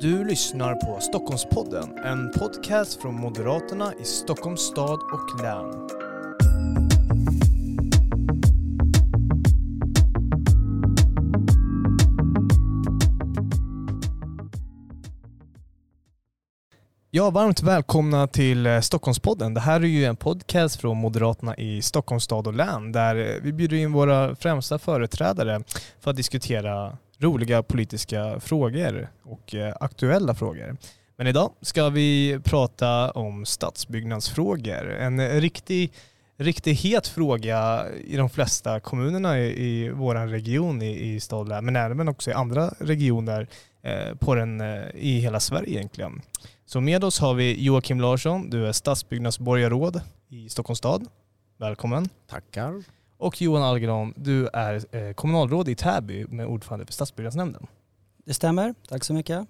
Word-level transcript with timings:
Du 0.00 0.24
lyssnar 0.24 0.74
på 0.74 1.00
Stockholmspodden, 1.00 1.98
en 2.04 2.30
podcast 2.30 3.02
från 3.02 3.14
Moderaterna 3.14 3.92
i 4.00 4.04
Stockholms 4.04 4.60
stad 4.60 4.98
och 5.12 5.42
län. 5.42 5.88
Ja, 17.10 17.30
varmt 17.30 17.62
välkomna 17.62 18.26
till 18.26 18.66
eh, 18.66 18.80
Stockholmspodden. 18.80 19.54
Det 19.54 19.60
här 19.60 19.80
är 19.80 19.84
ju 19.84 20.04
en 20.04 20.16
podcast 20.16 20.80
från 20.80 20.96
Moderaterna 20.96 21.56
i 21.56 21.82
Stockholms 21.82 22.24
stad 22.24 22.46
och 22.46 22.54
län 22.54 22.92
där 22.92 23.16
eh, 23.16 23.42
vi 23.42 23.52
bjuder 23.52 23.76
in 23.76 23.92
våra 23.92 24.36
främsta 24.36 24.78
företrädare 24.78 25.62
för 26.00 26.10
att 26.10 26.16
diskutera 26.16 26.98
roliga 27.18 27.62
politiska 27.62 28.40
frågor 28.40 29.08
och 29.22 29.54
eh, 29.54 29.74
aktuella 29.80 30.34
frågor. 30.34 30.76
Men 31.18 31.26
idag 31.26 31.52
ska 31.60 31.88
vi 31.88 32.38
prata 32.44 33.10
om 33.10 33.46
stadsbyggnadsfrågor. 33.46 34.90
En 34.90 35.20
eh, 35.20 35.40
riktig, 35.40 35.92
riktig 36.36 36.74
het 36.74 37.06
fråga 37.06 37.86
i 38.04 38.16
de 38.16 38.30
flesta 38.30 38.80
kommunerna 38.80 39.38
i, 39.40 39.66
i 39.66 39.90
vår 39.90 40.14
region 40.14 40.82
i, 40.82 41.14
i 41.14 41.20
stad 41.20 41.64
men 41.64 41.76
även 41.76 42.08
också 42.08 42.30
i 42.30 42.32
andra 42.32 42.68
regioner 42.78 43.48
eh, 43.82 44.14
på 44.14 44.34
den, 44.34 44.60
eh, 44.60 44.82
i 44.94 45.18
hela 45.20 45.40
Sverige 45.40 45.70
egentligen. 45.70 46.22
Så 46.66 46.80
med 46.80 47.04
oss 47.04 47.20
har 47.20 47.34
vi 47.34 47.64
Joakim 47.64 48.00
Larsson, 48.00 48.50
du 48.50 48.66
är 48.66 48.72
stadsbyggnadsborgarråd 48.72 50.00
i 50.28 50.48
Stockholms 50.48 50.78
stad. 50.78 51.06
Välkommen. 51.56 52.08
Tackar. 52.26 52.97
Och 53.18 53.42
Johan 53.42 53.62
Algren, 53.62 54.14
du 54.16 54.48
är 54.52 54.96
eh, 54.96 55.12
kommunalråd 55.12 55.68
i 55.68 55.74
Täby 55.74 56.26
med 56.28 56.46
ordförande 56.46 56.86
för 56.86 56.92
stadsbyggnadsnämnden. 56.92 57.66
Det 58.24 58.34
stämmer, 58.34 58.74
tack 58.88 59.04
så 59.04 59.14
mycket. 59.14 59.46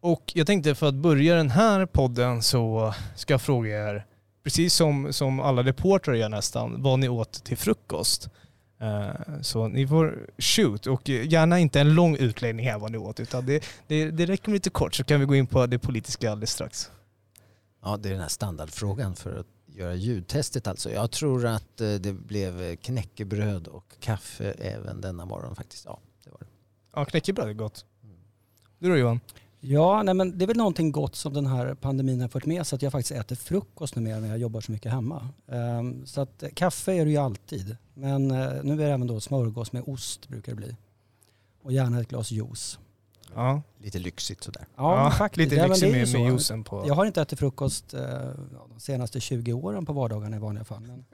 Och 0.00 0.32
jag 0.34 0.46
tänkte 0.46 0.74
för 0.74 0.88
att 0.88 0.94
börja 0.94 1.36
den 1.36 1.50
här 1.50 1.86
podden 1.86 2.42
så 2.42 2.94
ska 3.14 3.34
jag 3.34 3.42
fråga 3.42 3.90
er, 3.90 4.06
precis 4.44 4.74
som, 4.74 5.12
som 5.12 5.40
alla 5.40 5.62
reportrar 5.62 6.14
gör 6.14 6.28
nästan, 6.28 6.82
vad 6.82 6.98
ni 6.98 7.08
åt 7.08 7.44
till 7.44 7.56
frukost. 7.56 8.28
Uh, 8.82 9.40
så 9.42 9.68
ni 9.68 9.86
får 9.86 10.30
shoot 10.38 10.86
och 10.86 11.08
gärna 11.08 11.58
inte 11.58 11.80
en 11.80 11.94
lång 11.94 12.16
utläggning 12.16 12.66
här 12.66 12.78
vad 12.78 12.92
ni 12.92 12.98
åt 12.98 13.20
utan 13.20 13.46
det, 13.46 13.64
det, 13.86 14.10
det 14.10 14.26
räcker 14.26 14.48
med 14.48 14.54
lite 14.54 14.70
kort 14.70 14.94
så 14.94 15.04
kan 15.04 15.20
vi 15.20 15.26
gå 15.26 15.34
in 15.34 15.46
på 15.46 15.66
det 15.66 15.78
politiska 15.78 16.30
alldeles 16.30 16.50
strax. 16.50 16.90
Ja, 17.82 17.96
det 17.96 18.08
är 18.08 18.12
den 18.12 18.20
här 18.20 18.28
standardfrågan 18.28 19.14
för 19.14 19.40
att 19.40 19.46
göra 19.76 19.94
ljudtestet 19.94 20.66
alltså. 20.66 20.90
Jag 20.90 21.10
tror 21.10 21.46
att 21.46 21.80
eh, 21.80 21.94
det 21.94 22.12
blev 22.12 22.76
knäckebröd 22.76 23.66
och 23.66 23.94
kaffe 24.00 24.50
även 24.50 25.00
denna 25.00 25.24
morgon 25.24 25.56
faktiskt. 25.56 25.84
Ja, 25.84 26.00
det 26.24 26.30
var 26.30 26.38
det. 26.38 26.46
Ja, 26.94 27.04
knäckebröd 27.04 27.48
är 27.48 27.52
gott. 27.52 27.84
Mm. 28.02 28.16
Du 28.78 28.88
då 28.88 28.96
Johan? 28.96 29.20
Ja, 29.60 30.02
nej, 30.02 30.14
men 30.14 30.38
det 30.38 30.44
är 30.44 30.46
väl 30.46 30.56
någonting 30.56 30.92
gott 30.92 31.16
som 31.16 31.32
den 31.34 31.46
här 31.46 31.74
pandemin 31.74 32.20
har 32.20 32.28
fört 32.28 32.46
med 32.46 32.66
sig 32.66 32.76
att 32.76 32.82
jag 32.82 32.92
faktiskt 32.92 33.20
äter 33.20 33.36
frukost 33.36 33.96
numera 33.96 34.20
när 34.20 34.28
jag 34.28 34.38
jobbar 34.38 34.60
så 34.60 34.72
mycket 34.72 34.92
hemma. 34.92 35.28
Um, 35.46 36.06
så 36.06 36.20
att 36.20 36.44
kaffe 36.54 36.92
är 36.92 37.04
det 37.04 37.10
ju 37.10 37.16
alltid. 37.16 37.76
Men 37.94 38.30
uh, 38.30 38.64
nu 38.64 38.72
är 38.72 38.76
det 38.76 38.84
även 38.84 39.06
då 39.06 39.20
smörgås 39.20 39.72
med 39.72 39.82
ost 39.86 40.28
brukar 40.28 40.52
det 40.52 40.56
bli. 40.56 40.76
Och 41.62 41.72
gärna 41.72 42.00
ett 42.00 42.08
glas 42.08 42.30
juice. 42.30 42.78
Ja. 43.36 43.62
Lite 43.78 43.98
lyxigt 43.98 44.44
sådär. 44.44 44.66
Ja, 44.76 45.04
ja 45.04 45.10
faktiskt. 45.10 45.50
Lite 45.50 45.68
lyxigt 45.68 45.92
med, 45.92 46.12
med 46.12 46.30
juicen 46.30 46.64
på. 46.64 46.84
Jag 46.86 46.94
har 46.94 47.06
inte 47.06 47.22
ätit 47.22 47.38
frukost 47.38 47.94
uh, 47.94 48.00
de 48.68 48.80
senaste 48.80 49.20
20 49.20 49.52
åren 49.52 49.86
på 49.86 49.92
vardagarna 49.92 50.36
i 50.36 50.38
vanliga 50.38 50.64
fall. 50.64 50.80
Men... 50.80 51.04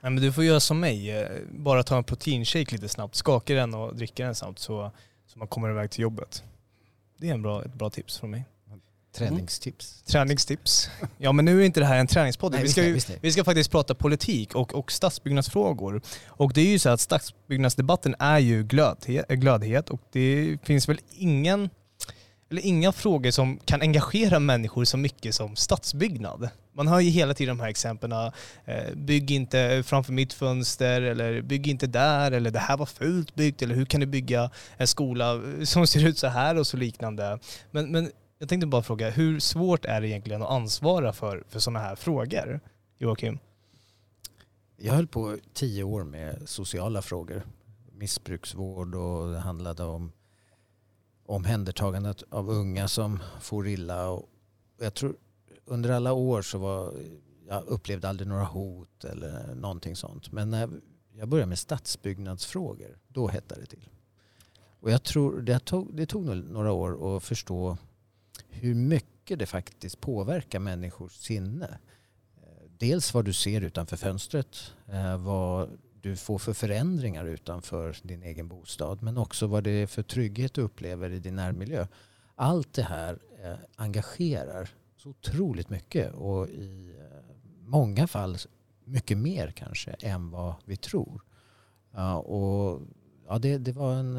Nej, 0.00 0.12
men 0.12 0.16
du 0.16 0.32
får 0.32 0.44
göra 0.44 0.60
som 0.60 0.80
mig. 0.80 1.10
Eh, 1.10 1.28
bara 1.50 1.82
ta 1.82 1.96
en 1.96 2.04
proteinshake 2.04 2.72
lite 2.72 2.88
snabbt, 2.88 3.14
skaka 3.14 3.54
den 3.54 3.74
och 3.74 3.96
dricka 3.96 4.24
den 4.24 4.34
snabbt 4.34 4.58
så, 4.58 4.90
så 5.26 5.38
man 5.38 5.48
kommer 5.48 5.70
iväg 5.70 5.90
till 5.90 6.02
jobbet. 6.02 6.44
Det 7.16 7.28
är 7.28 7.34
en 7.34 7.42
bra, 7.42 7.64
ett 7.64 7.74
bra 7.74 7.90
tips 7.90 8.18
från 8.18 8.30
mig. 8.30 8.44
Träningstips. 9.16 9.94
Mm. 9.94 10.06
Träningstips. 10.06 10.90
Ja 11.18 11.32
men 11.32 11.44
nu 11.44 11.60
är 11.60 11.66
inte 11.66 11.80
det 11.80 11.86
här 11.86 11.98
en 11.98 12.06
träningspodd. 12.06 12.54
vi, 12.54 12.68
ska, 12.68 12.84
ju, 12.84 13.00
vi 13.20 13.32
ska 13.32 13.44
faktiskt 13.44 13.70
prata 13.70 13.94
politik 13.94 14.54
och, 14.54 14.74
och 14.74 14.92
stadsbyggnadsfrågor. 14.92 16.02
Och 16.26 16.52
det 16.52 16.60
är 16.60 16.66
ju 16.66 16.78
så 16.78 16.88
att 16.88 17.00
stadsbyggnadsdebatten 17.00 18.14
är 18.18 18.38
ju 18.38 18.62
glödhet, 18.62 19.28
glödhet 19.28 19.90
och 19.90 20.00
det 20.12 20.58
finns 20.62 20.88
väl 20.88 21.00
ingen 21.10 21.70
eller 22.50 22.62
inga 22.62 22.92
frågor 22.92 23.30
som 23.30 23.58
kan 23.64 23.82
engagera 23.82 24.38
människor 24.38 24.84
så 24.84 24.96
mycket 24.96 25.34
som 25.34 25.56
stadsbyggnad. 25.56 26.48
Man 26.76 26.88
hör 26.88 27.00
ju 27.00 27.10
hela 27.10 27.34
tiden 27.34 27.56
de 27.56 27.62
här 27.62 27.70
exemplen. 27.70 28.12
Eh, 28.12 28.94
bygg 28.94 29.30
inte 29.30 29.82
framför 29.86 30.12
mitt 30.12 30.32
fönster 30.32 31.02
eller 31.02 31.42
bygg 31.42 31.66
inte 31.66 31.86
där 31.86 32.32
eller 32.32 32.50
det 32.50 32.58
här 32.58 32.76
var 32.76 32.86
fult 32.86 33.34
byggt 33.34 33.62
eller 33.62 33.74
hur 33.74 33.84
kan 33.84 34.00
du 34.00 34.06
bygga 34.06 34.50
en 34.76 34.86
skola 34.86 35.40
som 35.64 35.86
ser 35.86 36.06
ut 36.06 36.18
så 36.18 36.26
här 36.26 36.58
och 36.58 36.66
så 36.66 36.76
liknande. 36.76 37.38
Men, 37.70 37.90
men 37.92 38.10
jag 38.38 38.48
tänkte 38.48 38.66
bara 38.66 38.82
fråga, 38.82 39.10
hur 39.10 39.40
svårt 39.40 39.84
är 39.84 40.00
det 40.00 40.08
egentligen 40.08 40.42
att 40.42 40.50
ansvara 40.50 41.12
för, 41.12 41.44
för 41.48 41.58
sådana 41.58 41.78
här 41.78 41.96
frågor? 41.96 42.60
Joakim? 42.98 43.38
Jag 44.76 44.94
höll 44.94 45.06
på 45.06 45.38
tio 45.52 45.82
år 45.82 46.04
med 46.04 46.48
sociala 46.48 47.02
frågor. 47.02 47.42
Missbruksvård 47.92 48.94
och 48.94 49.30
det 49.30 49.38
handlade 49.38 49.82
om 49.84 50.12
omhändertagandet 51.26 52.22
av 52.30 52.50
unga 52.50 52.88
som 52.88 53.22
får 53.40 53.68
illa. 53.68 54.08
Och 54.08 54.28
jag 54.78 54.94
tror 54.94 55.16
under 55.64 55.90
alla 55.90 56.12
år 56.12 56.42
så 56.42 56.58
var 56.58 56.94
jag 57.48 57.64
upplevde 57.64 58.08
aldrig 58.08 58.28
några 58.28 58.44
hot 58.44 59.04
eller 59.04 59.54
någonting 59.54 59.96
sånt. 59.96 60.32
Men 60.32 60.50
när 60.50 60.70
jag 61.12 61.28
började 61.28 61.48
med 61.48 61.58
stadsbyggnadsfrågor, 61.58 62.98
då 63.08 63.28
hettade 63.28 63.60
det 63.60 63.66
till. 63.66 63.88
Och 64.80 64.90
jag 64.90 65.02
tror 65.02 65.40
det 65.40 65.58
tog, 65.58 65.96
det 65.96 66.06
tog 66.06 66.24
några 66.26 66.72
år 66.72 67.16
att 67.16 67.22
förstå 67.24 67.76
hur 68.60 68.74
mycket 68.74 69.38
det 69.38 69.46
faktiskt 69.46 70.00
påverkar 70.00 70.58
människors 70.58 71.12
sinne. 71.12 71.78
Eh, 72.36 72.70
dels 72.78 73.14
vad 73.14 73.24
du 73.24 73.32
ser 73.32 73.60
utanför 73.60 73.96
fönstret, 73.96 74.74
eh, 74.86 75.18
vad 75.18 75.78
du 76.00 76.16
får 76.16 76.38
för 76.38 76.52
förändringar 76.52 77.24
utanför 77.24 77.96
din 78.02 78.22
egen 78.22 78.48
bostad 78.48 79.02
men 79.02 79.18
också 79.18 79.46
vad 79.46 79.64
det 79.64 79.70
är 79.70 79.86
för 79.86 80.02
trygghet 80.02 80.54
du 80.54 80.60
upplever 80.60 81.10
i 81.10 81.18
din 81.18 81.36
närmiljö. 81.36 81.86
Allt 82.34 82.72
det 82.72 82.82
här 82.82 83.18
eh, 83.42 83.56
engagerar 83.76 84.68
så 84.96 85.08
otroligt 85.08 85.70
mycket 85.70 86.14
och 86.14 86.48
i 86.48 86.96
många 87.60 88.06
fall 88.06 88.36
mycket 88.84 89.18
mer 89.18 89.50
kanske 89.50 89.90
än 89.90 90.30
vad 90.30 90.54
vi 90.64 90.76
tror. 90.76 91.22
Ja, 91.92 92.18
och, 92.18 92.82
ja, 93.28 93.38
det, 93.38 93.58
det, 93.58 93.72
var 93.72 93.94
en, 93.94 94.14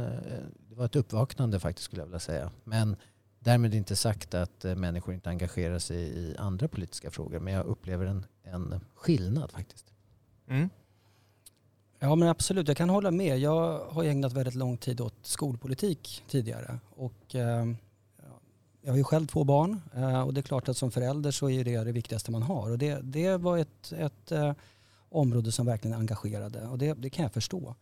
det 0.69 0.75
var 0.75 0.85
ett 0.85 0.95
uppvaknande 0.95 1.59
faktiskt 1.59 1.85
skulle 1.85 2.01
jag 2.01 2.07
vilja 2.07 2.19
säga. 2.19 2.51
Men 2.63 2.95
därmed 3.47 3.75
inte 3.75 3.95
sagt 3.95 4.33
att 4.33 4.63
människor 4.63 5.13
inte 5.13 5.29
engagerar 5.29 5.79
sig 5.79 5.97
i 5.97 6.35
andra 6.37 6.67
politiska 6.67 7.11
frågor 7.11 7.39
men 7.39 7.53
jag 7.53 7.65
upplever 7.65 8.05
en, 8.05 8.25
en 8.43 8.79
skillnad 8.95 9.51
faktiskt. 9.51 9.93
Mm. 10.47 10.69
Ja 11.99 12.15
men 12.15 12.27
absolut, 12.27 12.67
jag 12.67 12.77
kan 12.77 12.89
hålla 12.89 13.11
med. 13.11 13.39
Jag 13.39 13.85
har 13.85 14.03
ägnat 14.03 14.33
väldigt 14.33 14.55
lång 14.55 14.77
tid 14.77 15.01
åt 15.01 15.15
skolpolitik 15.21 16.23
tidigare. 16.29 16.79
Och, 16.89 17.35
eh, 17.35 17.65
jag 18.81 18.91
har 18.91 18.97
ju 18.97 19.03
själv 19.03 19.27
två 19.27 19.43
barn 19.43 19.81
eh, 19.95 20.21
och 20.21 20.33
det 20.33 20.39
är 20.39 20.43
klart 20.43 20.69
att 20.69 20.77
som 20.77 20.91
förälder 20.91 21.31
så 21.31 21.49
är 21.49 21.63
det 21.63 21.83
det 21.83 21.91
viktigaste 21.91 22.31
man 22.31 22.43
har. 22.43 22.71
Och 22.71 22.77
det, 22.77 22.99
det 23.03 23.37
var 23.37 23.57
ett, 23.57 23.93
ett 23.97 24.31
eh, 24.31 24.53
område 25.09 25.51
som 25.51 25.65
verkligen 25.65 25.97
engagerade 25.97 26.67
och 26.67 26.77
det, 26.77 26.93
det, 26.93 27.09
kan 27.09 27.23
jag 27.23 27.33
förstå. 27.33 27.75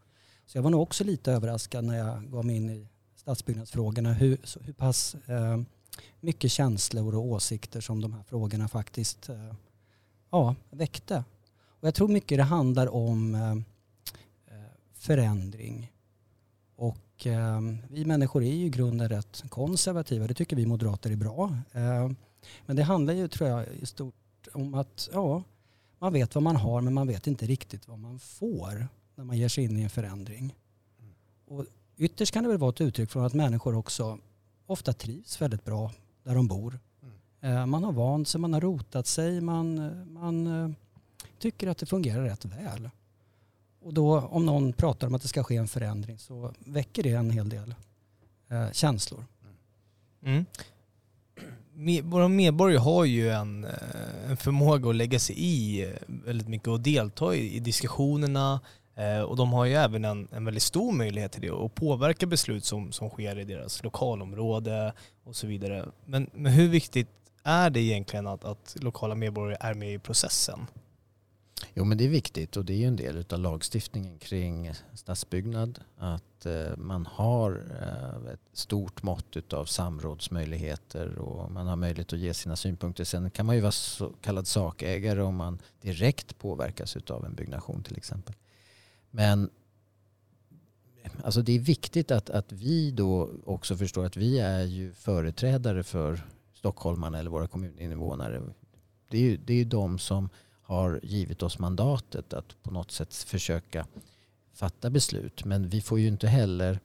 Så 0.45 0.57
jag 0.57 0.63
var 0.63 0.69
nog 0.69 0.81
också 0.81 1.03
lite 1.03 1.31
överraskad 1.31 1.83
när 1.83 1.97
jag 1.97 2.31
gav 2.31 2.45
mig 2.45 2.55
in 2.55 2.69
i 2.69 2.87
stadsbyggnadsfrågorna 3.25 4.13
hur, 4.13 4.37
hur 4.61 4.73
pass 4.73 5.15
eh, 5.15 5.61
mycket 6.19 6.51
känslor 6.51 7.15
och 7.15 7.25
åsikter 7.25 7.81
som 7.81 8.01
de 8.01 8.13
här 8.13 8.23
frågorna 8.23 8.67
faktiskt 8.67 9.29
eh, 9.29 9.53
ja, 10.29 10.55
väckte. 10.69 11.23
Och 11.67 11.87
jag 11.87 11.95
tror 11.95 12.07
mycket 12.07 12.37
det 12.37 12.43
handlar 12.43 12.87
om 12.87 13.35
eh, 13.35 13.55
förändring. 14.93 15.91
Och 16.75 17.27
eh, 17.27 17.61
vi 17.89 18.05
människor 18.05 18.43
är 18.43 18.51
ju 18.51 18.65
i 18.65 18.69
grunden 18.69 19.09
rätt 19.09 19.43
konservativa. 19.49 20.27
Det 20.27 20.33
tycker 20.33 20.55
vi 20.55 20.65
moderater 20.65 21.11
är 21.11 21.15
bra. 21.15 21.57
Eh, 21.71 22.11
men 22.65 22.75
det 22.75 22.83
handlar 22.83 23.13
ju 23.13 23.27
tror 23.27 23.49
jag 23.49 23.67
i 23.67 23.85
stort 23.85 24.47
om 24.53 24.73
att 24.73 25.09
ja, 25.13 25.43
man 25.99 26.13
vet 26.13 26.35
vad 26.35 26.43
man 26.43 26.55
har 26.55 26.81
men 26.81 26.93
man 26.93 27.07
vet 27.07 27.27
inte 27.27 27.45
riktigt 27.45 27.87
vad 27.87 27.99
man 27.99 28.19
får 28.19 28.87
när 29.15 29.23
man 29.23 29.37
ger 29.37 29.49
sig 29.49 29.63
in 29.63 29.77
i 29.77 29.81
en 29.81 29.89
förändring. 29.89 30.55
Och 31.47 31.65
ytterst 31.97 32.33
kan 32.33 32.43
det 32.43 32.49
väl 32.49 32.57
vara 32.57 32.69
ett 32.69 32.81
uttryck 32.81 33.11
för 33.11 33.25
att 33.25 33.33
människor 33.33 33.75
också 33.75 34.19
ofta 34.65 34.93
trivs 34.93 35.41
väldigt 35.41 35.65
bra 35.65 35.91
där 36.23 36.35
de 36.35 36.47
bor. 36.47 36.79
Mm. 37.41 37.69
Man 37.69 37.83
har 37.83 37.91
vant 37.91 38.27
sig, 38.27 38.41
man 38.41 38.53
har 38.53 38.61
rotat 38.61 39.07
sig, 39.07 39.41
man, 39.41 39.91
man 40.13 40.47
eh, 40.47 40.69
tycker 41.39 41.67
att 41.67 41.77
det 41.77 41.85
fungerar 41.85 42.23
rätt 42.23 42.45
väl. 42.45 42.89
Och 43.81 43.93
då 43.93 44.19
om 44.19 44.45
någon 44.45 44.73
pratar 44.73 45.07
om 45.07 45.15
att 45.15 45.21
det 45.21 45.27
ska 45.27 45.43
ske 45.43 45.55
en 45.55 45.67
förändring 45.67 46.19
så 46.19 46.53
väcker 46.59 47.03
det 47.03 47.11
en 47.11 47.29
hel 47.29 47.49
del 47.49 47.75
eh, 48.49 48.71
känslor. 48.71 49.25
Mm. 50.23 50.45
Med, 51.73 52.03
våra 52.03 52.27
medborgare 52.27 52.79
har 52.79 53.05
ju 53.05 53.29
en, 53.29 53.63
eh, 53.63 54.29
en 54.29 54.37
förmåga 54.37 54.89
att 54.89 54.95
lägga 54.95 55.19
sig 55.19 55.35
i 55.39 55.83
eh, 55.83 55.95
väldigt 56.07 56.47
mycket 56.47 56.67
och 56.67 56.79
delta 56.79 57.35
i, 57.35 57.55
i 57.55 57.59
diskussionerna 57.59 58.53
Eh, 58.53 58.59
Eh, 58.95 59.21
och 59.21 59.35
de 59.35 59.53
har 59.53 59.65
ju 59.65 59.73
även 59.73 60.05
en, 60.05 60.27
en 60.31 60.45
väldigt 60.45 60.63
stor 60.63 60.91
möjlighet 60.91 61.31
till 61.31 61.41
det 61.41 61.51
och 61.51 61.75
påverka 61.75 62.25
beslut 62.25 62.65
som, 62.65 62.91
som 62.91 63.09
sker 63.09 63.39
i 63.39 63.43
deras 63.43 63.83
lokalområde 63.83 64.93
och 65.23 65.35
så 65.35 65.47
vidare. 65.47 65.85
Men, 66.05 66.29
men 66.33 66.51
hur 66.51 66.67
viktigt 66.67 67.07
är 67.43 67.69
det 67.69 67.79
egentligen 67.79 68.27
att, 68.27 68.45
att 68.45 68.75
lokala 68.79 69.15
medborgare 69.15 69.57
är 69.59 69.73
med 69.73 69.93
i 69.93 69.99
processen? 69.99 70.67
Jo 71.73 71.83
men 71.85 71.97
det 71.97 72.05
är 72.05 72.09
viktigt 72.09 72.57
och 72.57 72.65
det 72.65 72.73
är 72.73 72.77
ju 72.77 72.87
en 72.87 72.95
del 72.95 73.25
av 73.29 73.39
lagstiftningen 73.39 74.17
kring 74.19 74.71
stadsbyggnad. 74.93 75.79
Att 75.97 76.45
eh, 76.45 76.77
man 76.77 77.05
har 77.05 77.63
eh, 77.81 78.33
ett 78.33 78.57
stort 78.57 79.03
mått 79.03 79.53
av 79.53 79.65
samrådsmöjligheter 79.65 81.17
och 81.17 81.51
man 81.51 81.67
har 81.67 81.75
möjlighet 81.75 82.13
att 82.13 82.19
ge 82.19 82.33
sina 82.33 82.55
synpunkter. 82.55 83.03
Sen 83.03 83.31
kan 83.31 83.45
man 83.45 83.55
ju 83.55 83.61
vara 83.61 83.71
så 83.71 84.09
kallad 84.21 84.47
sakägare 84.47 85.21
om 85.21 85.35
man 85.35 85.59
direkt 85.81 86.37
påverkas 86.39 86.97
av 87.09 87.25
en 87.25 87.35
byggnation 87.35 87.83
till 87.83 87.97
exempel. 87.97 88.35
Men 89.15 89.49
alltså 91.23 91.41
det 91.41 91.51
är 91.51 91.59
viktigt 91.59 92.11
att, 92.11 92.29
att 92.29 92.51
vi 92.51 92.91
då 92.91 93.29
också 93.45 93.77
förstår 93.77 94.05
att 94.05 94.17
vi 94.17 94.39
är 94.39 94.63
ju 94.63 94.93
företrädare 94.93 95.83
för 95.83 96.25
stockholmarna 96.53 97.19
eller 97.19 97.29
våra 97.29 97.47
kommuninvånare. 97.47 98.41
Det 99.09 99.17
är 99.17 99.21
ju 99.21 99.37
det 99.37 99.53
är 99.53 99.65
de 99.65 99.99
som 99.99 100.29
har 100.61 100.99
givit 101.03 101.43
oss 101.43 101.59
mandatet 101.59 102.33
att 102.33 102.63
på 102.63 102.71
något 102.71 102.91
sätt 102.91 103.13
försöka 103.13 103.87
fatta 104.53 104.89
beslut. 104.89 105.45
Men 105.45 105.69
vi 105.69 105.81
får 105.81 105.99
ju 105.99 106.07
inte 106.07 106.27
heller 106.27 106.79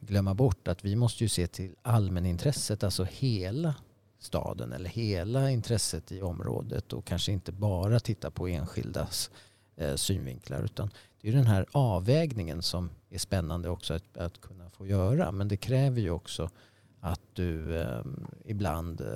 glömma 0.00 0.34
bort 0.34 0.68
att 0.68 0.84
vi 0.84 0.96
måste 0.96 1.24
ju 1.24 1.28
se 1.28 1.46
till 1.46 1.74
allmänintresset, 1.82 2.84
alltså 2.84 3.04
hela 3.04 3.74
staden 4.18 4.72
eller 4.72 4.90
hela 4.90 5.50
intresset 5.50 6.12
i 6.12 6.22
området 6.22 6.92
och 6.92 7.04
kanske 7.04 7.32
inte 7.32 7.52
bara 7.52 8.00
titta 8.00 8.30
på 8.30 8.48
enskildas 8.48 9.30
eh, 9.76 9.94
synvinklar 9.94 10.62
utan 10.62 10.90
det 11.20 11.28
är 11.28 11.32
den 11.32 11.46
här 11.46 11.66
avvägningen 11.72 12.62
som 12.62 12.90
är 13.10 13.18
spännande 13.18 13.68
också 13.68 13.94
att, 13.94 14.16
att 14.16 14.40
kunna 14.40 14.70
få 14.70 14.86
göra. 14.86 15.32
Men 15.32 15.48
det 15.48 15.56
kräver 15.56 16.00
ju 16.00 16.10
också 16.10 16.50
att 17.00 17.20
du 17.32 17.76
eh, 17.76 18.04
ibland 18.44 19.00
eh, 19.00 19.06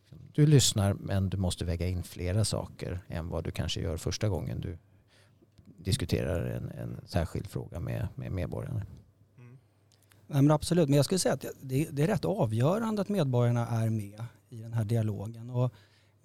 liksom, 0.00 0.18
du 0.32 0.46
lyssnar 0.46 0.94
men 0.94 1.30
du 1.30 1.36
måste 1.36 1.64
väga 1.64 1.86
in 1.86 2.02
flera 2.02 2.44
saker 2.44 3.00
än 3.08 3.28
vad 3.28 3.44
du 3.44 3.50
kanske 3.50 3.80
gör 3.80 3.96
första 3.96 4.28
gången 4.28 4.60
du 4.60 4.78
diskuterar 5.64 6.46
en, 6.46 6.70
en 6.70 7.00
särskild 7.06 7.46
fråga 7.46 7.80
med, 7.80 8.08
med 8.14 8.32
medborgarna. 8.32 8.86
Mm. 9.38 9.58
Nej, 10.26 10.42
men 10.42 10.50
absolut, 10.50 10.88
men 10.88 10.96
jag 10.96 11.04
skulle 11.04 11.18
säga 11.18 11.34
att 11.34 11.44
det, 11.60 11.88
det, 11.90 12.02
är 12.02 12.06
rätt 12.06 12.24
avgörande 12.24 13.02
att 13.02 13.08
medborgarna 13.08 13.66
är 13.66 13.90
med 13.90 14.24
i 14.48 14.56
den 14.56 14.72
här 14.72 14.84
dialogen. 14.84 15.50
Och 15.50 15.74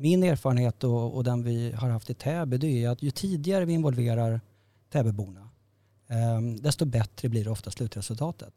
min 0.03 0.23
erfarenhet 0.23 0.83
och, 0.83 1.15
och 1.15 1.23
den 1.23 1.43
vi 1.43 1.71
har 1.71 1.89
haft 1.89 2.09
i 2.09 2.13
Täby 2.13 2.57
det 2.57 2.83
är 2.83 2.89
att 2.89 3.01
ju 3.01 3.11
tidigare 3.11 3.65
vi 3.65 3.73
involverar 3.73 4.41
Täbyborna 4.89 5.49
eh, 6.07 6.41
desto 6.61 6.85
bättre 6.85 7.29
blir 7.29 7.43
det 7.43 7.49
ofta 7.49 7.71
slutresultatet. 7.71 8.53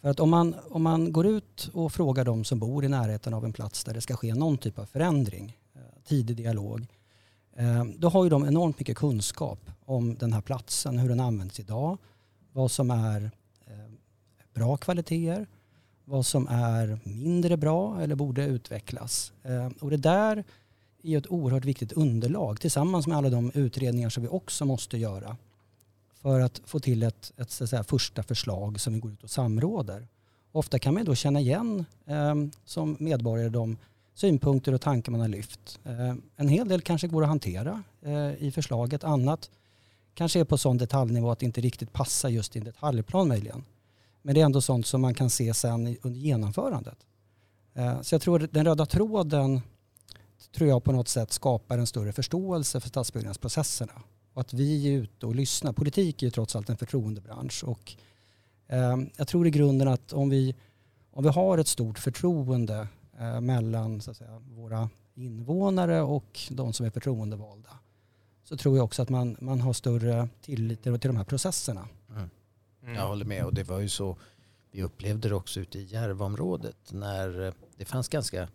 För 0.00 0.08
att 0.08 0.20
om 0.20 0.30
man, 0.30 0.54
om 0.70 0.82
man 0.82 1.12
går 1.12 1.26
ut 1.26 1.70
och 1.72 1.92
frågar 1.92 2.24
de 2.24 2.44
som 2.44 2.58
bor 2.58 2.84
i 2.84 2.88
närheten 2.88 3.34
av 3.34 3.44
en 3.44 3.52
plats 3.52 3.84
där 3.84 3.94
det 3.94 4.00
ska 4.00 4.16
ske 4.16 4.34
någon 4.34 4.58
typ 4.58 4.78
av 4.78 4.86
förändring, 4.86 5.56
eh, 5.74 5.80
tidig 6.04 6.36
dialog, 6.36 6.86
eh, 7.56 7.84
då 7.84 8.08
har 8.08 8.24
ju 8.24 8.30
de 8.30 8.44
enormt 8.44 8.78
mycket 8.78 8.96
kunskap 8.96 9.70
om 9.84 10.14
den 10.14 10.32
här 10.32 10.40
platsen, 10.40 10.98
hur 10.98 11.08
den 11.08 11.20
används 11.20 11.60
idag, 11.60 11.98
vad 12.52 12.70
som 12.70 12.90
är 12.90 13.30
ehm, 13.66 13.96
bra 14.54 14.76
kvaliteter, 14.76 15.46
vad 16.08 16.26
som 16.26 16.48
är 16.48 16.98
mindre 17.04 17.56
bra 17.56 18.02
eller 18.02 18.14
borde 18.14 18.44
utvecklas. 18.44 19.32
Eh, 19.42 19.68
och 19.80 19.90
det 19.90 19.96
där 19.96 20.44
är 21.02 21.18
ett 21.18 21.30
oerhört 21.30 21.64
viktigt 21.64 21.92
underlag 21.92 22.60
tillsammans 22.60 23.06
med 23.06 23.16
alla 23.16 23.30
de 23.30 23.50
utredningar 23.54 24.08
som 24.08 24.22
vi 24.22 24.28
också 24.28 24.64
måste 24.64 24.98
göra 24.98 25.36
för 26.22 26.40
att 26.40 26.60
få 26.64 26.80
till 26.80 27.02
ett, 27.02 27.32
ett 27.36 27.50
så 27.50 27.66
säga, 27.66 27.84
första 27.84 28.22
förslag 28.22 28.80
som 28.80 28.94
vi 28.94 29.00
går 29.00 29.12
ut 29.12 29.22
och 29.22 29.30
samråder. 29.30 30.06
Ofta 30.52 30.78
kan 30.78 30.94
man 30.94 31.04
då 31.04 31.14
känna 31.14 31.40
igen 31.40 31.84
eh, 32.06 32.34
som 32.64 32.96
medborgare 33.00 33.48
de 33.48 33.76
synpunkter 34.14 34.72
och 34.72 34.80
tankar 34.80 35.12
man 35.12 35.20
har 35.20 35.28
lyft. 35.28 35.80
Eh, 35.84 36.14
en 36.36 36.48
hel 36.48 36.68
del 36.68 36.80
kanske 36.80 37.08
går 37.08 37.22
att 37.22 37.28
hantera 37.28 37.82
eh, 38.02 38.42
i 38.42 38.52
förslaget. 38.54 39.04
Annat 39.04 39.50
kanske 40.14 40.40
är 40.40 40.44
på 40.44 40.58
sån 40.58 40.78
detaljnivå 40.78 41.30
att 41.30 41.38
det 41.38 41.46
inte 41.46 41.60
riktigt 41.60 41.92
passar 41.92 42.28
just 42.28 42.56
i 42.56 42.58
en 42.58 42.64
detaljplan 42.64 43.28
möjligen. 43.28 43.64
Men 44.28 44.34
det 44.34 44.40
är 44.40 44.44
ändå 44.44 44.60
sånt 44.60 44.86
som 44.86 45.00
man 45.00 45.14
kan 45.14 45.30
se 45.30 45.54
sen 45.54 45.96
under 46.02 46.20
genomförandet. 46.20 46.98
Eh, 47.74 48.00
så 48.00 48.14
jag 48.14 48.22
tror 48.22 48.44
att 48.44 48.52
den 48.52 48.64
röda 48.64 48.86
tråden 48.86 49.60
tror 50.52 50.68
jag 50.68 50.84
på 50.84 50.92
något 50.92 51.08
sätt 51.08 51.32
skapar 51.32 51.78
en 51.78 51.86
större 51.86 52.12
förståelse 52.12 52.80
för 52.80 52.88
stadsbyggnadsprocesserna 52.88 53.92
och 54.32 54.40
att 54.40 54.52
vi 54.52 54.88
är 54.88 54.92
ute 54.92 55.26
och 55.26 55.34
lyssnar. 55.34 55.72
Politik 55.72 56.22
är 56.22 56.26
ju 56.26 56.30
trots 56.30 56.56
allt 56.56 56.68
en 56.68 56.76
förtroendebransch 56.76 57.64
och 57.64 57.96
eh, 58.66 58.96
jag 59.16 59.28
tror 59.28 59.46
i 59.46 59.50
grunden 59.50 59.88
att 59.88 60.12
om 60.12 60.30
vi, 60.30 60.54
om 61.10 61.24
vi 61.24 61.30
har 61.30 61.58
ett 61.58 61.68
stort 61.68 61.98
förtroende 61.98 62.88
eh, 63.18 63.40
mellan 63.40 64.00
så 64.00 64.10
att 64.10 64.16
säga, 64.16 64.38
våra 64.38 64.90
invånare 65.14 66.02
och 66.02 66.40
de 66.50 66.72
som 66.72 66.86
är 66.86 66.90
förtroendevalda 66.90 67.70
så 68.44 68.56
tror 68.56 68.76
jag 68.76 68.84
också 68.84 69.02
att 69.02 69.08
man, 69.08 69.36
man 69.40 69.60
har 69.60 69.72
större 69.72 70.28
tillit 70.42 70.82
till 70.82 70.98
de 71.00 71.16
här 71.16 71.24
processerna. 71.24 71.88
Mm. 72.88 73.00
Jag 73.00 73.08
håller 73.08 73.24
med 73.24 73.44
och 73.44 73.54
det 73.54 73.62
var 73.62 73.78
ju 73.78 73.88
så 73.88 74.16
vi 74.70 74.82
upplevde 74.82 75.28
det 75.28 75.34
också 75.34 75.60
ute 75.60 75.78
i 75.78 75.84
Järvaområdet 75.84 76.92
när 76.92 77.46
eh, 77.46 77.52
det 77.76 77.84
fanns 77.84 78.08
ganska 78.08 78.48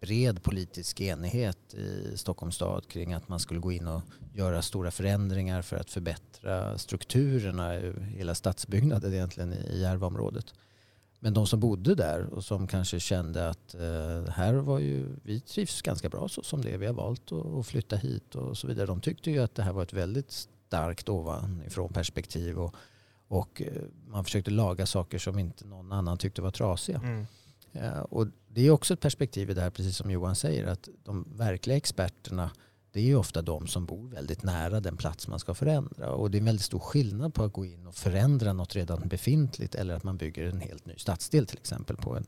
bred 0.00 0.42
politisk 0.42 1.00
enighet 1.00 1.74
i 1.74 2.16
Stockholms 2.16 2.54
stad 2.54 2.88
kring 2.88 3.12
att 3.12 3.28
man 3.28 3.40
skulle 3.40 3.60
gå 3.60 3.72
in 3.72 3.88
och 3.88 4.02
göra 4.34 4.62
stora 4.62 4.90
förändringar 4.90 5.62
för 5.62 5.76
att 5.76 5.90
förbättra 5.90 6.78
strukturerna 6.78 7.76
i 7.76 7.92
hela 8.16 8.34
stadsbyggnaden 8.34 9.12
egentligen 9.12 9.52
i 9.52 9.80
Järvaområdet. 9.80 10.54
Men 11.20 11.34
de 11.34 11.46
som 11.46 11.60
bodde 11.60 11.94
där 11.94 12.26
och 12.26 12.44
som 12.44 12.66
kanske 12.66 13.00
kände 13.00 13.48
att 13.48 13.74
eh, 13.74 14.32
här 14.32 14.54
var 14.54 14.78
ju, 14.78 15.16
vi 15.22 15.40
trivs 15.40 15.82
ganska 15.82 16.08
bra 16.08 16.28
så 16.28 16.42
som 16.42 16.62
det 16.62 16.70
är. 16.70 16.78
Vi 16.78 16.86
har 16.86 16.94
valt 16.94 17.32
att 17.32 17.66
flytta 17.66 17.96
hit 17.96 18.34
och 18.34 18.58
så 18.58 18.66
vidare. 18.66 18.86
De 18.86 19.00
tyckte 19.00 19.30
ju 19.30 19.38
att 19.38 19.54
det 19.54 19.62
här 19.62 19.72
var 19.72 19.82
ett 19.82 19.92
väldigt 19.92 20.30
starkt 20.30 21.08
ovanifrån 21.08 21.92
perspektiv 21.92 22.58
och, 22.58 22.74
och 23.28 23.62
eh, 23.62 23.82
man 24.06 24.24
försökte 24.24 24.50
laga 24.50 24.86
saker 24.86 25.18
som 25.18 25.38
inte 25.38 25.66
någon 25.66 25.92
annan 25.92 26.18
tyckte 26.18 26.42
var 26.42 26.50
trasiga. 26.50 26.98
Mm. 26.98 27.26
Eh, 27.72 27.98
och 27.98 28.26
det 28.48 28.66
är 28.66 28.70
också 28.70 28.94
ett 28.94 29.00
perspektiv 29.00 29.50
i 29.50 29.54
det 29.54 29.60
här, 29.60 29.70
precis 29.70 29.96
som 29.96 30.10
Johan 30.10 30.36
säger, 30.36 30.66
att 30.66 30.88
de 31.04 31.26
verkliga 31.36 31.76
experterna 31.76 32.50
det 32.92 33.00
är 33.00 33.04
ju 33.04 33.16
ofta 33.16 33.42
de 33.42 33.66
som 33.66 33.86
bor 33.86 34.08
väldigt 34.08 34.42
nära 34.42 34.80
den 34.80 34.96
plats 34.96 35.28
man 35.28 35.38
ska 35.38 35.54
förändra. 35.54 36.12
Och 36.12 36.30
det 36.30 36.36
är 36.36 36.40
en 36.40 36.44
väldigt 36.44 36.64
stor 36.64 36.78
skillnad 36.78 37.34
på 37.34 37.44
att 37.44 37.52
gå 37.52 37.64
in 37.64 37.86
och 37.86 37.94
förändra 37.94 38.52
något 38.52 38.76
redan 38.76 39.08
befintligt 39.08 39.74
eller 39.74 39.94
att 39.94 40.04
man 40.04 40.16
bygger 40.16 40.44
en 40.44 40.60
helt 40.60 40.86
ny 40.86 40.94
stadsdel 40.96 41.46
till 41.46 41.58
exempel 41.58 41.96
på 41.96 42.16
en, 42.16 42.26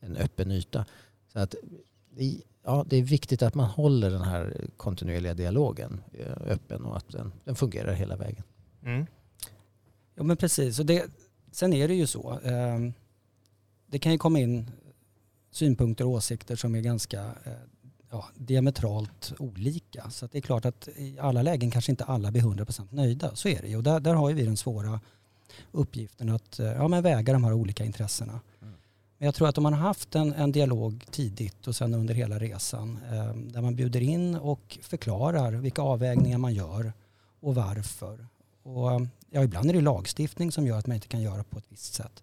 en 0.00 0.16
öppen 0.16 0.50
yta. 0.50 0.84
Så 1.32 1.38
att 1.38 1.54
ja, 2.64 2.84
det 2.88 2.96
är 2.96 3.02
viktigt 3.02 3.42
att 3.42 3.54
man 3.54 3.66
håller 3.66 4.10
den 4.10 4.22
här 4.22 4.66
kontinuerliga 4.76 5.34
dialogen 5.34 6.00
eh, 6.12 6.32
öppen 6.46 6.84
och 6.84 6.96
att 6.96 7.08
den, 7.08 7.32
den 7.44 7.54
fungerar 7.54 7.92
hela 7.92 8.16
vägen. 8.16 8.42
Mm. 8.82 9.06
Ja 10.14 10.22
men 10.22 10.36
precis. 10.36 10.78
Och 10.78 10.86
det, 10.86 11.10
sen 11.52 11.72
är 11.72 11.88
det 11.88 11.94
ju 11.94 12.06
så. 12.06 12.40
Eh, 12.44 12.78
det 13.86 13.98
kan 13.98 14.12
ju 14.12 14.18
komma 14.18 14.38
in 14.38 14.70
synpunkter 15.50 16.04
och 16.04 16.10
åsikter 16.10 16.56
som 16.56 16.74
är 16.74 16.80
ganska 16.80 17.20
eh, 17.20 17.52
ja, 18.10 18.28
diametralt 18.34 19.32
olika. 19.38 20.10
Så 20.10 20.26
det 20.26 20.38
är 20.38 20.42
klart 20.42 20.64
att 20.64 20.88
i 20.96 21.18
alla 21.18 21.42
lägen 21.42 21.70
kanske 21.70 21.92
inte 21.92 22.04
alla 22.04 22.30
blir 22.30 22.42
100% 22.42 22.86
nöjda. 22.90 23.34
Så 23.34 23.48
är 23.48 23.62
det 23.62 23.68
ju. 23.68 23.76
Och 23.76 23.82
där, 23.82 24.00
där 24.00 24.14
har 24.14 24.32
vi 24.32 24.44
den 24.44 24.56
svåra 24.56 25.00
uppgiften 25.72 26.28
att 26.28 26.58
eh, 26.58 26.66
ja, 26.66 26.88
men 26.88 27.02
väga 27.02 27.32
de 27.32 27.44
här 27.44 27.52
olika 27.52 27.84
intressena. 27.84 28.40
Mm. 28.62 28.74
Men 29.18 29.26
jag 29.26 29.34
tror 29.34 29.48
att 29.48 29.58
om 29.58 29.62
man 29.62 29.72
har 29.72 29.80
haft 29.80 30.14
en, 30.14 30.32
en 30.32 30.52
dialog 30.52 31.04
tidigt 31.10 31.66
och 31.66 31.76
sen 31.76 31.94
under 31.94 32.14
hela 32.14 32.38
resan 32.38 32.98
eh, 33.12 33.34
där 33.34 33.60
man 33.60 33.76
bjuder 33.76 34.00
in 34.00 34.36
och 34.36 34.78
förklarar 34.82 35.52
vilka 35.52 35.82
avvägningar 35.82 36.38
man 36.38 36.54
gör 36.54 36.92
och 37.40 37.54
varför. 37.54 38.26
Och, 38.62 39.06
ja, 39.32 39.44
ibland 39.44 39.70
är 39.70 39.74
det 39.74 39.80
lagstiftning 39.80 40.52
som 40.52 40.66
gör 40.66 40.78
att 40.78 40.86
man 40.86 40.94
inte 40.94 41.08
kan 41.08 41.22
göra 41.22 41.44
på 41.44 41.58
ett 41.58 41.64
visst 41.68 41.94
sätt. 41.94 42.22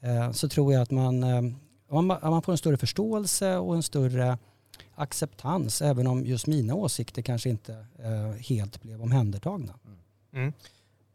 Eh, 0.00 0.32
så 0.32 0.48
tror 0.48 0.72
jag 0.72 0.82
att 0.82 0.90
man 0.90 1.22
eh, 1.22 1.42
om 1.88 2.06
man 2.06 2.42
får 2.42 2.52
en 2.52 2.58
större 2.58 2.76
förståelse 2.76 3.56
och 3.56 3.74
en 3.74 3.82
större 3.82 4.38
acceptans 4.94 5.82
även 5.82 6.06
om 6.06 6.26
just 6.26 6.46
mina 6.46 6.74
åsikter 6.74 7.22
kanske 7.22 7.50
inte 7.50 7.86
eh, 7.98 8.30
helt 8.30 8.82
blev 8.82 9.02
omhändertagna. 9.02 9.74
Mm. 9.84 9.98
mm. 10.32 10.52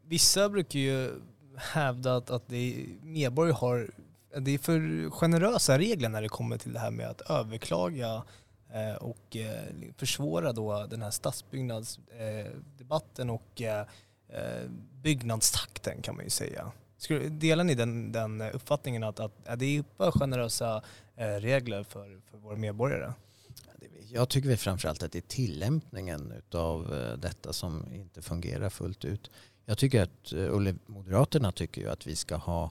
Vissa 0.04 0.48
brukar 0.48 0.78
ju 0.78 1.20
hävda 1.56 2.16
att, 2.16 2.30
att 2.30 2.48
det 2.48 2.86
medborgare 3.02 3.56
har 3.56 3.90
det 4.38 4.50
är 4.50 4.58
för 4.58 5.10
generösa 5.10 5.78
regler 5.78 6.08
när 6.08 6.22
det 6.22 6.28
kommer 6.28 6.58
till 6.58 6.72
det 6.72 6.78
här 6.78 6.90
med 6.90 7.08
att 7.08 7.20
överklaga 7.20 8.22
eh, 8.72 8.94
och 8.94 9.36
eh, 9.36 9.64
försvåra 9.96 10.52
då 10.52 10.86
den 10.86 11.02
här 11.02 11.10
stadsbyggnadsdebatten 11.10 13.28
eh, 13.28 13.34
och 13.34 13.62
eh, 13.62 13.86
Eh, 14.28 14.70
byggnadstakten 15.02 16.02
kan 16.02 16.16
man 16.16 16.24
ju 16.24 16.30
säga. 16.30 16.72
Delar 17.30 17.64
ni 17.64 17.74
den, 17.74 18.12
den 18.12 18.40
uppfattningen 18.40 19.02
att, 19.02 19.20
att, 19.20 19.32
är 19.44 19.56
det 19.56 19.76
är 19.78 19.84
för 19.96 20.10
generösa 20.10 20.82
eh, 21.16 21.26
regler 21.26 21.82
för, 21.82 22.20
för 22.30 22.38
våra 22.38 22.56
medborgare? 22.56 23.12
Jag 24.12 24.28
tycker 24.28 24.56
framförallt 24.56 25.02
att 25.02 25.12
det 25.12 25.18
är 25.18 25.28
tillämpningen 25.28 26.32
av 26.54 26.94
eh, 26.94 27.18
detta 27.18 27.52
som 27.52 27.94
inte 27.94 28.22
fungerar 28.22 28.70
fullt 28.70 29.04
ut. 29.04 29.30
Jag 29.64 29.78
tycker 29.78 30.02
att, 30.02 30.32
eller 30.32 30.74
Moderaterna 30.86 31.52
tycker 31.52 31.80
ju 31.80 31.88
att 31.88 32.06
vi 32.06 32.16
ska 32.16 32.36
ha 32.36 32.70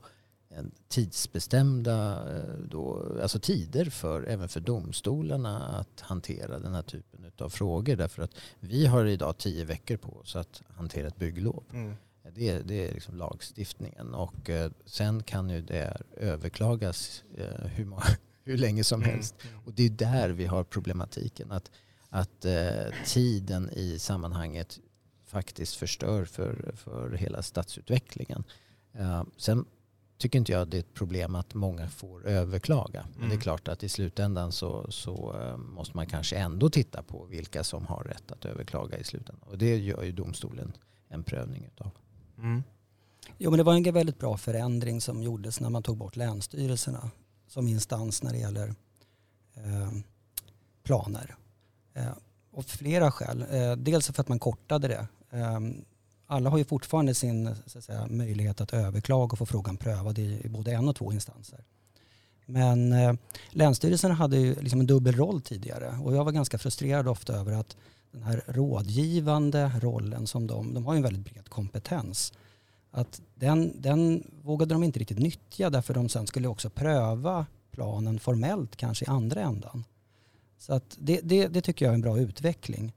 tidsbestämda 0.87 2.23
då, 2.69 3.15
alltså 3.21 3.39
tider 3.39 3.85
för, 3.85 4.23
även 4.23 4.49
för 4.49 4.59
domstolarna 4.59 5.67
att 5.67 6.01
hantera 6.01 6.59
den 6.59 6.73
här 6.73 6.81
typen 6.81 7.31
av 7.37 7.49
frågor. 7.49 7.95
Därför 7.95 8.23
att 8.23 8.35
vi 8.59 8.85
har 8.85 9.05
idag 9.05 9.37
tio 9.37 9.65
veckor 9.65 9.97
på 9.97 10.17
oss 10.17 10.35
att 10.35 10.61
hantera 10.67 11.07
ett 11.07 11.17
bygglov. 11.17 11.63
Mm. 11.73 11.93
Det, 12.33 12.49
är, 12.49 12.63
det 12.63 12.87
är 12.87 12.93
liksom 12.93 13.15
lagstiftningen 13.15 14.13
och 14.13 14.49
sen 14.85 15.23
kan 15.23 15.49
ju 15.49 15.61
det 15.61 16.01
överklagas 16.17 17.23
hur, 17.65 17.85
många, 17.85 18.03
hur 18.43 18.57
länge 18.57 18.83
som 18.83 19.01
mm. 19.01 19.15
helst. 19.15 19.35
Och 19.65 19.73
det 19.73 19.83
är 19.83 19.89
där 19.89 20.29
vi 20.29 20.45
har 20.45 20.63
problematiken. 20.63 21.51
Att, 21.51 21.71
att 22.09 22.45
eh, 22.45 22.93
tiden 23.05 23.69
i 23.69 23.99
sammanhanget 23.99 24.79
faktiskt 25.25 25.75
förstör 25.75 26.25
för, 26.25 26.73
för 26.75 27.11
hela 27.11 27.41
stadsutvecklingen. 27.41 28.43
Eh, 28.93 29.23
sen 29.37 29.65
tycker 30.17 30.39
inte 30.39 30.51
jag 30.51 30.67
det 30.67 30.77
är 30.77 30.79
ett 30.79 30.93
problem 30.93 31.35
att 31.35 31.53
många 31.53 31.89
får 31.89 32.27
överklaga. 32.27 32.99
Mm. 32.99 33.11
Men 33.11 33.21
det 33.21 33.25
är 33.25 33.35
mm. 33.35 33.41
klart 33.41 33.67
att 33.67 33.83
i 33.83 33.89
slutändan 33.89 34.51
så, 34.51 34.91
så 34.91 35.35
eh, 35.41 35.57
måste 35.57 35.97
man 35.97 36.07
kanske 36.07 36.37
ändå 36.37 36.69
titta 36.69 37.03
på 37.03 37.25
vilka 37.25 37.63
som 37.63 37.85
har 37.85 38.03
rätt 38.03 38.31
att 38.31 38.45
överklaga 38.45 38.97
i 38.97 39.03
slutändan. 39.03 39.49
Och 39.49 39.57
det 39.57 39.77
gör 39.77 40.03
ju 40.03 40.11
domstolen 40.11 40.71
en 41.07 41.23
prövning 41.23 41.65
utav. 41.73 41.91
Mm. 42.37 42.63
Jo 43.37 43.51
men 43.51 43.57
det 43.57 43.63
var 43.63 43.75
en 43.75 43.93
väldigt 43.93 44.19
bra 44.19 44.37
förändring 44.37 45.01
som 45.01 45.23
gjordes 45.23 45.59
när 45.59 45.69
man 45.69 45.83
tog 45.83 45.97
bort 45.97 46.15
länsstyrelserna 46.15 47.11
som 47.47 47.67
instans 47.67 48.23
när 48.23 48.31
det 48.31 48.39
gäller 48.39 48.75
eh, 49.53 49.91
planer. 50.83 51.35
Eh, 51.93 52.11
och 52.51 52.65
flera 52.65 53.11
skäl. 53.11 53.45
Eh, 53.51 53.75
dels 53.75 54.11
för 54.11 54.21
att 54.21 54.27
man 54.27 54.39
kortade 54.39 54.87
det. 54.87 55.07
Alla 56.27 56.49
har 56.49 56.57
ju 56.57 56.63
fortfarande 56.63 57.13
sin 57.13 57.55
så 57.65 57.77
att 57.77 57.83
säga, 57.83 58.07
möjlighet 58.09 58.61
att 58.61 58.73
överklaga 58.73 59.31
och 59.31 59.37
få 59.37 59.45
frågan 59.45 59.77
prövad 59.77 60.19
i, 60.19 60.41
i 60.43 60.49
både 60.49 60.71
en 60.71 60.89
och 60.89 60.95
två 60.95 61.13
instanser. 61.13 61.63
Men 62.45 62.93
eh, 62.93 63.13
Länsstyrelsen 63.49 64.11
hade 64.11 64.37
ju 64.37 64.55
liksom 64.55 64.79
en 64.79 64.87
dubbel 64.87 65.15
roll 65.15 65.41
tidigare 65.41 65.97
och 66.03 66.15
jag 66.15 66.25
var 66.25 66.31
ganska 66.31 66.57
frustrerad 66.57 67.07
ofta 67.07 67.33
över 67.33 67.51
att 67.51 67.77
den 68.11 68.23
här 68.23 68.43
rådgivande 68.47 69.71
rollen 69.81 70.27
som 70.27 70.47
de, 70.47 70.73
de 70.73 70.85
har 70.85 70.93
ju 70.93 70.97
en 70.97 71.03
väldigt 71.03 71.33
bred 71.33 71.49
kompetens 71.49 72.33
att 72.91 73.21
den, 73.35 73.81
den 73.81 74.23
vågade 74.43 74.73
de 74.73 74.83
inte 74.83 74.99
riktigt 74.99 75.19
nyttja 75.19 75.69
därför 75.69 75.93
de 75.93 76.09
sen 76.09 76.27
skulle 76.27 76.47
också 76.47 76.69
pröva 76.69 77.45
planen 77.71 78.19
formellt 78.19 78.75
kanske 78.75 79.05
i 79.05 79.07
andra 79.07 79.41
ändan. 79.41 79.83
Så 80.57 80.73
att 80.73 80.97
det, 80.99 81.19
det, 81.23 81.47
det 81.47 81.61
tycker 81.61 81.85
jag 81.85 81.91
är 81.91 81.95
en 81.95 82.01
bra 82.01 82.19
utveckling. 82.19 82.93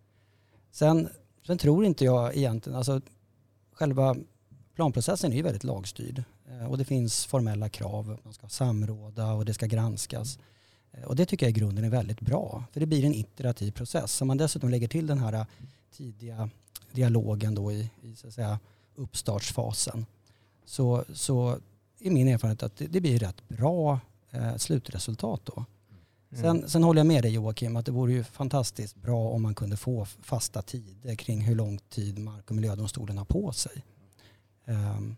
Sen, 0.70 1.08
sen 1.46 1.58
tror 1.58 1.84
inte 1.84 2.04
jag 2.04 2.36
egentligen, 2.36 2.78
alltså 2.78 3.00
själva 3.78 4.16
planprocessen 4.74 5.32
är 5.32 5.36
ju 5.36 5.42
väldigt 5.42 5.64
lagstyrd 5.64 6.24
eh, 6.48 6.70
och 6.70 6.78
det 6.78 6.84
finns 6.84 7.26
formella 7.26 7.68
krav, 7.68 8.18
man 8.22 8.32
ska 8.32 8.48
samråda 8.48 9.32
och 9.32 9.44
det 9.44 9.54
ska 9.54 9.66
granskas. 9.66 10.38
Eh, 10.92 11.02
och 11.02 11.16
det 11.16 11.26
tycker 11.26 11.46
jag 11.46 11.50
i 11.50 11.60
grunden 11.60 11.84
är 11.84 11.90
väldigt 11.90 12.20
bra, 12.20 12.64
för 12.72 12.80
det 12.80 12.86
blir 12.86 13.04
en 13.04 13.14
iterativ 13.14 13.70
process. 13.70 14.20
Om 14.22 14.28
man 14.28 14.36
dessutom 14.36 14.70
lägger 14.70 14.88
till 14.88 15.06
den 15.06 15.18
här 15.18 15.32
eh, 15.32 15.44
tidiga 15.92 16.50
dialogen 16.92 17.54
då 17.54 17.72
i, 17.72 17.90
i 18.02 18.16
så 18.16 18.28
att 18.28 18.34
säga, 18.34 18.58
uppstartsfasen 18.94 20.06
så, 20.64 21.04
så 21.12 21.58
är 22.00 22.10
min 22.10 22.28
erfarenhet 22.28 22.62
att 22.62 22.76
det, 22.76 22.86
det 22.86 23.00
blir 23.00 23.18
rätt 23.18 23.48
bra 23.48 24.00
eh, 24.30 24.56
slutresultat 24.56 25.40
då. 25.44 25.64
Mm. 26.30 26.42
Sen, 26.42 26.68
sen 26.70 26.82
håller 26.82 27.00
jag 27.00 27.06
med 27.06 27.24
dig 27.24 27.32
Joakim 27.32 27.76
att 27.76 27.86
det 27.86 27.92
vore 27.92 28.12
ju 28.12 28.24
fantastiskt 28.24 28.96
bra 28.96 29.28
om 29.28 29.42
man 29.42 29.54
kunde 29.54 29.76
få 29.76 30.04
fasta 30.04 30.62
tider 30.62 31.14
kring 31.14 31.40
hur 31.40 31.54
lång 31.54 31.78
tid 31.78 32.18
Mark 32.18 32.50
och 32.50 32.56
miljödomstolen 32.56 33.18
har 33.18 33.24
på 33.24 33.52
sig. 33.52 33.84
Um, 34.64 35.16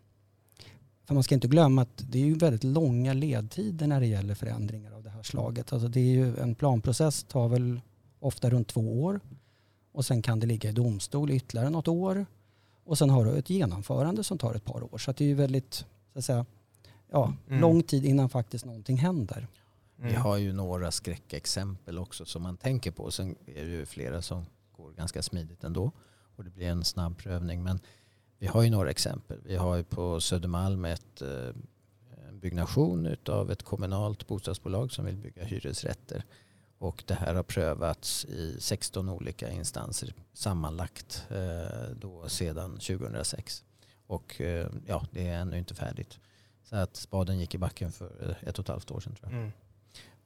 för 1.04 1.14
man 1.14 1.22
ska 1.22 1.34
inte 1.34 1.48
glömma 1.48 1.82
att 1.82 2.04
det 2.10 2.18
är 2.18 2.26
ju 2.26 2.34
väldigt 2.34 2.64
långa 2.64 3.12
ledtider 3.12 3.86
när 3.86 4.00
det 4.00 4.06
gäller 4.06 4.34
förändringar 4.34 4.92
av 4.92 5.02
det 5.02 5.10
här 5.10 5.22
slaget. 5.22 5.72
Alltså 5.72 5.88
det 5.88 6.00
är 6.00 6.12
ju, 6.12 6.36
en 6.36 6.54
planprocess 6.54 7.24
tar 7.24 7.48
väl 7.48 7.80
ofta 8.20 8.50
runt 8.50 8.68
två 8.68 9.02
år 9.02 9.20
och 9.92 10.04
sen 10.04 10.22
kan 10.22 10.40
det 10.40 10.46
ligga 10.46 10.70
i 10.70 10.72
domstol 10.72 11.30
ytterligare 11.30 11.70
något 11.70 11.88
år 11.88 12.26
och 12.84 12.98
sen 12.98 13.10
har 13.10 13.24
du 13.24 13.38
ett 13.38 13.50
genomförande 13.50 14.24
som 14.24 14.38
tar 14.38 14.54
ett 14.54 14.64
par 14.64 14.94
år. 14.94 14.98
Så 14.98 15.12
det 15.12 15.24
är 15.24 15.28
ju 15.28 15.34
väldigt, 15.34 15.74
så 16.12 16.18
att 16.18 16.24
säga, 16.24 16.46
ja, 17.10 17.32
mm. 17.48 17.60
lång 17.60 17.82
tid 17.82 18.04
innan 18.04 18.28
faktiskt 18.28 18.64
någonting 18.64 18.96
händer. 18.96 19.46
Mm. 20.00 20.12
Vi 20.12 20.18
har 20.18 20.36
ju 20.36 20.52
några 20.52 20.90
skräckexempel 20.90 21.98
också 21.98 22.24
som 22.24 22.42
man 22.42 22.56
tänker 22.56 22.90
på. 22.90 23.10
Sen 23.10 23.36
är 23.46 23.64
det 23.64 23.70
ju 23.70 23.86
flera 23.86 24.22
som 24.22 24.46
går 24.72 24.92
ganska 24.92 25.22
smidigt 25.22 25.64
ändå 25.64 25.92
och 26.36 26.44
det 26.44 26.50
blir 26.50 26.66
en 26.66 26.84
snabb 26.84 27.18
prövning. 27.18 27.62
Men 27.62 27.80
vi 28.38 28.46
har 28.46 28.62
ju 28.62 28.70
några 28.70 28.90
exempel. 28.90 29.40
Vi 29.44 29.56
har 29.56 29.76
ju 29.76 29.84
på 29.84 30.20
Södermalm 30.20 30.84
ett, 30.84 31.22
eh, 31.22 31.48
en 32.28 32.40
byggnation 32.40 33.16
av 33.28 33.50
ett 33.50 33.62
kommunalt 33.62 34.26
bostadsbolag 34.26 34.92
som 34.92 35.04
vill 35.04 35.16
bygga 35.16 35.44
hyresrätter. 35.44 36.24
Och 36.78 37.04
det 37.06 37.14
här 37.14 37.34
har 37.34 37.42
prövats 37.42 38.24
i 38.24 38.56
16 38.60 39.08
olika 39.08 39.50
instanser 39.50 40.14
sammanlagt 40.32 41.26
eh, 41.30 41.90
då 41.96 42.28
sedan 42.28 42.70
2006. 42.70 43.64
Och 44.06 44.40
eh, 44.40 44.70
ja, 44.86 45.06
det 45.10 45.28
är 45.28 45.40
ännu 45.40 45.58
inte 45.58 45.74
färdigt. 45.74 46.18
Så 46.64 46.76
att 46.76 46.96
spaden 46.96 47.38
gick 47.38 47.54
i 47.54 47.58
backen 47.58 47.92
för 47.92 48.38
ett 48.40 48.58
och 48.58 48.64
ett 48.64 48.68
halvt 48.68 48.90
år 48.90 49.00
sedan 49.00 49.14
tror 49.14 49.32
jag. 49.32 49.40
Mm. 49.40 49.52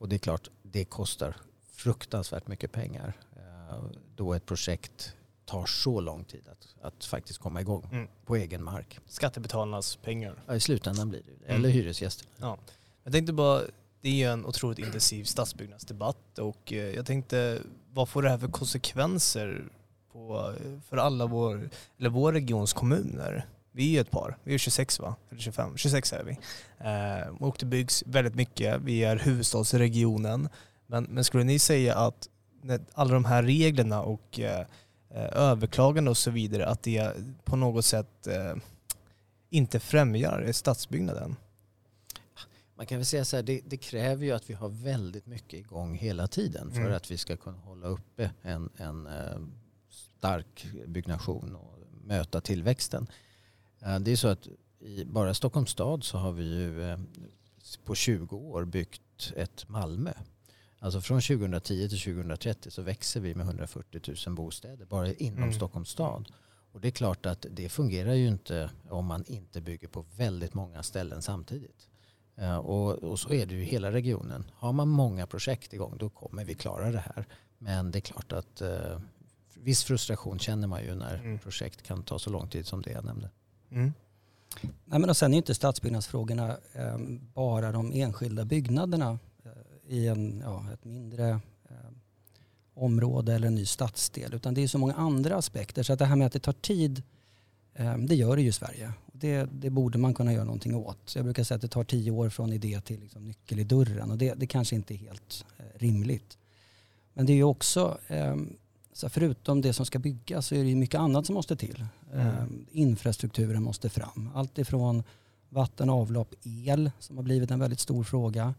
Och 0.05 0.11
det 0.11 0.17
är 0.17 0.19
klart, 0.19 0.49
det 0.63 0.85
kostar 0.85 1.37
fruktansvärt 1.73 2.49
mycket 2.49 2.73
pengar 2.73 3.13
eh, 3.37 3.85
då 4.17 4.35
ett 4.35 4.47
projekt 4.47 5.15
tar 5.45 5.67
så 5.67 6.01
lång 6.01 6.25
tid 6.25 6.49
att, 6.49 6.75
att 6.83 7.05
faktiskt 7.05 7.39
komma 7.39 7.61
igång 7.61 7.89
mm. 7.93 8.09
på 8.25 8.37
egen 8.37 8.65
mark. 8.65 8.99
Skattebetalarnas 9.07 9.97
pengar. 9.97 10.43
Ja, 10.47 10.55
i 10.55 10.61
slutändan 10.61 11.09
blir 11.09 11.23
det 11.23 11.47
Eller 11.47 11.59
mm. 11.59 11.71
hyresgäster. 11.71 12.29
Ja. 12.37 12.59
Jag 13.05 13.13
tänkte 13.13 13.33
bara 13.33 13.63
det 14.01 14.09
är 14.09 14.13
ju 14.13 14.25
en 14.25 14.47
otroligt 14.47 14.79
intensiv 14.79 15.25
stadsbyggnadsdebatt 15.25 16.39
och 16.39 16.73
eh, 16.73 16.95
jag 16.95 17.07
tänkte 17.07 17.59
vad 17.93 18.09
får 18.09 18.23
det 18.23 18.31
här 18.31 18.39
för 18.39 18.49
konsekvenser 18.49 19.65
på, 20.13 20.55
för 20.89 20.97
alla 20.97 21.27
vår, 21.27 21.71
eller 21.99 22.11
vår 22.11 22.33
regions 22.33 22.73
kommuner? 22.73 23.47
Vi 23.77 23.89
är 23.89 23.91
ju 23.91 24.01
ett 24.01 24.11
par, 24.11 24.39
vi 24.45 24.55
är 24.55 24.59
26 24.59 25.01
va? 25.01 25.17
Eller 25.31 25.41
25, 25.41 25.77
26 25.77 26.13
är 26.13 26.25
vi. 26.25 26.39
Eh, 26.79 27.43
och 27.43 27.57
det 27.59 27.67
byggs 27.67 28.05
väldigt 28.07 28.35
mycket, 28.35 28.81
vi 28.83 29.05
är 29.05 29.17
huvudstadsregionen. 29.17 30.49
Men, 30.87 31.05
men 31.05 31.25
skulle 31.25 31.45
ni 31.45 31.59
säga 31.59 31.95
att 31.95 32.29
alla 32.93 33.15
de 33.15 33.25
här 33.25 33.43
reglerna 33.43 34.03
och 34.03 34.41
eh, 34.41 34.61
eh 35.11 35.37
överklagande 35.37 36.11
och 36.11 36.17
så 36.17 36.31
vidare, 36.31 36.67
att 36.67 36.83
det 36.83 37.13
på 37.45 37.57
något 37.57 37.85
sätt 37.85 38.27
eh, 38.27 38.55
inte 39.51 39.81
främjar 39.81 40.53
stadsbyggnaden? 40.53 41.37
Man 42.77 42.87
kan 42.87 42.99
väl 42.99 43.07
säga 43.07 43.25
så 43.25 43.37
här, 43.37 43.43
det, 43.43 43.61
det, 43.67 43.77
kräver 43.77 44.25
ju 44.25 44.33
att 44.33 44.51
vi 44.51 44.55
har 44.55 44.69
väldigt 44.69 45.27
mycket 45.27 45.59
igång 45.59 45.95
hela 45.95 46.27
tiden 46.27 46.71
för 46.71 46.81
mm. 46.81 46.95
att 46.95 47.11
vi 47.11 47.19
ska 47.19 47.37
kunna 47.37 47.59
hålla 47.59 47.87
uppe 47.87 48.31
en, 48.43 48.71
en 48.77 49.07
uh, 49.07 49.47
stark 49.91 50.67
byggnation 50.87 51.57
och 51.57 51.79
möta 52.05 52.41
tillväxten. 52.41 53.07
Uh, 53.87 53.99
det 53.99 54.13
är 54.13 54.17
så 54.17 54.29
att 54.29 54.49
i 54.81 55.05
bara 55.05 55.35
Stockholms 55.35 55.71
stad 55.71 56.05
så 56.05 56.19
har 56.19 56.33
vi 56.33 56.45
ju 56.45 56.81
uh, 56.81 56.99
på 57.85 57.95
20 57.95 58.37
år 58.37 58.65
byggt 58.65 59.33
ett 59.37 59.69
Malmö. 59.69 60.13
Alltså 60.79 61.01
från 61.01 61.21
2010 61.21 61.89
till 61.89 62.01
2030 62.01 62.71
så 62.71 62.83
växer 62.83 63.21
vi 63.21 63.35
med 63.35 63.47
140 63.47 64.15
000 64.27 64.37
bostäder 64.37 64.87
bara 64.87 65.13
inom 65.13 65.43
mm. 65.43 65.53
Stockholms 65.53 65.89
stad. 65.89 66.29
Och 66.73 66.81
det 66.81 66.89
är 66.89 66.93
klart 66.93 67.27
att 67.27 67.47
det 67.51 67.69
fungerar 67.69 68.13
ju 68.15 68.29
inte 68.29 68.71
om 68.89 69.07
man 69.07 69.25
inte 69.27 69.61
bygger 69.61 69.89
på 69.89 70.05
väldigt 70.17 70.55
många 70.55 70.83
ställen 70.83 71.23
samtidigt. 71.23 71.89
Eh, 72.37 72.57
och, 72.57 72.93
och, 72.93 73.19
så 73.19 73.33
är 73.33 73.47
det 73.47 73.55
ju 73.55 73.61
i 73.61 73.65
hela 73.65 73.93
regionen. 73.93 74.45
Har 74.55 74.73
man 74.73 74.89
många 74.89 75.27
projekt 75.27 75.73
igång 75.73 75.97
då 75.99 76.11
kommer 76.11 76.45
vi 76.45 76.55
klara 76.55 76.91
det 76.91 77.05
här. 77.15 77.27
Men 77.59 77.91
det 77.91 77.99
är 77.99 78.01
klart 78.01 78.33
att 78.33 78.61
eh, 78.61 79.01
viss 79.55 79.85
frustration 79.85 80.39
känner 80.39 80.69
man 80.69 80.83
ju 80.83 80.95
när 80.95 81.15
mm. 81.15 81.39
projekt 81.39 81.83
kan 81.83 82.03
ta 82.03 82.19
så 82.19 82.31
lång 82.31 82.49
tid 82.49 82.67
som 82.67 82.83
det 82.83 82.91
jag 82.91 83.05
nämnde. 83.05 83.31
Mm. 83.75 83.93
Nej, 84.85 85.01
men 85.01 85.11
och 85.11 85.17
sen 85.17 85.35
är 85.35 85.37
inte 85.37 85.55
stadsbyggnadsfrågorna 85.55 86.57
eh, 86.73 86.99
bara 87.35 87.73
de 87.73 87.93
enskilda 87.93 88.45
byggnaderna 88.45 89.19
eh, 89.45 89.95
i 89.95 90.09
en, 90.09 90.41
ja, 90.45 90.67
ett 90.73 90.85
mindre 90.85 91.29
eh, 91.69 91.91
område 92.75 93.35
eller 93.35 93.47
en 93.47 93.55
ny 93.55 93.67
stadsdel. 93.67 94.35
Utan 94.35 94.55
det 94.55 94.63
är 94.63 94.69
så 94.69 94.79
många 94.79 94.95
andra 94.95 95.37
aspekter. 95.37 95.83
Så 95.83 95.93
att 95.93 95.99
det 95.99 96.05
här 96.05 96.17
med 96.17 96.27
att 96.27 96.33
det 96.33 96.39
tar 96.39 96.53
tid, 96.53 97.03
eh, 97.75 97.99
det 97.99 98.15
gör 98.15 98.37
det 98.37 98.43
ju 98.43 98.49
i 98.49 98.53
Sverige 98.53 98.93
det, 99.17 99.49
det, 99.53 99.71
borde 99.71 99.99
man 99.99 100.15
kunna 100.15 100.33
göra 100.33 100.45
någonting 100.45 100.75
åt. 100.75 101.15
Jag 101.17 101.25
brukar 101.25 101.45
säga 101.45 101.57
att 101.57 101.63
det 101.63 101.69
tar 101.69 101.85
tio 101.85 102.11
år 102.11 102.29
från 102.29 102.53
idé 102.53 102.81
till 102.81 103.01
liksom 103.01 103.25
nyckel 103.25 103.61
i 103.61 103.65
dörren 103.65 104.11
och 104.11 104.19
det, 104.19 104.35
det 104.35 104.47
kanske 104.47 104.77
inte 104.77 104.95
är 104.95 104.97
helt 104.97 105.45
eh, 105.59 105.79
rimligt. 105.79 106.39
Men 107.13 107.27
det 107.27 107.33
är 107.33 107.35
ju 107.35 107.45
också, 107.45 107.99
eh, 108.07 108.37
så 108.95 109.09
förutom 109.09 109.61
det 109.61 109.73
som 109.73 109.87
ska 109.87 109.99
byggas 109.99 110.47
så 110.47 110.55
är 110.55 110.65
det 110.65 110.75
mycket 110.75 111.01
annat 111.01 111.27
som 111.27 111.35
måste 111.35 111.57
till. 111.57 111.87
Mm. 112.13 112.27
Eh, 112.27 112.45
infrastrukturen 112.71 113.63
måste 113.63 113.89
fram. 113.89 114.31
Allt 114.35 114.59
ifrån 114.59 115.03
vatten, 115.49 115.91
avlopp, 115.91 116.35
el 116.43 116.91
som 116.99 117.17
har 117.17 117.25
blivit 117.25 117.51
en 117.51 117.59
väldigt 117.61 117.81
stor 117.81 118.05
fråga. 118.05 118.55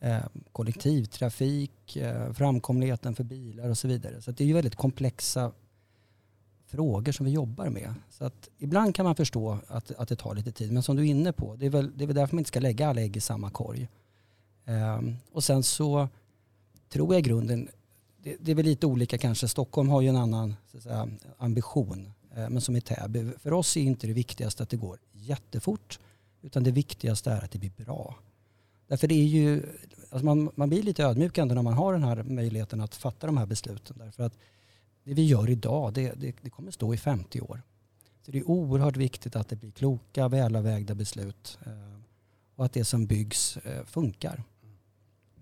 Eh, 0.00 0.24
kollektivtrafik, 0.52 1.96
eh, 1.96 2.32
framkomligheten 2.32 3.14
för 3.14 3.24
bilar 3.24 3.68
och 3.68 3.78
så 3.78 3.88
vidare. 3.88 4.22
Så 4.22 4.30
det 4.30 4.44
är 4.44 4.48
ju 4.48 4.54
väldigt 4.54 4.76
komplexa 4.76 5.52
frågor 6.66 7.12
som 7.12 7.26
vi 7.26 7.32
jobbar 7.32 7.68
med. 7.68 7.94
Så 8.10 8.24
att 8.24 8.48
ibland 8.58 8.94
kan 8.94 9.04
man 9.04 9.16
förstå 9.16 9.58
att, 9.68 9.90
att 9.90 10.08
det 10.08 10.16
tar 10.16 10.34
lite 10.34 10.52
tid. 10.52 10.72
Men 10.72 10.82
som 10.82 10.96
du 10.96 11.02
är 11.02 11.06
inne 11.06 11.32
på, 11.32 11.56
det 11.56 11.66
är 11.66 11.70
väl, 11.70 11.98
det 11.98 12.04
är 12.04 12.06
väl 12.06 12.16
därför 12.16 12.36
man 12.36 12.40
inte 12.40 12.48
ska 12.48 12.60
lägga 12.60 12.88
alla 12.88 13.00
ägg 13.00 13.16
i 13.16 13.20
samma 13.20 13.50
korg. 13.50 13.88
Um, 14.66 15.16
och 15.32 15.44
sen 15.44 15.62
så 15.62 16.08
tror 16.88 17.14
jag 17.14 17.18
i 17.18 17.22
grunden, 17.22 17.68
det, 18.24 18.36
det, 18.40 18.50
är 18.50 18.54
väl 18.54 18.64
lite 18.64 18.86
olika 18.86 19.18
kanske. 19.18 19.48
Stockholm 19.48 19.88
har 19.88 20.00
ju 20.00 20.08
en 20.08 20.16
annan 20.16 20.54
säga, 20.78 21.08
ambition. 21.38 22.12
Eh, 22.36 22.48
men 22.48 22.60
som 22.60 22.76
i 22.76 22.80
Täby, 22.80 23.30
för 23.38 23.52
oss 23.52 23.76
är 23.76 23.80
inte 23.80 24.06
det 24.06 24.12
viktigaste 24.12 24.62
att 24.62 24.68
det 24.68 24.76
går 24.76 24.98
jättefort. 25.12 25.98
Utan 26.42 26.62
det 26.64 26.70
viktigaste 26.70 27.30
är 27.30 27.44
att 27.44 27.50
det 27.50 27.58
blir 27.58 27.72
bra. 27.84 28.16
Därför 28.86 29.08
det 29.08 29.14
är 29.14 29.26
ju, 29.26 29.62
alltså 30.10 30.24
man, 30.24 30.50
man 30.54 30.68
blir 30.68 30.82
lite 30.82 31.04
ödmjuk 31.04 31.38
ändå 31.38 31.54
när 31.54 31.62
man 31.62 31.74
har 31.74 31.92
den 31.92 32.04
här 32.04 32.22
möjligheten 32.22 32.80
att 32.80 32.94
fatta 32.94 33.26
de 33.26 33.36
här 33.36 33.46
besluten. 33.46 33.96
Därför 33.98 34.22
att 34.22 34.38
det 35.04 35.14
vi 35.14 35.24
gör 35.24 35.50
idag, 35.50 35.92
det, 35.92 36.12
det, 36.16 36.36
det 36.42 36.50
kommer 36.50 36.70
stå 36.70 36.94
i 36.94 36.96
50 36.96 37.40
år. 37.40 37.62
Så 38.22 38.30
det 38.30 38.38
är 38.38 38.50
oerhört 38.50 38.96
viktigt 38.96 39.36
att 39.36 39.48
det 39.48 39.56
blir 39.56 39.70
kloka, 39.70 40.28
välavvägda 40.28 40.94
beslut 40.94 41.58
eh, 41.66 42.00
och 42.54 42.64
att 42.64 42.72
det 42.72 42.84
som 42.84 43.06
byggs 43.06 43.56
eh, 43.56 43.84
funkar. 43.84 44.42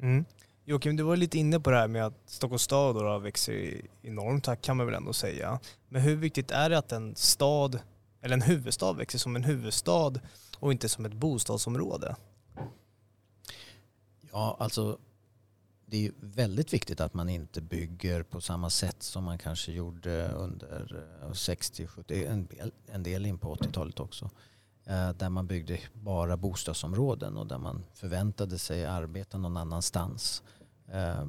Mm. 0.00 0.24
Joakim, 0.64 0.96
du 0.96 1.02
var 1.02 1.16
lite 1.16 1.38
inne 1.38 1.60
på 1.60 1.70
det 1.70 1.76
här 1.76 1.88
med 1.88 2.06
att 2.06 2.22
Stockholms 2.26 2.62
stad 2.62 2.94
då 2.94 3.18
växer 3.18 3.52
i 3.52 3.86
enorm 4.02 4.40
takt 4.40 4.64
kan 4.64 4.76
man 4.76 4.86
väl 4.86 4.94
ändå 4.94 5.12
säga. 5.12 5.60
Men 5.88 6.02
hur 6.02 6.16
viktigt 6.16 6.50
är 6.50 6.70
det 6.70 6.78
att 6.78 6.92
en 6.92 7.16
stad, 7.16 7.78
eller 8.20 8.34
en 8.34 8.42
huvudstad 8.42 8.92
växer 8.92 9.18
som 9.18 9.36
en 9.36 9.44
huvudstad 9.44 10.12
och 10.58 10.72
inte 10.72 10.88
som 10.88 11.04
ett 11.04 11.12
bostadsområde? 11.12 12.16
Ja, 14.32 14.56
alltså 14.60 14.98
det 15.86 16.06
är 16.06 16.12
väldigt 16.20 16.72
viktigt 16.72 17.00
att 17.00 17.14
man 17.14 17.28
inte 17.28 17.60
bygger 17.60 18.22
på 18.22 18.40
samma 18.40 18.70
sätt 18.70 19.02
som 19.02 19.24
man 19.24 19.38
kanske 19.38 19.72
gjorde 19.72 20.28
under 20.28 21.04
eh, 21.22 21.32
60, 21.32 21.86
70, 21.86 22.24
en 22.24 22.46
del, 22.46 22.72
en 22.86 23.02
del 23.02 23.26
in 23.26 23.38
på 23.38 23.54
80-talet 23.54 24.00
också. 24.00 24.30
Eh, 24.86 25.10
där 25.10 25.28
man 25.28 25.46
byggde 25.46 25.78
bara 25.92 26.36
bostadsområden 26.36 27.36
och 27.36 27.46
där 27.46 27.58
man 27.58 27.84
förväntade 27.94 28.58
sig 28.58 28.86
arbeta 28.86 29.38
någon 29.38 29.56
annanstans. 29.56 30.42
Eh, 30.92 31.26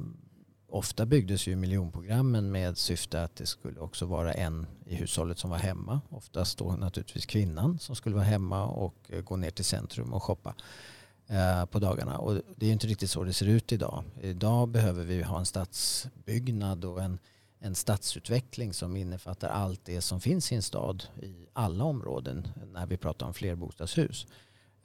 ofta 0.68 1.06
byggdes 1.06 1.46
ju 1.46 1.56
miljonprogrammen 1.56 2.52
med 2.52 2.78
syfte 2.78 3.22
att 3.22 3.36
det 3.36 3.46
skulle 3.46 3.80
också 3.80 4.06
vara 4.06 4.32
en 4.32 4.66
i 4.86 4.94
hushållet 4.94 5.38
som 5.38 5.50
var 5.50 5.58
hemma. 5.58 6.00
Oftast 6.08 6.58
då 6.58 6.72
naturligtvis 6.72 7.26
kvinnan 7.26 7.78
som 7.78 7.96
skulle 7.96 8.14
vara 8.14 8.24
hemma 8.24 8.66
och 8.66 8.94
eh, 9.08 9.20
gå 9.20 9.36
ner 9.36 9.50
till 9.50 9.64
centrum 9.64 10.12
och 10.12 10.22
shoppa. 10.22 10.54
På 11.70 11.78
dagarna. 11.78 12.18
Och 12.18 12.40
det 12.56 12.66
är 12.66 12.72
inte 12.72 12.86
riktigt 12.86 13.10
så 13.10 13.24
det 13.24 13.32
ser 13.32 13.46
ut 13.46 13.72
idag. 13.72 14.04
Idag 14.20 14.68
behöver 14.68 15.04
vi 15.04 15.22
ha 15.22 15.38
en 15.38 15.46
stadsbyggnad 15.46 16.84
och 16.84 17.02
en, 17.02 17.18
en 17.64 17.74
stadsutveckling 17.74 18.74
som 18.74 18.96
innefattar 18.96 19.48
allt 19.48 19.84
det 19.84 20.00
som 20.00 20.20
finns 20.20 20.52
i 20.52 20.54
en 20.54 20.62
stad 20.62 21.04
i 21.22 21.46
alla 21.52 21.84
områden 21.84 22.48
när 22.72 22.86
vi 22.86 22.96
pratar 22.96 23.26
om 23.26 23.34
flerbostadshus. 23.34 24.26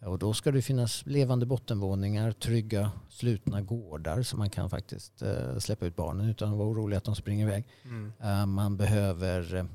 Och 0.01 0.19
då 0.19 0.33
ska 0.33 0.51
det 0.51 0.61
finnas 0.61 1.05
levande 1.05 1.45
bottenvåningar, 1.45 2.31
trygga 2.31 2.91
slutna 3.09 3.61
gårdar 3.61 4.21
så 4.21 4.37
man 4.37 4.49
kan 4.49 4.69
faktiskt 4.69 5.23
uh, 5.23 5.59
släppa 5.59 5.85
ut 5.85 5.95
barnen 5.95 6.29
utan 6.29 6.51
att 6.51 6.57
vara 6.57 6.67
orolig 6.67 6.97
att 6.97 7.03
de 7.03 7.15
springer 7.15 7.47
iväg. 7.47 7.67
Mm. 7.83 8.13
Uh, 8.23 8.45
man 8.45 8.77
behöver 8.77 9.55
uh, 9.55 9.65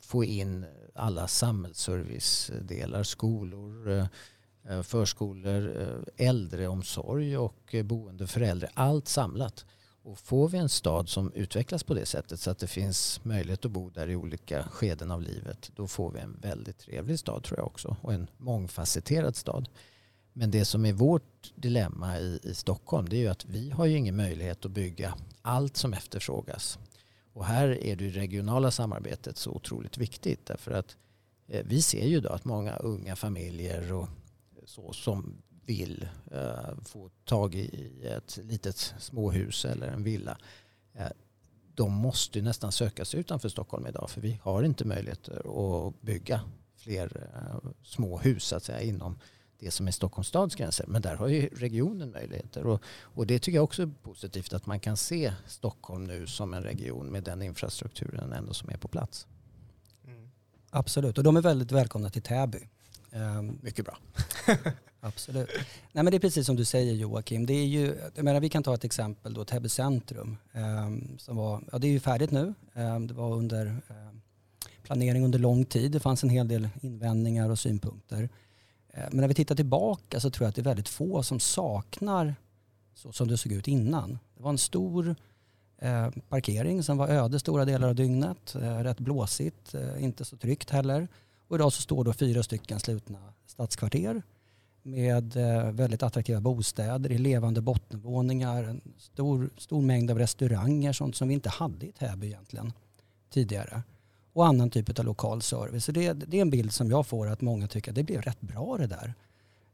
få 0.00 0.24
in 0.24 0.64
alla 0.94 1.28
samhällsservicedelar, 1.28 3.02
skolor, 3.02 4.08
Eh, 4.68 4.82
förskolor, 4.82 5.80
eh, 5.80 6.26
äldreomsorg 6.28 7.38
och 7.38 7.74
eh, 7.74 7.84
boende 7.84 8.26
för 8.26 8.40
äldre. 8.40 8.70
Allt 8.74 9.08
samlat. 9.08 9.66
Och 10.08 10.18
får 10.18 10.48
vi 10.48 10.58
en 10.58 10.68
stad 10.68 11.08
som 11.08 11.32
utvecklas 11.32 11.84
på 11.84 11.94
det 11.94 12.06
sättet 12.06 12.40
så 12.40 12.50
att 12.50 12.58
det 12.58 12.66
finns 12.66 13.24
möjlighet 13.24 13.64
att 13.64 13.70
bo 13.70 13.90
där 13.90 14.10
i 14.10 14.16
olika 14.16 14.62
skeden 14.62 15.10
av 15.10 15.22
livet 15.22 15.70
då 15.76 15.86
får 15.86 16.10
vi 16.10 16.20
en 16.20 16.40
väldigt 16.40 16.78
trevlig 16.78 17.18
stad 17.18 17.42
tror 17.42 17.58
jag 17.58 17.66
också 17.66 17.96
och 18.00 18.12
en 18.12 18.30
mångfacetterad 18.36 19.36
stad. 19.36 19.68
Men 20.32 20.50
det 20.50 20.64
som 20.64 20.86
är 20.86 20.92
vårt 20.92 21.52
dilemma 21.54 22.18
i, 22.18 22.40
i 22.42 22.54
Stockholm 22.54 23.08
det 23.08 23.16
är 23.16 23.20
ju 23.20 23.28
att 23.28 23.44
vi 23.44 23.70
har 23.70 23.86
ju 23.86 23.96
ingen 23.96 24.16
möjlighet 24.16 24.64
att 24.64 24.70
bygga 24.70 25.14
allt 25.42 25.76
som 25.76 25.92
efterfrågas. 25.92 26.78
Och 27.32 27.44
här 27.44 27.68
är 27.68 27.96
det 27.96 28.08
regionala 28.08 28.70
samarbetet 28.70 29.36
så 29.36 29.50
otroligt 29.50 29.98
viktigt 29.98 30.46
därför 30.46 30.70
att 30.70 30.96
eh, 31.48 31.66
vi 31.66 31.82
ser 31.82 32.06
ju 32.06 32.20
då 32.20 32.28
att 32.28 32.44
många 32.44 32.76
unga 32.76 33.16
familjer 33.16 33.92
och 33.92 34.08
så 34.64 34.92
som 34.92 35.42
vill 35.68 36.08
eh, 36.30 36.82
få 36.84 37.10
tag 37.24 37.54
i 37.54 37.92
ett 38.04 38.38
litet 38.42 38.94
småhus 38.98 39.64
eller 39.64 39.88
en 39.88 40.02
villa. 40.02 40.38
Eh, 40.94 41.06
de 41.74 41.92
måste 41.92 42.42
nästan 42.42 42.72
söka 42.72 43.04
sig 43.04 43.20
utanför 43.20 43.48
Stockholm 43.48 43.86
idag 43.86 44.10
för 44.10 44.20
vi 44.20 44.40
har 44.42 44.62
inte 44.62 44.84
möjligheter 44.84 45.38
att 45.38 46.00
bygga 46.00 46.40
fler 46.76 47.30
eh, 47.34 47.70
små 47.82 48.18
hus 48.18 48.44
så 48.44 48.56
att 48.56 48.64
säga, 48.64 48.80
inom 48.80 49.18
det 49.58 49.70
som 49.70 49.88
är 49.88 49.92
Stockholms 49.92 50.28
stads 50.28 50.54
gränser. 50.54 50.86
Men 50.86 51.02
där 51.02 51.16
har 51.16 51.28
ju 51.28 51.48
regionen 51.48 52.10
möjligheter. 52.10 52.66
Och, 52.66 52.82
och 53.00 53.26
det 53.26 53.38
tycker 53.38 53.56
jag 53.56 53.64
också 53.64 53.82
är 53.82 53.90
positivt 54.02 54.52
att 54.52 54.66
man 54.66 54.80
kan 54.80 54.96
se 54.96 55.32
Stockholm 55.46 56.04
nu 56.04 56.26
som 56.26 56.54
en 56.54 56.62
region 56.62 57.06
med 57.06 57.24
den 57.24 57.42
infrastrukturen 57.42 58.32
ändå 58.32 58.54
som 58.54 58.68
är 58.68 58.76
på 58.76 58.88
plats. 58.88 59.26
Mm. 60.04 60.30
Absolut, 60.70 61.18
och 61.18 61.24
de 61.24 61.36
är 61.36 61.42
väldigt 61.42 61.72
välkomna 61.72 62.10
till 62.10 62.22
Täby. 62.22 62.68
Um, 63.12 63.58
Mycket 63.62 63.84
bra. 63.84 63.98
absolut. 65.00 65.48
Nej, 65.92 66.04
men 66.04 66.06
det 66.06 66.16
är 66.16 66.20
precis 66.20 66.46
som 66.46 66.56
du 66.56 66.64
säger 66.64 66.94
Joakim. 66.94 67.46
Det 67.46 67.54
är 67.54 67.66
ju, 67.66 67.96
jag 68.14 68.24
menar, 68.24 68.40
vi 68.40 68.48
kan 68.48 68.62
ta 68.62 68.74
ett 68.74 68.84
exempel 68.84 69.34
då, 69.34 69.44
Täby 69.44 69.68
centrum. 69.68 70.36
Eh, 70.52 71.18
som 71.18 71.36
var, 71.36 71.62
ja, 71.72 71.78
det 71.78 71.86
är 71.86 71.90
ju 71.90 72.00
färdigt 72.00 72.30
nu. 72.30 72.54
Eh, 72.74 73.00
det 73.00 73.14
var 73.14 73.34
under 73.34 73.66
ehm, 73.66 74.20
planering 74.82 75.24
under 75.24 75.38
lång 75.38 75.64
tid. 75.64 75.92
Det 75.92 76.00
fanns 76.00 76.22
en 76.22 76.30
hel 76.30 76.48
del 76.48 76.68
invändningar 76.80 77.50
och 77.50 77.58
synpunkter. 77.58 78.28
Ehm, 78.92 79.08
men 79.10 79.20
när 79.20 79.28
vi 79.28 79.34
tittar 79.34 79.54
tillbaka 79.54 80.20
så 80.20 80.30
tror 80.30 80.44
jag 80.44 80.48
att 80.48 80.54
det 80.54 80.62
är 80.62 80.64
väldigt 80.64 80.88
få 80.88 81.22
som 81.22 81.40
saknar 81.40 82.34
så 82.94 83.12
som 83.12 83.28
det 83.28 83.36
såg 83.36 83.52
ut 83.52 83.68
innan. 83.68 84.18
Det 84.36 84.42
var 84.42 84.50
en 84.50 84.58
stor 84.58 85.16
eh, 85.78 86.10
parkering 86.28 86.82
som 86.82 86.98
var 86.98 87.08
öde 87.08 87.38
stora 87.38 87.64
delar 87.64 87.88
av 87.88 87.94
dygnet. 87.94 88.54
Eh, 88.54 88.78
rätt 88.78 89.00
blåsigt, 89.00 89.74
eh, 89.74 90.04
inte 90.04 90.24
så 90.24 90.36
tryggt 90.36 90.70
heller. 90.70 91.08
Och 91.48 91.56
idag 91.56 91.72
så 91.72 91.82
står 91.82 92.04
då 92.04 92.12
fyra 92.12 92.42
stycken 92.42 92.80
slutna 92.80 93.18
stadskvarter 93.46 94.22
med 94.90 95.36
eh, 95.36 95.70
väldigt 95.70 96.02
attraktiva 96.02 96.40
bostäder 96.40 97.12
i 97.12 97.18
levande 97.18 97.60
bottenvåningar, 97.60 98.64
en 98.64 98.80
stor, 98.98 99.50
stor 99.56 99.82
mängd 99.82 100.10
av 100.10 100.18
restauranger, 100.18 100.92
sånt 100.92 101.16
som 101.16 101.28
vi 101.28 101.34
inte 101.34 101.48
hade 101.48 101.86
i 101.86 101.92
Täby 101.92 102.26
egentligen 102.26 102.72
tidigare. 103.30 103.82
Och 104.32 104.46
annan 104.46 104.70
typ 104.70 104.98
av 104.98 105.04
lokal 105.04 105.42
service. 105.42 105.84
Så 105.84 105.92
det, 105.92 106.12
det 106.12 106.36
är 106.36 106.42
en 106.42 106.50
bild 106.50 106.72
som 106.72 106.90
jag 106.90 107.06
får 107.06 107.28
att 107.28 107.40
många 107.40 107.68
tycker 107.68 107.90
att 107.90 107.94
det 107.94 108.02
blev 108.02 108.22
rätt 108.22 108.40
bra 108.40 108.76
det 108.76 108.86
där. 108.86 109.14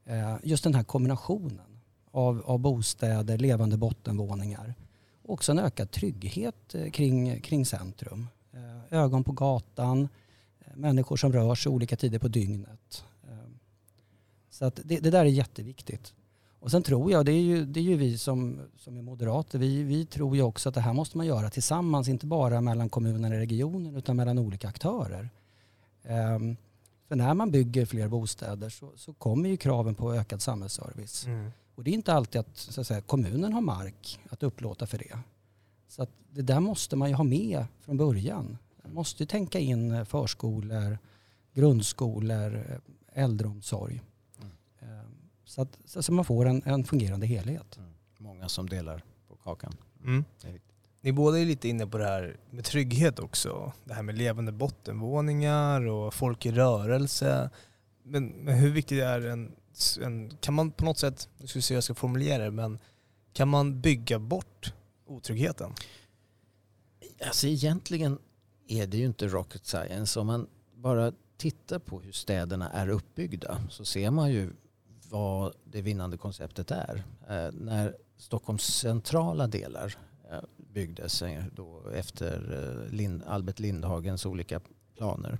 Eh, 0.04 0.36
just 0.42 0.64
den 0.64 0.74
här 0.74 0.84
kombinationen 0.84 1.80
av, 2.10 2.42
av 2.46 2.58
bostäder, 2.58 3.38
levande 3.38 3.76
bottenvåningar. 3.76 4.74
Också 5.22 5.52
en 5.52 5.58
ökad 5.58 5.90
trygghet 5.90 6.74
eh, 6.74 6.90
kring, 6.90 7.40
kring 7.40 7.66
centrum. 7.66 8.28
Ögon 8.90 9.24
på 9.24 9.32
gatan, 9.32 10.08
människor 10.74 11.16
som 11.16 11.32
rör 11.32 11.54
sig 11.54 11.72
olika 11.72 11.96
tider 11.96 12.18
på 12.18 12.28
dygnet. 12.28 13.04
Så 14.54 14.64
att 14.64 14.80
det, 14.84 14.98
det, 14.98 15.10
där 15.10 15.20
är 15.20 15.24
jätteviktigt. 15.24 16.14
Och 16.60 16.70
sen 16.70 16.82
tror 16.82 17.12
jag, 17.12 17.26
det 17.26 17.32
är 17.32 17.40
ju, 17.40 17.64
det 17.64 17.80
är 17.80 17.84
ju 17.84 17.96
vi 17.96 18.18
som, 18.18 18.60
som 18.76 18.96
är 18.96 19.02
moderater, 19.02 19.58
vi, 19.58 19.82
vi 19.82 20.06
tror 20.06 20.36
ju 20.36 20.42
också 20.42 20.68
att 20.68 20.74
det 20.74 20.80
här 20.80 20.92
måste 20.92 21.16
man 21.16 21.26
göra 21.26 21.50
tillsammans, 21.50 22.08
inte 22.08 22.26
bara 22.26 22.60
mellan 22.60 22.88
kommunen 22.88 23.32
och 23.32 23.38
regionen 23.38 23.96
utan 23.96 24.16
mellan 24.16 24.38
olika 24.38 24.68
aktörer. 24.68 25.30
Um, 26.36 26.56
för 27.08 27.16
när 27.16 27.34
man 27.34 27.50
bygger 27.50 27.86
fler 27.86 28.08
bostäder 28.08 28.68
så, 28.68 28.92
så 28.96 29.12
kommer 29.12 29.48
ju 29.48 29.56
kraven 29.56 29.94
på 29.94 30.14
ökad 30.14 30.42
samhällsservice. 30.42 31.26
Mm. 31.26 31.50
Och 31.74 31.84
det 31.84 31.90
är 31.90 31.94
inte 31.94 32.12
alltid 32.12 32.40
att, 32.40 32.56
så 32.56 32.80
att 32.80 32.86
säga, 32.86 33.00
kommunen 33.00 33.52
har 33.52 33.60
mark 33.60 34.20
att 34.30 34.42
upplåta 34.42 34.86
för 34.86 34.98
det. 34.98 35.18
Så 35.88 36.02
att 36.02 36.10
det 36.30 36.42
där 36.42 36.60
måste 36.60 36.96
man 36.96 37.08
ju 37.08 37.14
ha 37.14 37.24
med 37.24 37.66
från 37.80 37.96
början. 37.96 38.58
Man 38.82 38.94
måste 38.94 39.26
tänka 39.26 39.58
in 39.58 40.06
förskolor, 40.06 40.98
grundskolor, 41.54 42.80
äldreomsorg. 43.12 44.02
Så 45.54 45.62
att 45.62 45.78
så 45.84 46.12
man 46.12 46.24
får 46.24 46.46
en, 46.46 46.62
en 46.64 46.84
fungerande 46.84 47.26
helhet. 47.26 47.76
Mm. 47.76 47.90
Många 48.18 48.48
som 48.48 48.68
delar 48.68 49.04
på 49.28 49.36
kakan. 49.36 49.72
Mm. 50.04 50.24
Ni 51.00 51.12
båda 51.12 51.38
är 51.38 51.44
lite 51.44 51.68
inne 51.68 51.86
på 51.86 51.98
det 51.98 52.04
här 52.04 52.36
med 52.50 52.64
trygghet 52.64 53.18
också. 53.18 53.72
Det 53.84 53.94
här 53.94 54.02
med 54.02 54.18
levande 54.18 54.52
bottenvåningar 54.52 55.86
och 55.86 56.14
folk 56.14 56.46
i 56.46 56.52
rörelse. 56.52 57.50
Men, 58.02 58.26
men 58.26 58.54
hur 58.54 58.70
viktigt 58.70 59.02
är 59.02 59.26
en, 59.26 59.52
en, 60.02 60.36
kan 60.40 60.54
man 60.54 60.70
på 60.70 60.84
något 60.84 60.98
sätt, 60.98 61.28
nu 61.38 61.46
ska 61.46 61.58
vi 61.58 61.62
se 61.62 61.74
hur 61.74 61.76
jag 61.76 61.84
ska 61.84 61.94
formulera 61.94 62.44
det, 62.44 62.50
men 62.50 62.78
kan 63.32 63.48
man 63.48 63.80
bygga 63.80 64.18
bort 64.18 64.72
otryggheten? 65.06 65.72
Alltså 67.26 67.46
egentligen 67.46 68.18
är 68.68 68.86
det 68.86 68.96
ju 68.96 69.06
inte 69.06 69.28
rocket 69.28 69.66
science. 69.66 70.20
Om 70.20 70.26
man 70.26 70.46
bara 70.74 71.12
tittar 71.36 71.78
på 71.78 72.00
hur 72.00 72.12
städerna 72.12 72.70
är 72.70 72.88
uppbyggda 72.88 73.60
så 73.70 73.84
ser 73.84 74.10
man 74.10 74.32
ju 74.32 74.50
vad 75.14 75.52
det 75.64 75.82
vinnande 75.82 76.16
konceptet 76.16 76.70
är. 76.70 77.04
Eh, 77.28 77.52
när 77.52 77.96
Stockholms 78.16 78.64
centrala 78.64 79.46
delar 79.46 79.96
eh, 80.30 80.38
byggdes 80.56 81.22
eh, 81.22 81.44
då 81.52 81.88
efter 81.94 82.36
eh, 82.86 82.92
Lind, 82.92 83.22
Albert 83.26 83.58
Lindhagens 83.58 84.26
olika 84.26 84.60
planer 84.96 85.38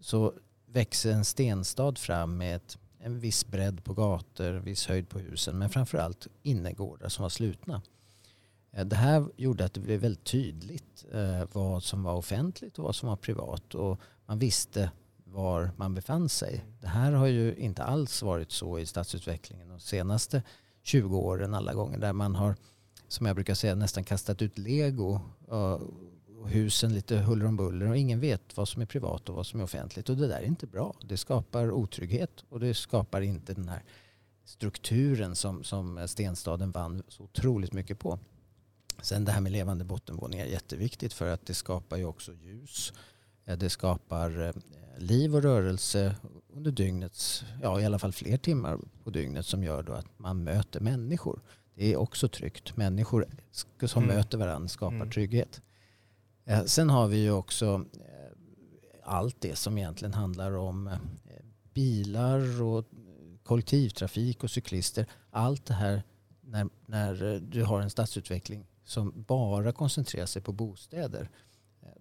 så 0.00 0.32
växer 0.66 1.12
en 1.12 1.24
stenstad 1.24 1.98
fram 1.98 2.36
med 2.36 2.56
ett, 2.56 2.78
en 2.98 3.20
viss 3.20 3.46
bredd 3.46 3.84
på 3.84 3.94
gator, 3.94 4.52
viss 4.52 4.86
höjd 4.86 5.08
på 5.08 5.18
husen 5.18 5.58
men 5.58 5.70
framförallt 5.70 6.26
innergårdar 6.42 7.08
som 7.08 7.22
var 7.22 7.30
slutna. 7.30 7.82
Eh, 8.72 8.86
det 8.86 8.96
här 8.96 9.26
gjorde 9.36 9.64
att 9.64 9.74
det 9.74 9.80
blev 9.80 10.00
väldigt 10.00 10.24
tydligt 10.24 11.04
vad 11.52 11.82
som 11.82 12.02
var 12.02 12.14
offentligt 12.14 12.78
och 12.78 12.84
vad 12.84 12.94
som 12.94 13.08
var 13.08 13.16
privat 13.16 13.74
och 13.74 14.00
man 14.26 14.38
visste 14.38 14.90
var 15.34 15.70
man 15.76 15.94
befann 15.94 16.28
sig. 16.28 16.64
Det 16.80 16.88
här 16.88 17.12
har 17.12 17.26
ju 17.26 17.54
inte 17.56 17.84
alls 17.84 18.22
varit 18.22 18.52
så 18.52 18.78
i 18.78 18.86
stadsutvecklingen 18.86 19.68
de 19.68 19.80
senaste 19.80 20.42
20 20.82 21.18
åren 21.18 21.54
alla 21.54 21.74
gånger 21.74 21.98
där 21.98 22.12
man 22.12 22.34
har, 22.34 22.56
som 23.08 23.26
jag 23.26 23.34
brukar 23.34 23.54
säga, 23.54 23.74
nästan 23.74 24.04
kastat 24.04 24.42
ut 24.42 24.58
lego 24.58 25.20
eh, 25.50 25.80
och 26.38 26.48
husen 26.50 26.94
lite 26.94 27.16
huller 27.16 27.46
om 27.46 27.56
buller 27.56 27.88
och 27.88 27.96
ingen 27.96 28.20
vet 28.20 28.56
vad 28.56 28.68
som 28.68 28.82
är 28.82 28.86
privat 28.86 29.28
och 29.28 29.34
vad 29.34 29.46
som 29.46 29.60
är 29.60 29.64
offentligt 29.64 30.08
och 30.08 30.16
det 30.16 30.26
där 30.26 30.40
är 30.40 30.46
inte 30.46 30.66
bra. 30.66 30.94
Det 31.02 31.16
skapar 31.16 31.70
otrygghet 31.70 32.44
och 32.48 32.60
det 32.60 32.74
skapar 32.74 33.20
inte 33.20 33.54
den 33.54 33.68
här 33.68 33.82
strukturen 34.44 35.36
som, 35.36 35.64
som 35.64 36.08
stenstaden 36.08 36.70
vann 36.70 37.02
så 37.08 37.22
otroligt 37.22 37.72
mycket 37.72 37.98
på. 37.98 38.18
Sen 39.02 39.24
det 39.24 39.32
här 39.32 39.40
med 39.40 39.52
levande 39.52 39.84
bottenvåningar 39.84 40.44
är 40.46 40.50
jätteviktigt 40.50 41.12
för 41.12 41.30
att 41.30 41.46
det 41.46 41.54
skapar 41.54 41.96
ju 41.96 42.04
också 42.04 42.32
ljus. 42.32 42.92
Det 43.44 43.70
skapar 43.70 44.42
eh, 44.42 44.52
liv 44.98 45.36
och 45.36 45.42
rörelse 45.42 46.16
under 46.52 46.70
dygnets, 46.70 47.44
ja 47.62 47.80
i 47.80 47.84
alla 47.84 47.98
fall 47.98 48.12
fler 48.12 48.36
timmar 48.36 48.78
på 49.04 49.10
dygnet 49.10 49.46
som 49.46 49.64
gör 49.64 49.82
då 49.82 49.92
att 49.92 50.18
man 50.18 50.44
möter 50.44 50.80
människor. 50.80 51.40
Det 51.74 51.92
är 51.92 51.96
också 51.96 52.28
tryggt. 52.28 52.76
Människor 52.76 53.26
som 53.86 54.02
mm. 54.04 54.16
möter 54.16 54.38
varandra 54.38 54.68
skapar 54.68 54.96
mm. 54.96 55.10
trygghet. 55.10 55.62
Eh, 56.44 56.64
sen 56.64 56.90
har 56.90 57.08
vi 57.08 57.16
ju 57.16 57.30
också 57.30 57.84
eh, 57.94 58.38
allt 59.02 59.40
det 59.40 59.56
som 59.56 59.78
egentligen 59.78 60.14
handlar 60.14 60.56
om 60.56 60.90
bilar 61.74 62.62
och 62.62 62.84
kollektivtrafik 63.42 64.44
och 64.44 64.50
cyklister. 64.50 65.06
Allt 65.30 65.66
det 65.66 65.74
här 65.74 66.02
när, 66.40 66.68
när 66.86 67.40
du 67.40 67.64
har 67.64 67.80
en 67.80 67.90
stadsutveckling 67.90 68.66
som 68.84 69.24
bara 69.26 69.72
koncentrerar 69.72 70.26
sig 70.26 70.42
på 70.42 70.52
bostäder 70.52 71.30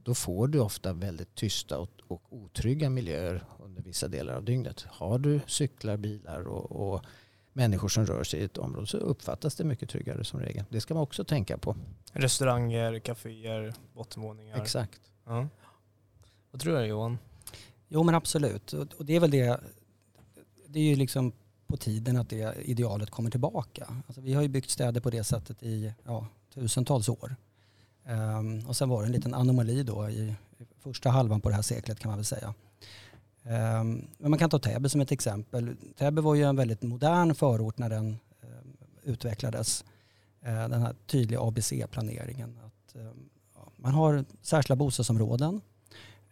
då 0.03 0.15
får 0.15 0.47
du 0.47 0.59
ofta 0.59 0.93
väldigt 0.93 1.35
tysta 1.35 1.79
och, 1.79 1.89
och 2.07 2.23
otrygga 2.29 2.89
miljöer 2.89 3.43
under 3.59 3.81
vissa 3.81 4.07
delar 4.07 4.33
av 4.33 4.43
dygnet. 4.43 4.85
Har 4.89 5.19
du 5.19 5.39
cyklar, 5.47 5.97
bilar 5.97 6.47
och, 6.47 6.71
och 6.71 7.05
människor 7.53 7.87
som 7.87 8.05
rör 8.05 8.23
sig 8.23 8.39
i 8.39 8.43
ett 8.43 8.57
område 8.57 8.87
så 8.87 8.97
uppfattas 8.97 9.55
det 9.55 9.63
mycket 9.63 9.89
tryggare 9.89 10.23
som 10.23 10.39
regel. 10.39 10.65
Det 10.69 10.81
ska 10.81 10.93
man 10.93 11.03
också 11.03 11.23
tänka 11.23 11.57
på. 11.57 11.75
Restauranger, 12.11 12.99
kaféer, 12.99 13.73
bottenvåningar. 13.93 14.61
Exakt. 14.61 15.01
Ja. 15.25 15.47
Vad 16.51 16.61
tror 16.61 16.77
du 16.77 16.85
Johan? 16.85 17.17
Jo 17.87 18.03
men 18.03 18.15
absolut. 18.15 18.73
Och 18.73 19.05
det 19.05 19.15
är 19.15 19.19
väl 19.19 19.31
det. 19.31 19.59
Det 20.67 20.79
är 20.79 20.83
ju 20.83 20.95
liksom 20.95 21.31
på 21.67 21.77
tiden 21.77 22.17
att 22.17 22.29
det 22.29 22.55
idealet 22.61 23.09
kommer 23.09 23.29
tillbaka. 23.29 24.03
Alltså 24.07 24.21
vi 24.21 24.33
har 24.33 24.41
ju 24.41 24.47
byggt 24.47 24.69
städer 24.69 25.01
på 25.01 25.09
det 25.09 25.23
sättet 25.23 25.63
i 25.63 25.93
ja, 26.03 26.27
tusentals 26.53 27.09
år. 27.09 27.35
Um, 28.05 28.65
och 28.67 28.75
sen 28.75 28.89
var 28.89 29.01
det 29.01 29.07
en 29.07 29.11
liten 29.11 29.33
anomali 29.33 29.83
då 29.83 30.09
i 30.09 30.35
första 30.79 31.09
halvan 31.09 31.41
på 31.41 31.49
det 31.49 31.55
här 31.55 31.61
seklet 31.61 31.99
kan 31.99 32.09
man 32.09 32.17
väl 32.17 32.25
säga. 32.25 32.53
Um, 33.43 34.07
men 34.17 34.29
man 34.29 34.39
kan 34.39 34.49
ta 34.49 34.59
Täby 34.59 34.89
som 34.89 35.01
ett 35.01 35.11
exempel. 35.11 35.75
Täby 35.97 36.21
var 36.21 36.35
ju 36.35 36.43
en 36.43 36.55
väldigt 36.55 36.81
modern 36.81 37.35
förort 37.35 37.77
när 37.77 37.89
den 37.89 38.05
um, 38.41 38.77
utvecklades. 39.03 39.85
Uh, 40.45 40.69
den 40.69 40.81
här 40.81 40.95
tydliga 41.05 41.41
ABC-planeringen. 41.41 42.59
Att, 42.65 42.95
ja, 43.55 43.71
man 43.75 43.93
har 43.93 44.25
särskilda 44.41 44.75
bostadsområden. 44.75 45.61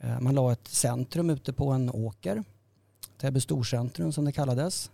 Uh, 0.03 0.19
man 0.19 0.35
la 0.35 0.51
ett 0.51 0.67
centrum 0.67 1.29
ute 1.29 1.53
på 1.53 1.71
en 1.71 1.89
åker. 1.89 2.43
Täby 3.17 3.39
storcentrum 3.39 4.11
som 4.11 4.25
det 4.25 4.31
kallades. 4.31 4.91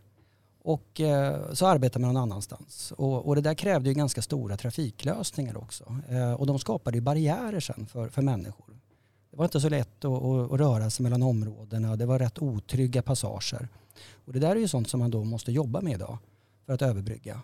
Och 0.67 1.01
eh, 1.01 1.53
så 1.53 1.65
arbetade 1.65 2.05
man 2.05 2.13
någon 2.13 2.23
annanstans. 2.23 2.93
Och, 2.97 3.27
och, 3.27 3.35
det 3.35 3.41
där 3.41 3.53
krävde 3.53 3.89
ju 3.89 3.95
ganska 3.95 4.21
stora 4.21 4.57
trafiklösningar 4.57 5.57
också. 5.57 5.95
Eh, 6.09 6.33
och 6.33 6.47
de 6.47 6.59
skapade 6.59 6.97
ju 6.97 7.01
barriärer 7.01 7.59
sen 7.59 7.85
för, 7.85 8.09
för 8.09 8.21
människor. 8.21 8.79
Det 9.31 9.37
var 9.37 9.45
inte 9.45 9.61
så 9.61 9.69
lätt 9.69 10.05
att, 10.05 10.23
att, 10.23 10.51
att, 10.51 10.59
röra 10.59 10.89
sig 10.89 11.03
mellan 11.03 11.23
områdena. 11.23 11.95
Det 11.95 12.05
var 12.05 12.19
rätt 12.19 12.39
otrygga 12.39 13.01
passager. 13.01 13.67
Och 14.25 14.33
det 14.33 14.39
där 14.39 14.55
är 14.55 14.59
ju 14.59 14.67
sånt 14.67 14.89
som 14.89 14.99
man 14.99 15.11
då 15.11 15.23
måste 15.23 15.51
jobba 15.51 15.81
med 15.81 15.93
idag 15.93 16.17
för 16.65 16.73
att 16.73 16.81
överbrygga. 16.81 17.41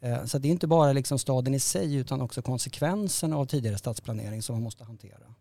Eh, 0.00 0.24
så 0.24 0.38
det 0.38 0.48
är 0.48 0.52
inte 0.52 0.66
bara 0.66 0.92
liksom 0.92 1.18
staden 1.18 1.54
i 1.54 1.60
sig 1.60 1.94
utan 1.94 2.20
också 2.20 2.42
konsekvenserna 2.42 3.36
av 3.36 3.46
tidigare 3.46 3.78
stadsplanering 3.78 4.42
som 4.42 4.54
man 4.54 4.62
måste 4.62 4.84
hantera. 4.84 5.34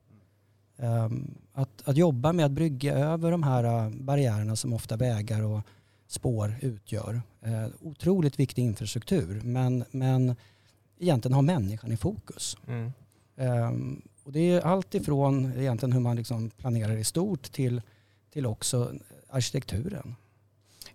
Ehm, 0.78 1.38
att, 1.54 1.82
att 1.88 1.98
jobba 1.98 2.34
med 2.34 2.46
att 2.46 2.52
brygga 2.52 2.94
över 2.94 3.32
de 3.32 3.44
här 3.44 3.64
eh, 3.64 3.90
barriärerna 3.90 4.56
som 4.56 4.74
ofta 4.74 4.98
vägar 4.98 5.42
och 5.42 5.62
spår 6.08 6.56
utgör. 6.62 7.22
Eh, 7.42 7.68
otroligt 7.82 8.40
viktig 8.40 8.64
infrastruktur 8.64 9.42
men, 9.44 9.86
men 9.92 10.36
egentligen 11.00 11.34
har 11.36 11.42
människan 11.42 11.92
i 11.92 11.98
fokus. 11.98 12.58
Mm. 12.68 12.92
Eh, 13.36 13.72
och 14.24 14.32
det 14.32 14.40
är 14.40 14.62
allt 14.62 14.96
ifrån 14.96 15.54
egentligen 15.58 15.94
hur 15.94 16.00
man 16.00 16.16
liksom 16.16 16.50
planerar 16.50 16.98
i 16.98 17.04
stort 17.04 17.52
till, 17.52 17.82
till 18.32 18.46
också 18.46 18.94
arkitekturen. 19.30 20.16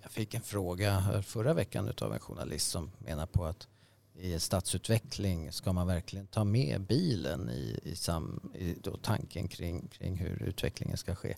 Jag 0.03 0.11
fick 0.11 0.35
en 0.35 0.43
fråga 0.43 1.23
förra 1.27 1.55
veckan 1.55 1.93
av 2.01 2.13
en 2.13 2.21
journalist 2.21 2.71
som 2.71 2.91
menar 2.99 3.27
på 3.27 3.45
att 3.45 3.69
i 4.15 4.39
stadsutveckling 4.39 5.53
ska 5.53 5.73
man 5.73 5.87
verkligen 5.87 6.27
ta 6.27 6.45
med 6.45 6.81
bilen 6.81 7.51
i, 7.51 7.81
i, 7.83 7.97
sam, 7.97 8.53
i 8.55 8.77
tanken 9.03 9.49
kring, 9.49 9.89
kring 9.89 10.17
hur 10.17 10.43
utvecklingen 10.43 10.97
ska 10.97 11.15
ske. 11.15 11.37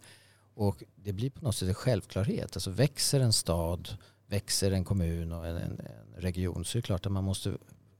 Och 0.54 0.82
det 0.96 1.12
blir 1.12 1.30
på 1.30 1.44
något 1.44 1.56
sätt 1.56 1.68
en 1.68 1.74
självklarhet. 1.74 2.56
Alltså 2.56 2.70
växer 2.70 3.20
en 3.20 3.32
stad, 3.32 3.88
växer 4.26 4.72
en 4.72 4.84
kommun 4.84 5.32
och 5.32 5.46
en, 5.46 5.56
en, 5.56 5.80
en 5.80 6.22
region 6.22 6.64
så 6.64 6.78
är 6.78 6.82
det 6.82 6.86
klart 6.86 7.06
att 7.06 7.12
man 7.12 7.24
måste 7.24 7.56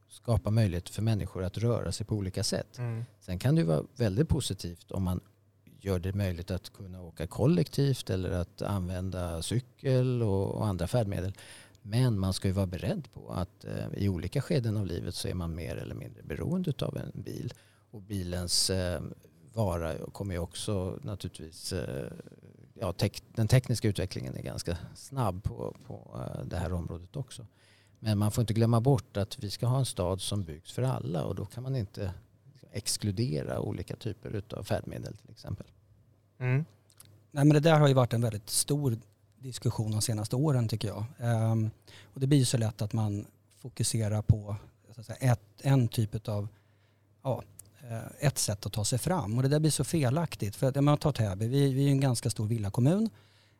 skapa 0.09 0.51
möjlighet 0.51 0.88
för 0.88 1.03
människor 1.03 1.45
att 1.45 1.59
röra 1.59 1.93
sig 1.93 2.07
på 2.07 2.15
olika 2.15 2.45
sätt. 2.45 2.79
Mm. 2.79 3.05
Sen 3.21 3.38
kan 3.38 3.55
det 3.55 3.65
vara 3.65 3.85
väldigt 3.97 4.29
positivt 4.29 4.91
om 4.91 5.03
man 5.03 5.21
gör 5.81 5.99
det 5.99 6.12
möjligt 6.12 6.51
att 6.51 6.73
kunna 6.73 7.03
åka 7.03 7.27
kollektivt 7.27 8.11
eller 8.11 8.31
att 8.31 8.62
använda 8.62 9.43
cykel 9.43 10.23
och, 10.23 10.55
och 10.55 10.67
andra 10.67 10.87
färdmedel. 10.87 11.33
Men 11.83 12.19
man 12.19 12.33
ska 12.33 12.49
ju 12.49 12.55
vara 12.55 12.67
beredd 12.67 13.09
på 13.12 13.33
att 13.33 13.65
eh, 13.65 13.87
i 13.97 14.09
olika 14.09 14.43
skeden 14.43 14.77
av 14.77 14.87
livet 14.87 15.15
så 15.15 15.29
är 15.29 15.35
man 15.35 15.55
mer 15.55 15.77
eller 15.77 15.95
mindre 15.95 16.23
beroende 16.23 16.73
av 16.79 16.97
en 16.97 17.23
bil. 17.23 17.53
Och 17.91 18.03
bilens 18.03 18.71
eh, 18.71 19.03
vara 19.55 19.97
kommer 20.12 20.35
ju 20.35 20.38
också 20.38 20.99
naturligtvis 21.03 21.73
eh, 21.73 22.12
ja, 22.75 22.93
tek, 22.93 23.23
den 23.35 23.49
tekniska 23.49 23.88
utvecklingen 23.88 24.37
är 24.37 24.43
ganska 24.43 24.77
snabb 24.95 25.45
på, 25.45 25.77
på 25.87 26.21
eh, 26.21 26.45
det 26.45 26.57
här 26.57 26.73
området 26.73 27.17
också. 27.17 27.47
Men 27.99 28.19
man 28.19 28.31
får 28.31 28.43
inte 28.43 28.55
glömma 28.55 28.81
bort 28.81 29.17
att 29.17 29.38
vi 29.38 29.51
ska 29.51 29.67
ha 29.67 29.79
en 29.79 29.87
stad 29.87 30.21
som 30.21 30.43
byggs 30.43 30.73
för 30.73 30.83
alla 30.83 31.25
och 31.25 31.35
då 31.35 31.45
kan 31.45 31.62
man 31.62 31.77
inte 31.77 32.12
exkludera 32.73 33.61
olika 33.61 33.97
typer 33.97 34.43
av 34.57 34.65
färdmedel 34.65 35.17
till 35.17 35.31
exempel. 35.31 35.67
Mm. 36.38 36.65
Nej, 37.31 37.45
men 37.45 37.49
det 37.49 37.61
där 37.61 37.81
har 37.81 37.88
ju 37.88 37.95
varit 37.95 38.12
en 38.12 38.23
väldigt 38.23 38.51
stor 38.51 38.99
diskussion 39.38 39.91
de 39.91 40.03
senaste 40.03 40.37
åren 40.37 40.69
tycker 40.69 40.88
jag. 40.88 41.05
Um, 41.19 41.71
och 42.03 42.21
det 42.21 42.27
blir 42.27 42.38
ju 42.38 42.45
så 42.45 42.59
lätt 42.59 42.83
att 42.83 42.93
man 42.93 43.27
fokuserar 43.59 44.23
på 44.23 44.57
säga, 45.03 45.33
ett, 45.33 45.41
en 45.61 45.88
typ 45.88 46.29
av 46.29 46.49
ja, 47.23 47.43
Eh, 47.90 48.27
ett 48.27 48.38
sätt 48.38 48.66
att 48.66 48.73
ta 48.73 48.85
sig 48.85 48.99
fram. 48.99 49.37
Och 49.37 49.42
det 49.42 49.49
där 49.49 49.61
blir 49.61 49.71
så 49.71 49.85
felaktigt. 49.85 50.57
För 50.57 50.68
att, 50.68 50.85
man 50.85 50.99
tar 50.99 51.12
Täby, 51.12 51.47
vi, 51.47 51.73
vi 51.73 51.87
är 51.87 51.90
en 51.90 52.01
ganska 52.01 52.31
stor 52.31 52.47
villakommun. 52.47 53.11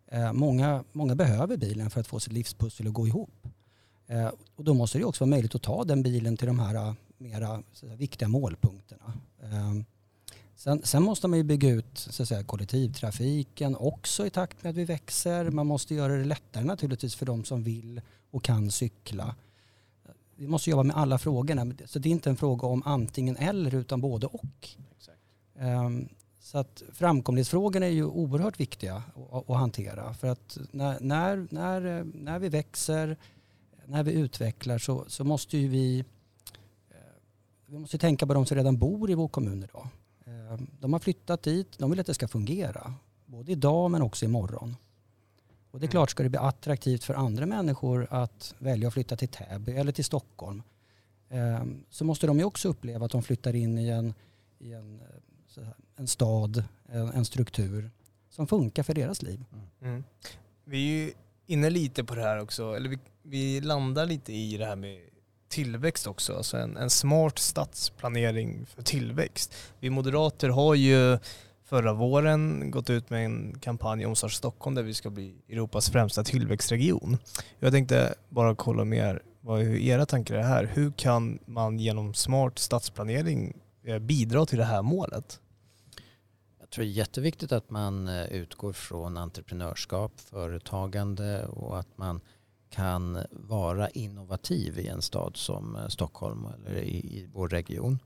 Eh, 0.07 0.33
många, 0.33 0.85
många 0.93 1.15
behöver 1.15 1.57
bilen 1.57 1.91
för 1.91 2.01
att 2.01 2.07
få 2.07 2.21
sitt 2.21 2.33
livspussel 2.33 2.87
att 2.87 2.93
gå 2.93 3.07
ihop. 3.07 3.49
Eh, 4.07 4.31
och 4.57 4.65
då 4.65 4.75
måste 4.75 4.99
det 4.99 5.05
också 5.05 5.25
vara 5.25 5.31
möjligt 5.31 5.55
att 5.55 5.63
ta 5.63 5.85
den 5.85 6.03
bilen 6.03 6.37
till 6.37 6.47
de 6.47 6.59
här 6.59 6.95
mera 7.19 7.63
säga, 7.73 7.97
viktiga 7.97 8.29
målpunkterna. 8.29 9.13
Sen, 10.57 10.83
sen, 10.85 11.03
måste 11.03 11.29
man 11.29 11.39
ju 11.39 11.43
bygga 11.43 11.69
ut 11.69 11.99
så 11.99 12.23
att 12.23 12.29
säga, 12.29 12.45
kollektivtrafiken 12.45 13.77
också 13.77 14.27
i 14.27 14.31
takt 14.31 14.63
med 14.63 14.71
att 14.71 14.77
vi 14.77 14.85
växer. 14.85 15.51
Man 15.51 15.67
måste 15.67 15.95
göra 15.95 16.17
det 16.17 16.25
lättare 16.25 16.65
naturligtvis 16.65 17.15
för 17.15 17.27
de 17.27 17.45
som 17.45 17.63
vill 17.63 18.01
och 18.31 18.45
kan 18.45 18.71
cykla 18.71 19.35
vi 20.37 20.47
måste 20.47 20.71
jobba 20.71 20.83
med 20.83 20.97
alla 20.97 21.19
frågorna. 21.19 21.75
Så 21.87 21.99
det 21.99 22.09
är 22.09 22.11
inte 22.11 22.31
en 22.31 22.37
fråga 22.37 22.67
om 22.67 22.83
antingen 22.85 23.37
eller 23.37 23.75
utan 23.75 24.01
både 24.01 24.27
och. 24.27 24.69
Um, 25.59 26.09
så 26.41 26.59
att 26.59 26.83
framkomlighetsfrågorna 26.93 27.87
är 27.87 27.91
ju 27.91 28.05
oerhört 28.05 28.61
viktiga 28.61 29.03
att, 29.31 29.51
att 29.51 29.57
hantera. 29.57 30.15
För 30.15 30.29
att 30.29 30.59
när, 30.71 31.01
när, 31.01 31.47
när, 31.51 32.05
när 32.05 32.39
vi 32.39 32.49
växer, 32.49 33.17
när 33.87 34.03
vi 34.03 34.13
utvecklar 34.13 34.79
så, 34.79 35.05
så 35.09 35.25
måste 35.25 35.59
ju 35.59 35.69
vi, 35.69 35.99
eh, 36.91 36.97
vi 37.67 37.79
måste 37.79 37.99
tänka 37.99 38.27
på 38.27 38.35
de 38.35 38.47
som 38.47 38.57
redan 38.57 38.79
bor 38.79 39.11
i 39.11 39.15
vår 39.15 39.29
kommun 39.29 39.63
idag. 39.63 39.89
Ehm, 40.27 40.67
de 40.81 40.93
har 40.93 41.01
flyttat 41.01 41.43
dit, 41.43 41.79
de 41.79 41.91
vill 41.91 42.01
att 42.01 42.07
det 42.07 42.15
ska 42.15 42.29
fungera. 42.29 42.95
Både 43.27 43.53
idag 43.53 43.91
men 43.91 44.03
också 44.03 44.25
imorgon. 44.25 44.77
Och 45.73 45.81
det 45.81 45.87
är 45.87 45.89
klart, 45.89 46.11
ska 46.11 46.23
det 46.23 46.29
bli 46.29 46.39
attraktivt 46.39 47.05
för 47.05 47.15
andra 47.15 47.47
människor 47.47 48.07
att 48.11 48.55
välja 48.59 48.89
att 48.89 48.95
flytta 48.95 49.17
till 49.17 49.29
Täby 49.29 49.73
eller 49.73 49.93
till 49.93 50.05
Stockholm 50.05 50.63
ehm, 51.29 51.85
så 51.91 52.05
måste 52.05 52.27
de 52.27 52.39
ju 52.39 52.45
också 52.45 52.69
uppleva 52.69 53.07
att 53.07 53.13
de 53.13 53.23
flyttar 53.23 53.55
in 53.55 53.79
i 53.79 53.89
en, 53.89 54.15
i 54.59 54.73
en, 54.73 55.03
en 55.97 56.07
stad, 56.07 56.65
en, 56.89 57.09
en 57.09 57.25
struktur 57.25 57.91
som 58.31 58.47
funkar 58.47 58.83
för 58.83 58.95
deras 58.95 59.23
liv. 59.23 59.45
Mm. 59.53 59.95
mm. 59.95 60.05
Vi 60.65 60.79
är 60.79 61.05
ju 61.05 61.13
inne 61.47 61.71
lite 61.71 62.05
på 62.05 62.15
det 62.15 62.23
här 62.23 62.39
också, 62.39 62.77
eller 62.77 62.89
vi, 62.89 62.99
vi 63.23 63.61
landar 63.61 64.07
lite 64.07 64.33
i 64.33 64.57
det 64.57 64.67
här 64.67 64.77
med 64.77 65.01
tillväxt 65.49 66.07
också, 66.07 66.37
alltså 66.37 66.57
en, 66.57 66.77
en 66.77 66.91
smart 66.91 67.39
stadsplanering 67.39 68.67
för 68.67 68.83
tillväxt. 68.83 69.55
Vi 69.81 69.91
moderater 69.91 70.49
har 70.49 70.75
ju 70.75 71.19
förra 71.73 71.93
våren 71.93 72.71
gått 72.71 72.91
ut 72.91 73.11
med 73.11 73.25
en 73.25 73.59
kampanj 73.61 74.07
om 74.07 74.17
Start 74.17 74.33
Stockholm 74.33 74.75
där 74.75 74.83
vi 74.83 74.95
ska 74.95 75.11
bli 75.11 75.35
Europas 75.49 75.91
främsta 75.91 76.25
tillväxtregion. 76.25 77.19
Jag 77.59 77.73
tänkte 77.73 78.15
bara 78.29 78.55
kolla 78.55 78.85
med 78.85 78.99
er, 78.99 79.23
vad 79.41 79.61
är 79.61 79.77
era 79.77 80.07
tankar 80.07 80.35
är 80.35 80.43
här. 80.43 80.71
Hur 80.75 80.91
kan 80.91 81.39
man 81.47 81.79
genom 81.79 82.15
smart 82.15 82.59
stadsplanering 82.59 83.61
eh, 83.85 83.99
bidra 83.99 84.47
till 84.47 84.59
det 84.59 84.65
här 84.65 84.83
målet? 84.83 85.41
Jag 86.61 86.71
tror 86.71 86.85
det 86.85 86.91
är 86.91 86.93
jätteviktigt 86.93 87.53
att 87.53 87.71
man 87.71 88.09
eh, 88.09 88.25
utgår 88.25 88.73
från 88.73 89.17
entreprenörskap, 89.17 90.13
företagande 90.21 91.47
och 91.47 91.79
att 91.79 91.99
man 91.99 92.21
kan 92.71 93.19
vara 93.31 93.89
innovativ 93.89 94.79
i 94.79 94.89
en 94.89 95.03
stad 95.03 95.37
som 95.37 95.77
eh, 95.77 95.89
Stockholm 95.89 96.47
eller 96.67 96.81
i, 96.81 96.97
i 96.97 97.29
vår 97.33 97.49
region. 97.49 97.99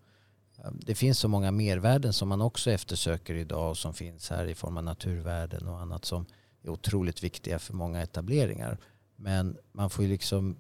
Det 0.73 0.95
finns 0.95 1.19
så 1.19 1.29
många 1.29 1.51
mervärden 1.51 2.13
som 2.13 2.29
man 2.29 2.41
också 2.41 2.71
eftersöker 2.71 3.35
idag 3.35 3.71
och 3.71 3.79
som 3.79 3.95
finns 3.95 4.31
här 4.31 4.47
i 4.47 4.55
form 4.55 4.77
av 4.77 4.85
naturvärden 4.85 5.69
och 5.69 5.81
annat 5.81 6.05
som 6.05 6.27
är 6.63 6.69
otroligt 6.69 7.25
viktiga 7.25 7.59
för 7.59 7.75
många 7.75 8.03
etableringar. 8.03 8.79
Men 9.17 9.57
man 9.73 9.91
får 9.91 10.05
ju 10.05 10.11
liksom 10.11 10.57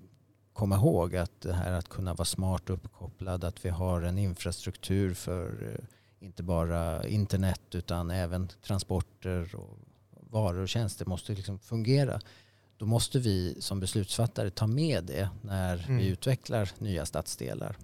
komma 0.52 0.76
ihåg 0.76 1.16
att 1.16 1.40
det 1.40 1.52
här 1.52 1.72
att 1.72 1.88
kunna 1.88 2.14
vara 2.14 2.24
smart 2.24 2.70
uppkopplad, 2.70 3.44
att 3.44 3.64
vi 3.64 3.68
har 3.68 4.02
en 4.02 4.18
infrastruktur 4.18 5.14
för 5.14 5.72
eh, 5.72 6.26
inte 6.26 6.42
bara 6.42 7.06
internet 7.06 7.60
utan 7.70 8.10
även 8.10 8.48
transporter 8.66 9.54
och 9.54 9.78
varor 10.30 10.60
och 10.60 10.68
tjänster 10.68 11.06
måste 11.06 11.32
liksom 11.32 11.58
fungera. 11.58 12.20
Då 12.76 12.86
måste 12.86 13.18
vi 13.18 13.56
som 13.60 13.80
beslutsfattare 13.80 14.50
ta 14.50 14.66
med 14.66 15.04
det 15.04 15.28
när 15.42 15.84
mm. 15.84 15.96
vi 15.96 16.06
utvecklar 16.06 16.70
nya 16.78 17.06
stadsdelar. 17.06 17.76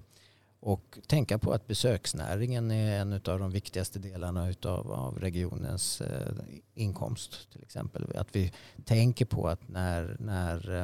Och 0.65 0.99
tänka 1.07 1.39
på 1.39 1.53
att 1.53 1.67
besöksnäringen 1.67 2.71
är 2.71 3.01
en 3.01 3.13
av 3.13 3.21
de 3.39 3.51
viktigaste 3.51 3.99
delarna 3.99 4.51
utav, 4.51 4.93
av 4.93 5.19
regionens 5.19 6.01
eh, 6.01 6.33
inkomst 6.75 7.53
till 7.53 7.63
exempel. 7.63 8.17
Att 8.17 8.37
vi 8.37 8.53
tänker 8.85 9.25
på 9.25 9.49
att 9.49 9.69
när, 9.69 10.17
när 10.21 10.83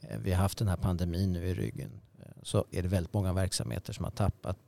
eh, 0.00 0.18
vi 0.18 0.32
har 0.32 0.42
haft 0.42 0.58
den 0.58 0.68
här 0.68 0.76
pandemin 0.76 1.32
nu 1.32 1.46
i 1.46 1.54
ryggen 1.54 1.90
eh, 2.18 2.24
så 2.42 2.64
är 2.70 2.82
det 2.82 2.88
väldigt 2.88 3.12
många 3.12 3.32
verksamheter 3.32 3.92
som 3.92 4.04
har 4.04 4.12
tappat 4.12 4.58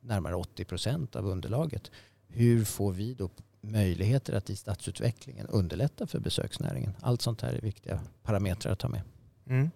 närmare 0.00 0.34
80 0.34 0.64
procent 0.64 1.16
av 1.16 1.26
underlaget. 1.26 1.90
Hur 2.28 2.64
får 2.64 2.92
vi 2.92 3.14
då 3.14 3.30
möjligheter 3.60 4.32
att 4.32 4.50
i 4.50 4.56
stadsutvecklingen 4.56 5.46
underlätta 5.46 6.06
för 6.06 6.18
besöksnäringen? 6.18 6.92
Allt 7.00 7.22
sånt 7.22 7.40
här 7.40 7.52
är 7.52 7.60
viktiga 7.60 8.00
parametrar 8.22 8.72
att 8.72 8.78
ta 8.78 8.88
med. 8.88 9.02
Mm. 9.46 9.70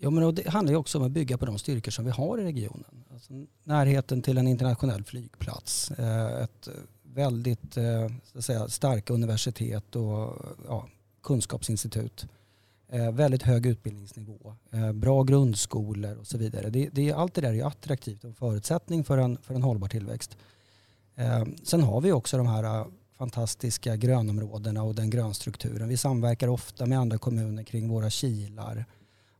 Jo, 0.00 0.10
men 0.10 0.34
det 0.34 0.48
handlar 0.48 0.72
ju 0.72 0.76
också 0.76 0.98
om 0.98 1.04
att 1.04 1.10
bygga 1.10 1.38
på 1.38 1.46
de 1.46 1.58
styrkor 1.58 1.90
som 1.90 2.04
vi 2.04 2.10
har 2.10 2.38
i 2.38 2.44
regionen. 2.44 3.04
Alltså 3.12 3.32
närheten 3.64 4.22
till 4.22 4.38
en 4.38 4.46
internationell 4.46 5.04
flygplats, 5.04 5.90
eh, 5.90 6.42
ett 6.42 6.68
väldigt 7.02 7.76
eh, 7.76 8.08
så 8.24 8.38
att 8.38 8.44
säga, 8.44 8.68
starka 8.68 9.12
universitet 9.12 9.96
och 9.96 10.36
ja, 10.68 10.88
kunskapsinstitut. 11.22 12.26
Eh, 12.88 13.12
väldigt 13.12 13.42
hög 13.42 13.66
utbildningsnivå, 13.66 14.54
bra 14.94 15.22
grundskolor 15.22 16.16
och 16.16 16.26
så 16.26 16.38
vidare. 16.38 16.70
Det, 16.70 16.88
det, 16.92 17.12
allt 17.12 17.34
det 17.34 17.40
där 17.40 17.54
är 17.54 17.64
attraktivt 17.64 18.24
och 18.24 18.28
en 18.30 18.34
förutsättning 18.34 19.04
för 19.04 19.18
en, 19.18 19.38
för 19.42 19.54
en 19.54 19.62
hållbar 19.62 19.88
tillväxt. 19.88 20.36
Sen 21.62 21.82
har 21.82 22.00
vi 22.00 22.12
också 22.12 22.36
de 22.36 22.46
här 22.46 22.86
fantastiska 23.12 23.96
grönområdena 23.96 24.82
och 24.82 24.94
den 24.94 25.10
grönstrukturen. 25.10 25.88
Vi 25.88 25.96
samverkar 25.96 26.48
ofta 26.48 26.86
med 26.86 26.98
andra 26.98 27.18
kommuner 27.18 27.62
kring 27.62 27.88
våra 27.88 28.10
kilar 28.10 28.86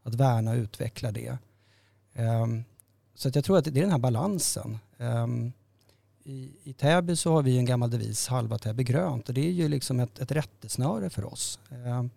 att 0.08 0.14
värna 0.14 0.50
och 0.50 0.56
utveckla 0.56 1.12
det. 1.12 1.38
Um, 2.16 2.64
så 3.14 3.28
att 3.28 3.34
jag 3.34 3.44
tror 3.44 3.58
att 3.58 3.64
det 3.64 3.70
är 3.70 3.82
den 3.82 3.90
här 3.90 3.98
balansen. 3.98 4.78
Um, 4.98 5.52
i, 6.24 6.50
I 6.62 6.72
Täby 6.72 7.16
så 7.16 7.32
har 7.32 7.42
vi 7.42 7.58
en 7.58 7.64
gammal 7.64 7.90
devis, 7.90 8.28
halva 8.28 8.58
Täby 8.58 8.84
grönt 8.84 9.28
och 9.28 9.34
det 9.34 9.46
är 9.46 9.50
ju 9.50 9.68
liksom 9.68 10.00
ett, 10.00 10.18
ett 10.18 10.32
rättesnöre 10.32 11.10
för 11.10 11.24
oss. 11.24 11.58
Um, 11.70 12.10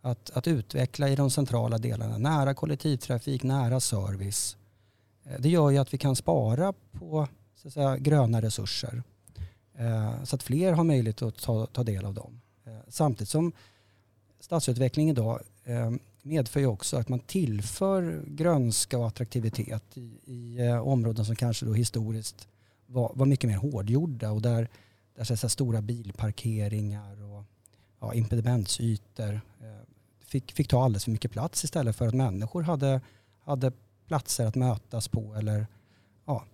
att, 0.00 0.30
att 0.30 0.46
utveckla 0.46 1.08
i 1.08 1.16
de 1.16 1.30
centrala 1.30 1.78
delarna, 1.78 2.18
nära 2.18 2.54
kollektivtrafik, 2.54 3.42
nära 3.42 3.80
service. 3.80 4.56
Eh, 5.24 5.40
det 5.40 5.48
gör 5.48 5.70
ju 5.70 5.78
att 5.78 5.94
vi 5.94 5.98
kan 5.98 6.16
spara 6.16 6.72
på 6.92 7.28
så 7.54 7.68
att 7.68 7.74
säga, 7.74 7.96
gröna 7.96 8.42
resurser. 8.42 9.02
Så 10.24 10.36
att 10.36 10.42
fler 10.42 10.72
har 10.72 10.84
möjlighet 10.84 11.22
att 11.22 11.36
ta, 11.36 11.66
ta 11.66 11.82
del 11.82 12.04
av 12.04 12.14
dem. 12.14 12.40
Samtidigt 12.88 13.28
som 13.28 13.52
stadsutveckling 14.40 15.10
idag 15.10 15.40
medför 16.24 16.60
ju 16.60 16.66
också 16.66 16.96
att 16.96 17.08
man 17.08 17.20
tillför 17.20 18.24
grönska 18.26 18.98
och 18.98 19.06
attraktivitet 19.06 19.98
i, 19.98 20.18
i 20.24 20.66
eh, 20.66 20.88
områden 20.88 21.24
som 21.24 21.36
kanske 21.36 21.66
då 21.66 21.74
historiskt 21.74 22.48
var, 22.86 23.12
var 23.14 23.26
mycket 23.26 23.50
mer 23.50 23.56
hårdgjorda 23.56 24.30
och 24.30 24.42
där, 24.42 24.68
där 25.14 25.24
så 25.24 25.48
stora 25.48 25.82
bilparkeringar 25.82 27.22
och 27.22 27.44
ja, 28.00 28.14
impedimentsytor 28.14 29.40
eh, 29.60 29.66
fick, 30.20 30.52
fick 30.52 30.68
ta 30.68 30.84
alldeles 30.84 31.04
för 31.04 31.10
mycket 31.10 31.30
plats 31.30 31.64
istället 31.64 31.96
för 31.96 32.08
att 32.08 32.14
människor 32.14 32.62
hade, 32.62 33.00
hade 33.40 33.72
platser 34.06 34.46
att 34.46 34.54
mötas 34.54 35.08
på 35.08 35.34
eller 35.34 35.66
ja, 36.24 36.44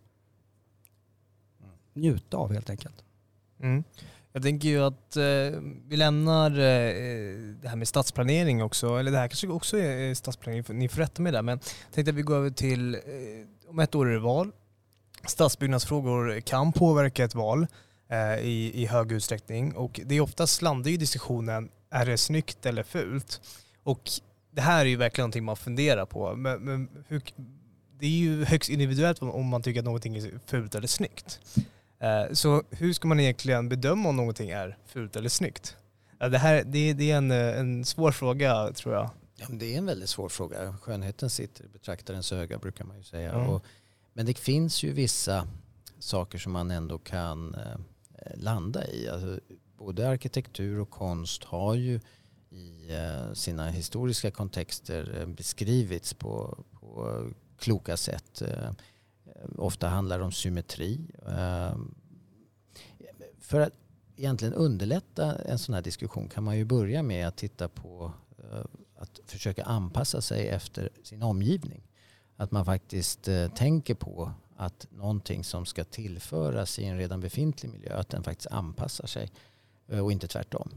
njuta 1.92 2.36
av 2.36 2.52
helt 2.52 2.70
enkelt. 2.70 3.04
Mm. 3.60 3.84
Jag 4.32 4.42
tänker 4.42 4.68
ju 4.68 4.82
att 4.84 5.16
eh, 5.16 5.60
vi 5.88 5.96
lämnar 5.96 6.50
eh, 6.50 7.34
det 7.62 7.68
här 7.68 7.76
med 7.76 7.88
stadsplanering 7.88 8.62
också, 8.62 8.96
eller 8.96 9.10
det 9.10 9.18
här 9.18 9.28
kanske 9.28 9.48
också 9.48 9.78
är 9.78 10.14
stadsplanering, 10.14 10.78
ni 10.78 10.88
får 10.88 11.00
rätta 11.00 11.22
mig 11.22 11.32
där, 11.32 11.42
men 11.42 11.58
jag 11.86 11.94
tänkte 11.94 12.10
att 12.10 12.16
vi 12.16 12.22
går 12.22 12.36
över 12.36 12.50
till, 12.50 12.94
eh, 12.94 13.00
om 13.70 13.78
ett 13.78 13.94
år 13.94 14.08
är 14.08 14.12
det 14.12 14.18
val. 14.18 14.52
Stadsbyggnadsfrågor 15.26 16.40
kan 16.40 16.72
påverka 16.72 17.24
ett 17.24 17.34
val 17.34 17.66
eh, 18.08 18.38
i, 18.38 18.82
i 18.82 18.86
hög 18.86 19.12
utsträckning 19.12 19.74
och 19.74 20.00
det 20.04 20.14
är 20.14 20.20
oftast 20.20 20.62
landar 20.62 20.90
ju 20.90 20.96
diskussionen, 20.96 21.70
är 21.90 22.06
det 22.06 22.18
snyggt 22.18 22.66
eller 22.66 22.82
fult? 22.82 23.40
Och 23.82 24.10
det 24.50 24.60
här 24.60 24.80
är 24.80 24.88
ju 24.88 24.96
verkligen 24.96 25.22
någonting 25.22 25.44
man 25.44 25.56
funderar 25.56 26.06
på. 26.06 26.36
Men, 26.36 26.60
men 26.60 26.88
hur, 27.08 27.22
det 27.98 28.06
är 28.06 28.10
ju 28.10 28.44
högst 28.44 28.70
individuellt 28.70 29.22
om 29.22 29.46
man 29.46 29.62
tycker 29.62 29.80
att 29.80 29.84
någonting 29.84 30.16
är 30.16 30.40
fult 30.46 30.74
eller 30.74 30.88
snyggt. 30.88 31.40
Eh, 32.00 32.32
så 32.32 32.62
hur 32.70 32.92
ska 32.92 33.08
man 33.08 33.20
egentligen 33.20 33.68
bedöma 33.68 34.08
om 34.08 34.16
någonting 34.16 34.50
är 34.50 34.78
fult 34.86 35.16
eller 35.16 35.28
snyggt? 35.28 35.76
Det, 36.18 36.38
här, 36.38 36.64
det, 36.66 36.92
det 36.92 37.10
är 37.10 37.16
en, 37.16 37.30
eh, 37.30 37.58
en 37.60 37.84
svår 37.84 38.12
fråga 38.12 38.72
tror 38.72 38.94
jag. 38.94 39.10
Ja, 39.36 39.46
det 39.50 39.74
är 39.74 39.78
en 39.78 39.86
väldigt 39.86 40.08
svår 40.08 40.28
fråga. 40.28 40.76
Skönheten 40.82 41.30
sitter 41.30 41.64
i 41.64 41.68
betraktarens 41.68 42.32
öga 42.32 42.58
brukar 42.58 42.84
man 42.84 42.96
ju 42.96 43.02
säga. 43.02 43.32
Mm. 43.32 43.48
Och, 43.48 43.64
men 44.12 44.26
det 44.26 44.38
finns 44.38 44.82
ju 44.82 44.92
vissa 44.92 45.48
saker 45.98 46.38
som 46.38 46.52
man 46.52 46.70
ändå 46.70 46.98
kan 46.98 47.54
eh, 47.54 47.78
landa 48.34 48.86
i. 48.86 49.08
Alltså, 49.08 49.40
både 49.78 50.08
arkitektur 50.08 50.80
och 50.80 50.90
konst 50.90 51.44
har 51.44 51.74
ju 51.74 52.00
i 52.50 52.92
eh, 52.94 53.32
sina 53.32 53.70
historiska 53.70 54.30
kontexter 54.30 55.18
eh, 55.20 55.26
beskrivits 55.26 56.14
på, 56.14 56.64
på 56.80 57.24
kloka 57.58 57.96
sätt. 57.96 58.42
Eh, 59.40 59.46
ofta 59.56 59.88
handlar 59.88 60.18
det 60.18 60.24
om 60.24 60.32
symmetri. 60.32 61.00
Ehm, 61.28 61.94
för 63.38 63.60
att 63.60 63.72
egentligen 64.16 64.54
underlätta 64.54 65.36
en 65.36 65.58
sån 65.58 65.74
här 65.74 65.82
diskussion 65.82 66.28
kan 66.28 66.44
man 66.44 66.56
ju 66.56 66.64
börja 66.64 67.02
med 67.02 67.28
att 67.28 67.36
titta 67.36 67.68
på 67.68 68.12
eh, 68.38 68.64
att 68.96 69.20
försöka 69.26 69.64
anpassa 69.64 70.20
sig 70.20 70.48
efter 70.48 70.88
sin 71.02 71.22
omgivning. 71.22 71.82
Att 72.36 72.50
man 72.50 72.64
faktiskt 72.64 73.28
eh, 73.28 73.48
tänker 73.48 73.94
på 73.94 74.32
att 74.56 74.86
någonting 74.90 75.44
som 75.44 75.66
ska 75.66 75.84
tillföras 75.84 76.78
i 76.78 76.84
en 76.84 76.98
redan 76.98 77.20
befintlig 77.20 77.70
miljö, 77.70 77.96
att 77.96 78.08
den 78.08 78.22
faktiskt 78.22 78.46
anpassar 78.50 79.06
sig 79.06 79.30
och 80.02 80.12
inte 80.12 80.28
tvärtom. 80.28 80.70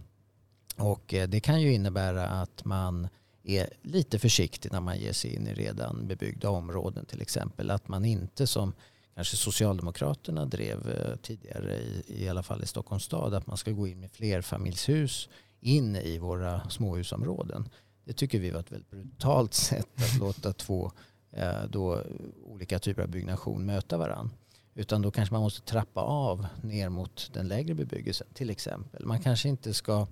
Och 0.78 1.04
det 1.08 1.40
kan 1.40 1.62
ju 1.62 1.74
innebära 1.74 2.28
att 2.28 2.66
man 2.66 3.08
är 3.44 3.70
lite 3.82 4.20
försiktig 4.20 4.72
när 4.72 4.82
man 4.82 5.00
ger 5.00 5.14
sig 5.14 5.36
in 5.36 5.48
i 5.48 5.54
redan 5.54 6.08
bebyggda 6.08 6.50
områden 6.50 7.06
till 7.06 7.22
exempel. 7.22 7.72
Att 7.72 7.88
man 7.88 8.06
inte 8.06 8.48
som 8.48 8.74
kanske 9.16 9.38
Socialdemokraterna 9.38 10.46
drev 10.46 10.90
eh, 10.90 11.16
tidigare, 11.16 11.76
i, 11.76 12.04
i 12.08 12.30
alla 12.30 12.44
fall 12.44 12.64
i 12.64 12.68
Stockholms 12.68 13.04
stad, 13.04 13.34
att 13.34 13.48
man 13.48 13.58
ska 13.58 13.72
gå 13.72 13.88
in 13.88 14.00
med 14.00 14.12
flerfamiljshus 14.12 15.30
in 15.60 15.96
i 15.96 16.18
våra 16.18 16.70
småhusområden. 16.70 17.70
Det 18.06 18.14
tycker 18.14 18.40
vi 18.40 18.52
var 18.52 18.60
ett 18.60 18.72
väldigt 18.72 18.92
brutalt 18.92 19.54
sätt 19.54 19.90
att 19.96 20.20
låta 20.20 20.54
två 20.54 20.92
eh, 21.32 21.64
då, 21.70 22.02
olika 22.44 22.80
typer 22.80 23.02
av 23.02 23.10
byggnation 23.10 23.66
möta 23.66 23.98
varandra. 23.98 24.36
Utan 24.76 25.02
då 25.02 25.12
kanske 25.12 25.34
man 25.34 25.42
måste 25.42 25.62
trappa 25.62 26.02
av 26.02 26.48
ner 26.62 26.90
mot 26.90 27.30
den 27.34 27.48
lägre 27.48 27.74
bebyggelsen 27.74 28.28
till 28.34 28.50
exempel. 28.50 29.06
Man 29.06 29.20
kanske 29.20 29.50
inte 29.50 29.74
ska 29.74 30.08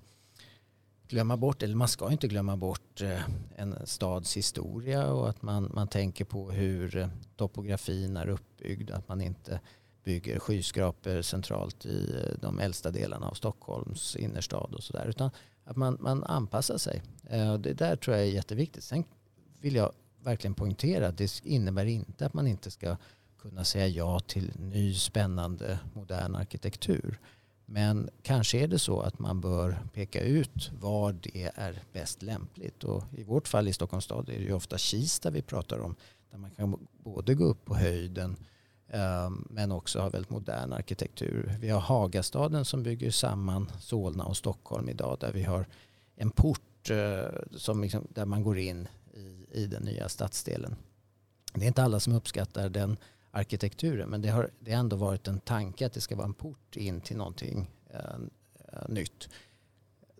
glömma 1.12 1.36
bort, 1.36 1.62
eller 1.62 1.76
man 1.76 1.88
ska 1.88 2.12
inte 2.12 2.28
glömma 2.28 2.56
bort 2.56 3.00
eh, 3.00 3.22
en 3.56 3.86
stads 3.86 4.36
historia 4.36 5.12
och 5.12 5.28
att 5.28 5.42
man, 5.42 5.70
man 5.74 5.88
tänker 5.88 6.24
på 6.24 6.50
hur 6.50 6.96
eh, 6.96 7.08
topografin 7.36 8.16
är 8.16 8.28
uppbyggd. 8.28 8.90
Att 8.90 9.08
man 9.08 9.20
inte 9.20 9.60
bygger 10.04 10.38
skyskrapor 10.38 11.22
centralt 11.22 11.86
i 11.86 12.14
eh, 12.14 12.38
de 12.40 12.58
äldsta 12.58 12.90
delarna 12.90 13.26
av 13.28 13.34
Stockholms 13.34 14.16
innerstad 14.16 14.74
och 14.74 14.82
sådär. 14.82 15.06
Utan 15.06 15.30
att 15.64 15.76
man, 15.76 15.96
man 16.00 16.24
anpassar 16.24 16.78
sig. 16.78 17.02
Det 17.58 17.72
där 17.72 17.96
tror 17.96 18.16
jag 18.16 18.26
är 18.26 18.30
jätteviktigt. 18.30 18.84
Sen 18.84 19.04
vill 19.60 19.74
jag 19.74 19.92
verkligen 20.22 20.54
poängtera 20.54 21.08
att 21.08 21.18
det 21.18 21.40
innebär 21.44 21.86
inte 21.86 22.26
att 22.26 22.34
man 22.34 22.46
inte 22.46 22.70
ska 22.70 22.96
kunna 23.38 23.64
säga 23.64 23.86
ja 23.86 24.20
till 24.20 24.52
ny 24.58 24.94
spännande 24.94 25.78
modern 25.94 26.34
arkitektur. 26.34 27.18
Men 27.72 28.10
kanske 28.22 28.58
är 28.58 28.68
det 28.68 28.78
så 28.78 29.00
att 29.00 29.18
man 29.18 29.40
bör 29.40 29.78
peka 29.92 30.20
ut 30.20 30.70
var 30.80 31.12
det 31.12 31.50
är 31.54 31.82
bäst 31.92 32.22
lämpligt. 32.22 32.84
Och 32.84 33.04
I 33.16 33.22
vårt 33.22 33.48
fall 33.48 33.68
i 33.68 33.72
Stockholms 33.72 34.04
stad 34.04 34.28
är 34.28 34.38
det 34.38 34.44
ju 34.44 34.52
ofta 34.52 34.78
Kista 34.78 35.30
vi 35.30 35.42
pratar 35.42 35.78
om. 35.78 35.94
Där 36.30 36.38
man 36.38 36.50
kan 36.50 36.86
både 36.92 37.34
gå 37.34 37.44
upp 37.44 37.64
på 37.64 37.74
höjden 37.74 38.36
ehm, 38.88 39.46
men 39.50 39.72
också 39.72 40.00
ha 40.00 40.08
väldigt 40.08 40.30
modern 40.30 40.72
arkitektur. 40.72 41.56
Vi 41.60 41.68
har 41.68 41.80
Hagastaden 41.80 42.64
som 42.64 42.82
bygger 42.82 43.10
samman 43.10 43.70
Solna 43.80 44.24
och 44.24 44.36
Stockholm 44.36 44.88
idag 44.88 45.16
där 45.20 45.32
vi 45.32 45.42
har 45.42 45.66
en 46.16 46.30
port 46.30 46.90
eh, 46.90 47.56
som 47.56 47.82
liksom, 47.82 48.06
där 48.10 48.24
man 48.24 48.42
går 48.42 48.58
in 48.58 48.88
i, 49.14 49.46
i 49.52 49.66
den 49.66 49.82
nya 49.82 50.08
stadsdelen. 50.08 50.76
Det 51.54 51.64
är 51.64 51.68
inte 51.68 51.82
alla 51.82 52.00
som 52.00 52.12
uppskattar 52.12 52.68
den 52.68 52.96
arkitekturen. 53.32 54.08
Men 54.08 54.22
det 54.22 54.28
har, 54.28 54.50
det 54.60 54.72
har 54.72 54.80
ändå 54.80 54.96
varit 54.96 55.28
en 55.28 55.40
tanke 55.40 55.86
att 55.86 55.92
det 55.92 56.00
ska 56.00 56.16
vara 56.16 56.26
en 56.26 56.34
port 56.34 56.76
in 56.76 57.00
till 57.00 57.16
någonting 57.16 57.70
eh, 57.90 58.00
eh 58.72 58.88
nytt. 58.88 59.28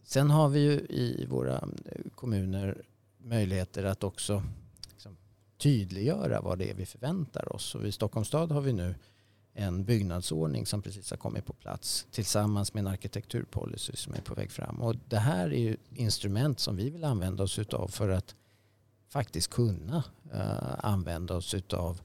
Sen 0.03 0.31
har 0.31 0.49
vi 0.49 0.61
ju 0.61 0.73
i 0.73 1.27
våra 1.29 1.55
eh, 1.55 2.11
kommuner 2.15 2.83
möjligheter 3.19 3.85
att 3.85 4.05
också 4.05 4.43
liksom, 4.91 5.17
tydliggöra 5.59 6.41
vad 6.41 6.59
det 6.59 6.71
är 6.71 6.75
vi 6.75 6.87
förväntar 6.87 7.53
oss. 7.53 7.75
Och 7.75 7.87
I 7.87 7.93
Stockholms 7.93 8.29
stad 8.29 8.53
har 8.53 8.61
vi 8.61 8.73
nu 8.73 8.95
en 9.55 9.85
byggnadsordning 9.85 10.67
som 10.67 10.83
precis 10.83 11.11
har 11.11 11.17
kommit 11.17 11.47
på 11.47 11.53
plats 11.53 12.07
tillsammans 12.11 12.75
med 12.75 12.81
en 12.81 12.87
arkitekturpolicy 12.87 13.97
som 13.97 14.15
är 14.15 14.21
på 14.21 14.35
väg 14.35 14.51
fram. 14.51 14.81
Och 14.81 14.97
det 15.09 15.19
här 15.19 15.53
är 15.53 15.61
ju 15.61 15.77
instrument 15.95 16.61
som 16.61 16.77
vi 16.77 16.91
vill 16.91 17.05
använda 17.05 17.43
oss 17.43 17.59
av 17.59 17.89
för 17.89 18.09
att 18.09 18.35
faktiskt 19.09 19.51
kunna 19.51 20.05
uh, 20.35 20.85
använda 20.85 21.35
oss 21.35 21.55
av 21.73 22.01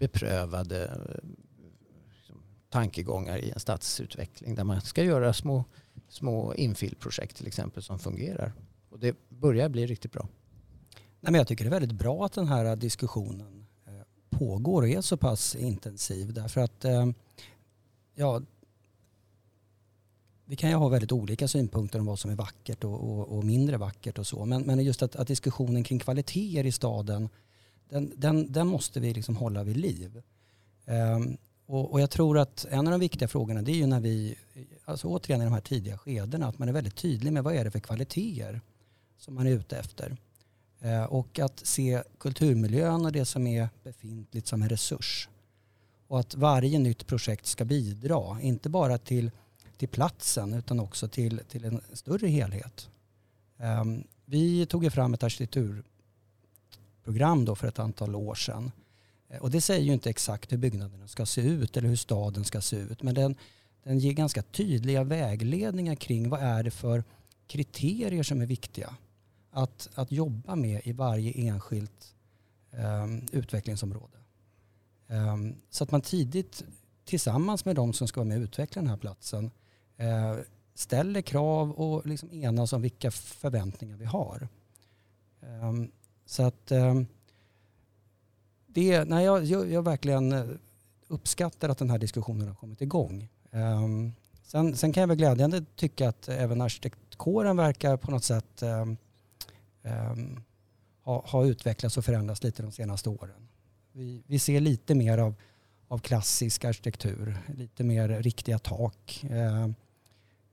beprövade 0.00 0.84
eh, 0.84 1.28
liksom, 2.14 2.42
tankegångar 2.70 3.38
i 3.38 3.50
en 3.50 3.60
stadsutveckling 3.60 4.54
där 4.54 4.64
man 4.64 4.80
ska 4.80 5.04
göra 5.04 5.32
små, 5.32 5.64
små 6.08 6.54
infillprojekt 6.54 7.36
till 7.36 7.46
exempel 7.46 7.82
som 7.82 7.98
fungerar. 7.98 8.52
Och 8.90 8.98
det 8.98 9.16
börjar 9.28 9.68
bli 9.68 9.86
riktigt 9.86 10.12
bra. 10.12 10.28
Nej, 11.20 11.32
men 11.32 11.34
jag 11.34 11.46
tycker 11.46 11.64
det 11.64 11.68
är 11.68 11.80
väldigt 11.80 11.98
bra 11.98 12.24
att 12.24 12.32
den 12.32 12.48
här 12.48 12.76
diskussionen 12.76 13.66
eh, 13.86 13.92
pågår 14.30 14.82
och 14.82 14.88
är 14.88 15.00
så 15.00 15.16
pass 15.16 15.56
intensiv 15.56 16.32
därför 16.32 16.60
att 16.60 16.84
eh, 16.84 17.06
ja, 18.14 18.40
vi 20.44 20.56
kan 20.56 20.70
ju 20.70 20.76
ha 20.76 20.88
väldigt 20.88 21.12
olika 21.12 21.48
synpunkter 21.48 21.98
om 21.98 22.06
vad 22.06 22.18
som 22.18 22.30
är 22.30 22.34
vackert 22.34 22.84
och, 22.84 23.10
och, 23.10 23.38
och 23.38 23.44
mindre 23.44 23.76
vackert 23.76 24.18
och 24.18 24.26
så. 24.26 24.44
Men, 24.44 24.62
men 24.62 24.84
just 24.84 25.02
att, 25.02 25.16
att, 25.16 25.28
diskussionen 25.28 25.84
kring 25.84 25.98
kvaliteter 25.98 26.66
i 26.66 26.72
staden 26.72 27.28
den, 27.90 28.12
den, 28.16 28.52
den 28.52 28.66
måste 28.66 29.00
vi 29.00 29.14
liksom 29.14 29.36
hålla 29.36 29.64
vid 29.64 29.76
liv. 29.76 30.22
Um, 30.86 31.36
och, 31.66 31.92
och, 31.92 32.00
jag 32.00 32.10
tror 32.10 32.38
att 32.38 32.66
en 32.70 32.86
av 32.86 32.90
de 32.90 33.00
viktiga 33.00 33.28
frågorna 33.28 33.62
det 33.62 33.72
är 33.72 33.76
ju 33.76 33.86
när 33.86 34.00
vi, 34.00 34.34
alltså 34.84 35.08
återigen 35.08 35.40
i 35.40 35.44
de 35.44 35.52
här 35.52 35.60
tidiga 35.60 35.98
skedena, 35.98 36.48
att 36.48 36.58
man 36.58 36.68
är 36.68 36.72
väldigt 36.72 36.96
tydlig 36.96 37.32
med 37.32 37.44
vad 37.44 37.54
är 37.54 37.64
det 37.64 37.70
för 37.70 37.80
kvaliteter 37.80 38.60
som 39.18 39.34
man 39.34 39.46
är 39.46 39.50
ute 39.50 39.76
efter. 39.76 40.16
Uh, 40.84 41.04
och 41.04 41.38
att 41.38 41.66
se 41.66 42.02
kulturmiljön 42.18 43.04
och 43.04 43.12
det 43.12 43.24
som 43.24 43.46
är 43.46 43.68
befintligt 43.82 44.46
som 44.46 44.62
en 44.62 44.68
resurs. 44.68 45.28
Och 46.06 46.20
att 46.20 46.34
varje 46.34 46.78
nytt 46.78 47.06
projekt 47.06 47.46
ska 47.46 47.64
bidra, 47.64 48.40
inte 48.40 48.68
bara 48.68 48.98
till, 48.98 49.30
till 49.76 49.88
platsen 49.88 50.54
utan 50.54 50.80
också 50.80 51.08
till, 51.08 51.40
till 51.48 51.64
en 51.64 51.80
större 51.92 52.28
helhet. 52.28 52.88
Um, 53.80 54.04
vi 54.24 54.66
tog 54.66 54.84
ju 54.84 54.90
fram 54.90 55.14
ett 55.14 55.22
arkitektur 55.22 55.84
program 57.04 57.44
då 57.44 57.54
för 57.54 57.68
ett 57.68 57.78
antal 57.78 58.14
år 58.14 58.34
sedan. 58.34 58.72
Eh, 59.28 59.42
och 59.42 59.50
det 59.50 59.60
säger 59.60 59.84
ju 59.84 59.92
inte 59.92 60.10
exakt 60.10 60.52
hur 60.52 60.58
byggnaderna 60.58 61.08
ska 61.08 61.26
se 61.26 61.40
ut 61.40 61.76
eller 61.76 61.88
hur 61.88 61.96
staden 61.96 62.44
ska 62.44 62.60
se 62.60 62.76
ut. 62.76 63.02
Men 63.02 63.14
den, 63.14 63.36
den 63.82 63.98
ger 63.98 64.12
ganska 64.12 64.42
tydliga 64.42 65.04
vägledningar 65.04 65.94
kring 65.94 66.28
vad 66.28 66.40
är 66.40 66.62
det 66.62 66.70
för 66.70 67.04
kriterier 67.46 68.22
som 68.22 68.40
är 68.40 68.46
viktiga 68.46 68.94
att, 69.50 69.88
att 69.94 70.12
jobba 70.12 70.56
med 70.56 70.80
i 70.84 70.92
varje 70.92 71.32
enskilt 71.32 72.14
um, 73.04 73.26
utvecklingsområde. 73.32 74.18
Um, 75.06 75.56
så 75.70 75.84
att 75.84 75.90
man 75.90 76.00
tidigt 76.00 76.64
tillsammans 77.04 77.64
med 77.64 77.76
de 77.76 77.92
som 77.92 78.08
ska 78.08 78.20
vara 78.20 78.28
med 78.28 78.38
och 78.38 78.42
utveckla 78.42 78.82
den 78.82 78.90
här 78.90 78.96
platsen 78.96 79.50
uh, 80.00 80.40
ställer 80.74 81.22
krav 81.22 81.70
och 81.72 82.06
liksom 82.06 82.32
enas 82.32 82.72
om 82.72 82.82
vilka 82.82 83.10
förväntningar 83.10 83.96
vi 83.96 84.04
har. 84.04 84.48
Um, 85.40 85.90
så 86.30 86.42
att 86.42 86.70
eh, 86.70 86.94
det, 88.66 89.04
nej, 89.04 89.24
jag, 89.24 89.44
jag, 89.44 89.70
jag 89.70 89.82
verkligen 89.82 90.32
eh, 90.32 90.44
uppskattar 91.08 91.68
att 91.68 91.78
den 91.78 91.90
här 91.90 91.98
diskussionen 91.98 92.48
har 92.48 92.54
kommit 92.54 92.80
igång. 92.80 93.28
Ehm, 93.50 94.12
sen, 94.42 94.76
sen 94.76 94.92
kan 94.92 95.00
jag 95.00 95.08
väl 95.08 95.16
glädjande 95.16 95.64
tycka 95.76 96.08
att 96.08 96.28
även 96.28 96.60
arkitektkåren 96.60 97.56
verkar 97.56 97.96
på 97.96 98.10
något 98.10 98.24
sätt 98.24 98.62
ehm, 98.62 98.96
ehm, 99.82 100.40
ha, 101.02 101.26
ha, 101.26 101.44
utvecklats 101.44 101.96
och 101.96 102.04
förändrats 102.04 102.42
lite 102.42 102.62
de 102.62 102.72
senaste 102.72 103.08
åren. 103.08 103.48
Vi, 103.92 104.22
vi 104.26 104.38
ser 104.38 104.60
lite 104.60 104.94
mer 104.94 105.18
av, 105.18 105.34
av 105.88 105.98
klassisk 105.98 106.64
arkitektur, 106.64 107.38
lite 107.56 107.84
mer 107.84 108.08
riktiga 108.08 108.58
tak. 108.58 109.24
Eh, 109.30 109.64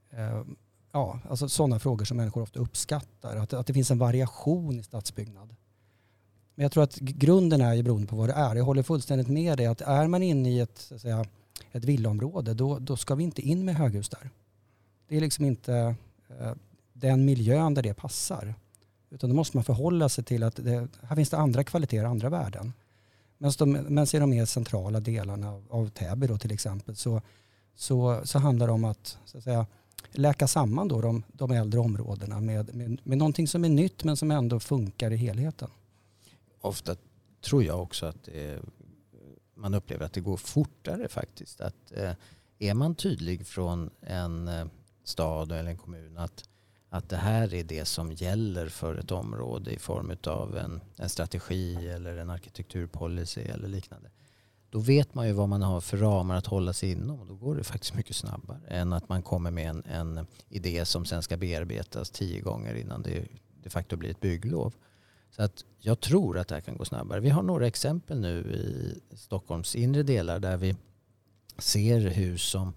eh, 0.09 0.43
ja, 0.91 1.19
alltså 1.29 1.49
sådana 1.49 1.79
frågor 1.79 2.05
som 2.05 2.17
människor 2.17 2.41
ofta 2.41 2.59
uppskattar. 2.59 3.35
Att, 3.35 3.53
att 3.53 3.67
det 3.67 3.73
finns 3.73 3.91
en 3.91 3.97
variation 3.97 4.79
i 4.79 4.83
stadsbyggnad. 4.83 5.55
Men 6.57 6.63
jag 6.63 6.71
tror 6.71 6.83
att 6.83 6.95
grunden 6.95 7.61
är 7.61 7.73
ju 7.73 7.83
beroende 7.83 8.07
på 8.07 8.15
vad 8.15 8.29
det 8.29 8.33
är. 8.33 8.55
Jag 8.55 8.63
håller 8.63 8.83
fullständigt 8.83 9.27
med 9.27 9.57
dig 9.57 9.65
att 9.65 9.81
är 9.81 10.07
man 10.07 10.23
inne 10.23 10.49
i 10.49 10.59
ett, 10.59 10.77
så 10.77 10.95
att 10.95 11.01
säga, 11.01 11.25
ett 11.71 11.85
villaområde 11.85 12.53
då, 12.53 12.79
då 12.79 12.97
ska 12.97 13.15
vi 13.15 13.23
inte 13.23 13.41
in 13.41 13.65
med 13.65 13.75
höghus 13.75 14.09
där. 14.09 14.29
Det 15.07 15.17
är 15.17 15.21
liksom 15.21 15.45
inte 15.45 15.95
eh, 16.39 16.51
den 16.93 17.25
miljön 17.25 17.73
där 17.73 17.83
det 17.83 17.93
passar. 17.93 18.55
Utan 19.09 19.29
då 19.29 19.35
måste 19.35 19.57
man 19.57 19.63
förhålla 19.63 20.09
sig 20.09 20.23
till 20.23 20.43
att 20.43 20.55
det, 20.55 20.87
här 21.01 21.15
finns 21.15 21.29
det 21.29 21.37
andra 21.37 21.63
kvaliteter, 21.63 22.05
andra 22.05 22.29
värden. 22.29 22.73
Men 23.37 24.03
i 24.13 24.19
de 24.19 24.29
mer 24.29 24.45
centrala 24.45 24.99
delarna 24.99 25.51
av, 25.51 25.65
av 25.69 25.89
Täby 25.89 26.27
då 26.27 26.37
till 26.37 26.51
exempel 26.51 26.95
så, 26.95 27.21
så, 27.75 28.21
så 28.23 28.39
handlar 28.39 28.67
det 28.67 28.73
om 28.73 28.85
att, 28.85 29.17
så 29.25 29.37
att 29.37 29.43
säga, 29.43 29.65
läka 30.11 30.47
samman 30.47 30.87
då 30.87 31.01
de, 31.01 31.23
de 31.27 31.51
äldre 31.51 31.79
områdena 31.79 32.39
med, 32.39 32.75
med, 32.75 32.99
med 33.03 33.17
någonting 33.17 33.47
som 33.47 33.65
är 33.65 33.69
nytt 33.69 34.03
men 34.03 34.17
som 34.17 34.31
ändå 34.31 34.59
funkar 34.59 35.11
i 35.11 35.17
helheten 35.17 35.69
ofta 36.67 36.95
tror 37.41 37.63
jag 37.63 37.82
också 37.82 38.06
att 38.06 38.23
det, 38.23 38.62
man 39.56 39.73
upplever 39.73 40.06
att 40.06 40.13
det 40.13 40.21
går 40.21 40.38
fortare 40.38 41.08
faktiskt. 41.08 41.62
Att, 41.62 41.91
eh, 41.91 42.12
är 42.60 42.73
man 42.73 42.95
tydlig 42.95 43.47
från 43.47 43.89
en 44.01 44.47
eh, 44.47 44.65
stad 45.03 45.51
eller 45.51 45.69
en 45.69 45.77
kommun 45.77 46.17
att, 46.17 46.49
att 46.89 47.10
det 47.10 47.17
här 47.17 47.53
är 47.53 47.63
det 47.63 47.86
som 47.86 48.12
gäller 48.12 48.69
för 48.69 48.95
ett 48.95 49.12
område 49.12 49.71
i 49.71 49.80
form 49.80 50.17
av 50.23 50.58
en, 50.58 50.82
en 50.95 51.10
strategi 51.10 51.88
eller 51.88 52.17
en 52.17 52.30
arkitekturpolicy 52.30 53.41
eller 53.41 53.67
liknande. 53.67 54.10
Då 54.69 54.80
vet 54.80 55.13
man 55.13 55.27
ju 55.27 55.34
vad 55.34 55.49
man 55.49 55.62
har 55.62 55.82
för 55.82 55.97
ramar 55.97 56.36
att 56.36 56.45
hålla 56.45 56.73
sig 56.73 56.91
inom 56.91 57.19
och 57.19 57.27
då 57.27 57.36
går 57.36 57.56
det 57.56 57.63
faktiskt 57.63 57.95
mycket 57.95 58.15
snabbare 58.15 58.67
än 58.67 58.93
att 58.93 59.10
man 59.10 59.21
kommer 59.21 59.51
med 59.51 59.69
en, 59.69 59.84
en 59.86 60.27
idé 60.49 60.86
som 60.86 61.06
sen 61.06 61.23
ska 61.23 61.38
bearbetas 61.38 62.10
tio 62.10 62.41
gånger 62.41 62.75
innan 62.75 63.01
det 63.01 63.27
de 63.63 63.69
facto 63.69 63.95
blir 63.95 64.10
ett 64.10 64.19
bygglov. 64.19 64.73
Så 65.29 65.43
att 65.43 65.65
jag 65.79 65.99
tror 65.99 66.37
att 66.37 66.47
det 66.47 66.55
här 66.55 66.61
kan 66.61 66.77
gå 66.77 66.85
snabbare. 66.85 67.19
Vi 67.19 67.29
har 67.29 67.43
några 67.43 67.67
exempel 67.67 68.19
nu 68.19 68.39
i 68.39 69.15
Stockholms 69.15 69.75
inre 69.75 70.03
delar 70.03 70.39
där 70.39 70.57
vi 70.57 70.75
ser 71.57 71.99
hus 71.99 72.41
som 72.41 72.73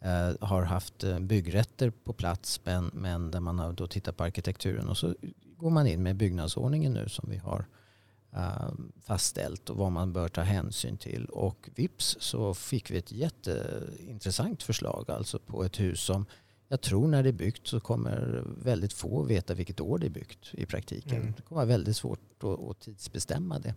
eh, 0.00 0.32
har 0.40 0.62
haft 0.62 1.04
eh, 1.04 1.18
byggrätter 1.18 1.90
på 1.90 2.12
plats 2.12 2.60
men, 2.64 2.90
men 2.94 3.30
där 3.30 3.40
man 3.40 3.58
har 3.58 3.72
då 3.72 3.86
tittat 3.86 4.16
på 4.16 4.24
arkitekturen 4.24 4.88
och 4.88 4.96
så 4.96 5.14
går 5.56 5.70
man 5.70 5.86
in 5.86 6.02
med 6.02 6.16
byggnadsordningen 6.16 6.92
nu 6.92 7.08
som 7.08 7.30
vi 7.30 7.36
har 7.36 7.66
eh, 8.32 8.72
fastställt 9.02 9.70
och 9.70 9.76
vad 9.76 9.92
man 9.92 10.12
bör 10.12 10.28
ta 10.28 10.40
hänsyn 10.40 10.96
till. 10.96 11.24
Och 11.24 11.70
vips 11.74 12.16
så 12.20 12.54
fick 12.54 12.90
vi 12.90 12.98
ett 12.98 13.12
jätteintressant 13.12 14.62
förslag 14.62 15.10
alltså 15.10 15.38
på 15.38 15.64
ett 15.64 15.80
hus 15.80 16.00
som 16.00 16.26
jag 16.72 16.80
tror 16.80 17.08
när 17.08 17.22
det 17.22 17.28
är 17.28 17.32
byggt 17.32 17.66
så 17.66 17.80
kommer 17.80 18.44
väldigt 18.46 18.92
få 18.92 19.22
veta 19.22 19.54
vilket 19.54 19.80
år 19.80 19.98
det 19.98 20.06
är 20.06 20.10
byggt 20.10 20.48
i 20.52 20.66
praktiken. 20.66 21.20
Mm. 21.20 21.32
Det 21.36 21.42
kommer 21.42 21.56
vara 21.56 21.66
väldigt 21.66 21.96
svårt 21.96 22.44
att, 22.44 22.60
att 22.60 22.80
tidsbestämma 22.80 23.58
det. 23.58 23.74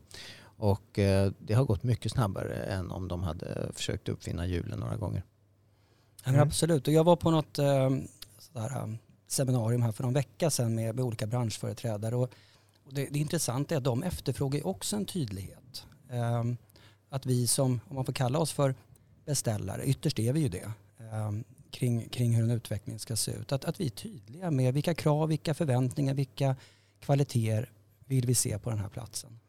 Och 0.58 1.00
eh, 1.00 1.32
det 1.40 1.54
har 1.54 1.64
gått 1.64 1.84
mycket 1.84 2.12
snabbare 2.12 2.56
än 2.56 2.92
om 2.92 3.08
de 3.08 3.24
hade 3.24 3.72
försökt 3.74 4.10
uppfinna 4.10 4.46
hjulen 4.46 4.80
några 4.80 4.96
gånger. 4.96 5.24
Mm. 6.24 6.40
absolut, 6.40 6.88
och 6.88 6.94
jag 6.94 7.04
var 7.04 7.16
på 7.16 7.32
något 7.32 7.60
eh, 7.60 7.90
sådär, 8.40 8.78
eh, 8.78 8.94
seminarium 9.28 9.82
här 9.82 9.92
för 9.92 10.04
någon 10.04 10.14
vecka 10.14 10.50
sedan 10.50 10.76
med, 10.76 10.96
med 10.96 11.06
olika 11.06 11.28
branschföreträdare. 11.28 12.16
Och, 12.16 12.34
det, 12.90 13.06
det 13.06 13.20
intressanta 13.20 13.76
är 13.76 13.78
att 13.78 13.84
de 13.84 14.04
efterfrågar 14.04 14.68
också 14.68 14.96
en 14.96 15.06
tydlighet. 15.06 15.86
Eh, 16.10 16.44
att 17.10 17.26
vi 17.26 17.48
som, 17.48 17.80
om 17.90 17.96
man 17.96 18.06
får 18.06 18.14
kalla 18.14 18.40
oss 18.40 18.52
för 18.52 18.76
beställare, 19.26 19.86
ytterst 19.86 20.20
är 20.20 20.34
vi 20.34 20.40
ju 20.40 20.50
det, 20.50 20.72
eh, 21.00 21.32
kring, 21.74 22.10
kring 22.10 22.36
hur 22.36 22.44
en 22.44 22.52
utveckling 22.52 23.00
ska 23.00 23.16
se 23.16 23.32
ut. 23.32 23.52
Att, 23.52 23.66
att 23.66 23.80
vi 23.80 23.86
är 23.86 23.90
tydliga 23.90 24.52
med 24.52 24.74
vilka 24.74 24.94
krav, 24.94 25.30
vilka 25.30 25.54
förväntningar, 25.54 26.14
vilka 26.14 26.56
kvaliteter 27.00 27.72
vill 28.06 28.26
vi 28.26 28.36
se 28.36 28.60
på 28.60 28.70
den 28.70 28.80
här 28.80 28.90
platsen. 28.90 29.40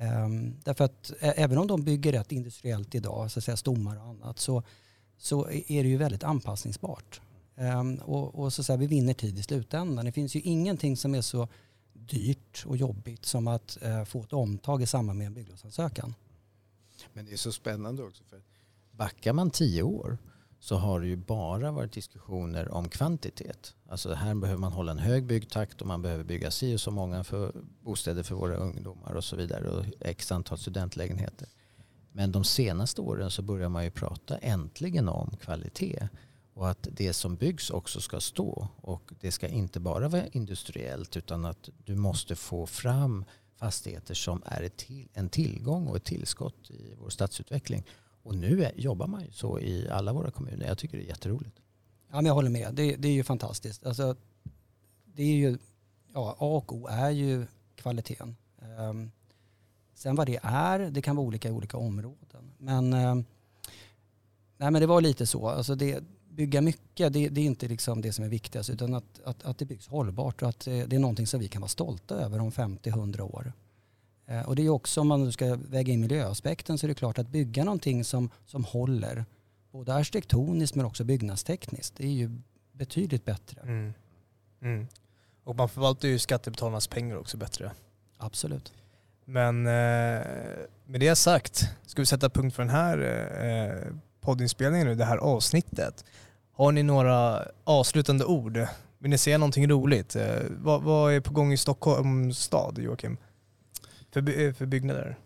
Um, 0.00 0.56
därför 0.64 0.84
att 0.84 1.12
även 1.20 1.58
om 1.58 1.66
de 1.66 1.82
bygger 1.84 2.12
rätt 2.12 2.32
industriellt 2.32 2.94
idag, 2.94 3.30
så 3.30 3.38
att 3.38 3.44
säga 3.44 3.56
stommar 3.56 3.96
och 3.96 4.02
annat, 4.02 4.38
så, 4.38 4.62
så 5.16 5.50
är 5.50 5.82
det 5.82 5.88
ju 5.88 5.96
väldigt 5.96 6.24
anpassningsbart. 6.24 7.20
Um, 7.56 7.96
och, 7.96 8.34
och, 8.34 8.52
så 8.52 8.62
att 8.62 8.66
säga, 8.66 8.76
vi 8.76 8.86
vinner 8.86 9.14
tid 9.14 9.38
i 9.38 9.42
slutändan. 9.42 10.04
Det 10.04 10.12
finns 10.12 10.36
ju 10.36 10.40
ingenting 10.40 10.96
som 10.96 11.14
är 11.14 11.22
så 11.22 11.48
dyrt 11.92 12.64
och 12.66 12.76
jobbigt 12.76 13.24
som 13.24 13.48
att 13.48 13.78
uh, 13.86 14.04
få 14.04 14.22
ett 14.22 14.32
omtag 14.32 14.82
i 14.82 14.86
samband 14.86 15.18
med 15.18 15.26
en 15.26 15.34
bygglovsansökan. 15.34 16.14
Men 17.12 17.24
det 17.24 17.32
är 17.32 17.36
så 17.36 17.52
spännande 17.52 18.02
också. 18.02 18.24
för 18.24 18.42
Backar 18.90 19.32
man 19.32 19.50
tio 19.50 19.82
år 19.82 20.18
så 20.60 20.76
har 20.76 21.00
det 21.00 21.06
ju 21.06 21.16
bara 21.16 21.72
varit 21.72 21.92
diskussioner 21.92 22.74
om 22.74 22.88
kvantitet. 22.88 23.74
Alltså 23.88 24.14
här 24.14 24.34
behöver 24.34 24.60
man 24.60 24.72
hålla 24.72 24.92
en 24.92 24.98
hög 24.98 25.26
byggtakt 25.26 25.80
och 25.80 25.86
man 25.86 26.02
behöver 26.02 26.24
bygga 26.24 26.50
si 26.50 26.76
och 26.76 26.80
så 26.80 26.90
många 26.90 27.24
för 27.24 27.52
bostäder 27.80 28.22
för 28.22 28.34
våra 28.34 28.56
ungdomar 28.56 29.12
och 29.12 29.24
så 29.24 29.36
vidare 29.36 29.70
och 29.70 29.84
x 30.00 30.32
antal 30.32 30.58
studentlägenheter. 30.58 31.48
Men 32.12 32.32
de 32.32 32.44
senaste 32.44 33.00
åren 33.00 33.30
så 33.30 33.42
börjar 33.42 33.68
man 33.68 33.84
ju 33.84 33.90
prata 33.90 34.38
äntligen 34.38 35.08
om 35.08 35.36
kvalitet 35.40 36.08
och 36.54 36.70
att 36.70 36.88
det 36.92 37.12
som 37.12 37.36
byggs 37.36 37.70
också 37.70 38.00
ska 38.00 38.20
stå. 38.20 38.68
Och 38.76 39.12
det 39.20 39.32
ska 39.32 39.48
inte 39.48 39.80
bara 39.80 40.08
vara 40.08 40.26
industriellt 40.26 41.16
utan 41.16 41.44
att 41.44 41.68
du 41.84 41.96
måste 41.96 42.36
få 42.36 42.66
fram 42.66 43.24
fastigheter 43.56 44.14
som 44.14 44.42
är 44.46 44.70
en 45.12 45.28
tillgång 45.28 45.86
och 45.86 45.96
ett 45.96 46.04
tillskott 46.04 46.70
i 46.70 46.94
vår 46.98 47.10
stadsutveckling. 47.10 47.84
Och 48.22 48.34
nu 48.34 48.64
är, 48.64 48.72
jobbar 48.76 49.06
man 49.06 49.24
ju 49.24 49.30
så 49.32 49.60
i 49.60 49.88
alla 49.88 50.12
våra 50.12 50.30
kommuner. 50.30 50.66
Jag 50.66 50.78
tycker 50.78 50.98
det 50.98 51.04
är 51.04 51.08
jätteroligt. 51.08 51.56
Ja, 52.10 52.16
men 52.16 52.26
jag 52.26 52.34
håller 52.34 52.50
med. 52.50 52.74
Det, 52.74 52.96
det 52.96 53.08
är 53.08 53.12
ju 53.12 53.24
fantastiskt. 53.24 53.86
Alltså, 53.86 54.16
det 55.04 55.22
är 55.22 55.36
ju, 55.36 55.58
ja, 56.14 56.36
A 56.38 56.56
och 56.56 56.72
O 56.72 56.86
är 56.86 57.10
ju 57.10 57.46
kvaliteten. 57.74 58.36
Um, 58.78 59.10
sen 59.94 60.16
vad 60.16 60.26
det 60.26 60.38
är, 60.42 60.78
det 60.78 61.02
kan 61.02 61.16
vara 61.16 61.26
olika 61.26 61.48
i 61.48 61.52
olika 61.52 61.76
områden. 61.76 62.52
Men, 62.58 62.92
um, 62.92 63.24
nej, 64.56 64.70
men 64.70 64.80
det 64.80 64.86
var 64.86 65.00
lite 65.00 65.26
så. 65.26 65.48
Alltså 65.48 65.74
det, 65.74 66.04
bygga 66.38 66.60
mycket, 66.60 67.12
det, 67.12 67.28
det, 67.28 67.40
är 67.40 67.44
inte 67.44 67.68
liksom 67.68 68.00
det 68.00 68.12
som 68.12 68.24
är 68.24 68.28
viktigast 68.28 68.70
utan 68.70 68.94
att, 68.94 69.20
att, 69.24 69.42
att 69.42 69.58
det 69.58 69.64
byggs 69.64 69.88
hållbart 69.88 70.42
och 70.42 70.48
att 70.48 70.66
eh, 70.66 70.78
det 70.86 70.96
är 70.96 71.00
någonting 71.00 71.26
som 71.26 71.40
vi 71.40 71.48
kan 71.48 71.62
vara 71.62 71.68
stolta 71.68 72.14
över 72.14 72.40
om 72.40 72.50
50-100 72.50 73.20
år. 73.20 73.52
Eh, 74.28 74.48
och 74.48 74.56
det 74.56 74.62
är 74.66 74.68
också 74.68 75.00
om 75.00 75.08
man 75.08 75.32
ska 75.32 75.56
väga 75.56 75.92
in 75.92 76.00
miljöaspekten 76.00 76.78
så 76.78 76.86
är 76.86 76.88
det 76.88 76.94
klart 76.94 77.18
att 77.18 77.28
bygga 77.28 77.64
någonting 77.64 78.04
som, 78.04 78.30
som 78.46 78.64
håller 78.64 79.24
både 79.72 79.94
arkitektoniskt 79.94 80.74
men 80.74 80.86
också 80.86 81.04
byggnadstekniskt. 81.04 81.96
Det 81.96 82.04
är 82.04 82.12
ju 82.12 82.30
betydligt 82.72 83.24
bättre. 83.24 83.60
Mm. 83.60 83.94
Mm. 84.62 84.86
Och 85.44 85.56
man 85.56 85.68
förvaltar 85.68 86.08
ju 86.08 86.18
skattebetalarnas 86.18 86.86
pengar 86.86 87.16
också 87.16 87.36
bättre. 87.36 87.72
Absolut. 88.16 88.72
Men 89.24 89.66
eh, 89.66 90.22
med 90.84 91.00
det 91.00 91.16
sagt 91.16 91.68
ska 91.86 92.02
vi 92.02 92.06
sätta 92.06 92.30
punkt 92.30 92.54
för 92.54 92.62
den 92.62 92.72
här 92.72 92.98
eh, 93.44 93.92
poddinspelningen 94.20 94.86
nu, 94.86 94.94
det 94.94 95.04
här 95.04 95.18
avsnittet. 95.18 96.04
Har 96.52 96.72
ni 96.72 96.82
några 96.82 97.48
avslutande 97.64 98.24
ord? 98.24 98.66
Vill 98.98 99.10
ni 99.10 99.18
säga 99.18 99.38
någonting 99.38 99.70
roligt? 99.70 100.16
Vad, 100.50 100.82
vad, 100.82 101.12
är 101.12 101.20
på 101.20 101.32
gång 101.32 101.52
i 101.52 101.56
Stockholms 101.56 102.38
stad, 102.38 102.78
Joakim? 102.78 103.18
För, 104.10 104.40
eh, 104.40 104.52
för 104.52 104.66
byggnader? 104.66 105.18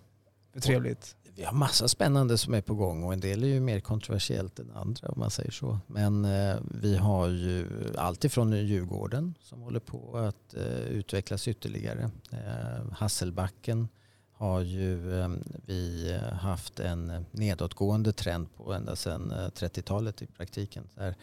För 0.53 0.61
trevligt? 0.61 1.17
Vi 1.35 1.45
har 1.45 1.53
massa 1.53 1.89
spännande 1.89 2.39
som 2.39 2.55
är 2.55 2.61
på 2.61 2.75
gång 2.75 3.05
och 3.05 3.13
en 3.13 3.21
del 3.21 3.45
är 3.45 3.49
ju 3.49 3.61
mer 3.61 3.81
kontroversiellt 3.81 4.59
än 4.59 4.71
andra 4.71 5.09
om 5.09 5.21
man 5.21 5.31
säger 5.31 5.51
så. 5.51 5.79
Men 5.87 6.25
eh, 6.25 6.57
vi 6.71 6.97
har 6.97 7.29
ju 7.29 7.67
allt 7.99 8.25
ifrån 8.25 8.53
Djurgården 8.53 9.35
som 9.41 9.61
håller 9.61 9.81
på 9.81 10.19
att 10.19 10.55
eh, 10.55 10.81
utvecklas 10.81 11.49
ytterligare. 11.49 12.11
Eh, 12.33 12.93
Hasselbacken 12.93 13.89
har 14.33 14.61
ju 14.61 15.21
eh, 15.21 15.29
vi 15.67 16.19
haft 16.33 16.81
en 16.81 17.27
nedåtgående 17.31 18.13
trend 18.13 18.55
på 18.57 18.73
ända 18.73 18.97
sedan 18.97 19.31
eh, 19.31 19.37
30-talet 19.37 20.23
i 20.23 20.27
praktiken. 20.27 20.89
Där 20.95 21.15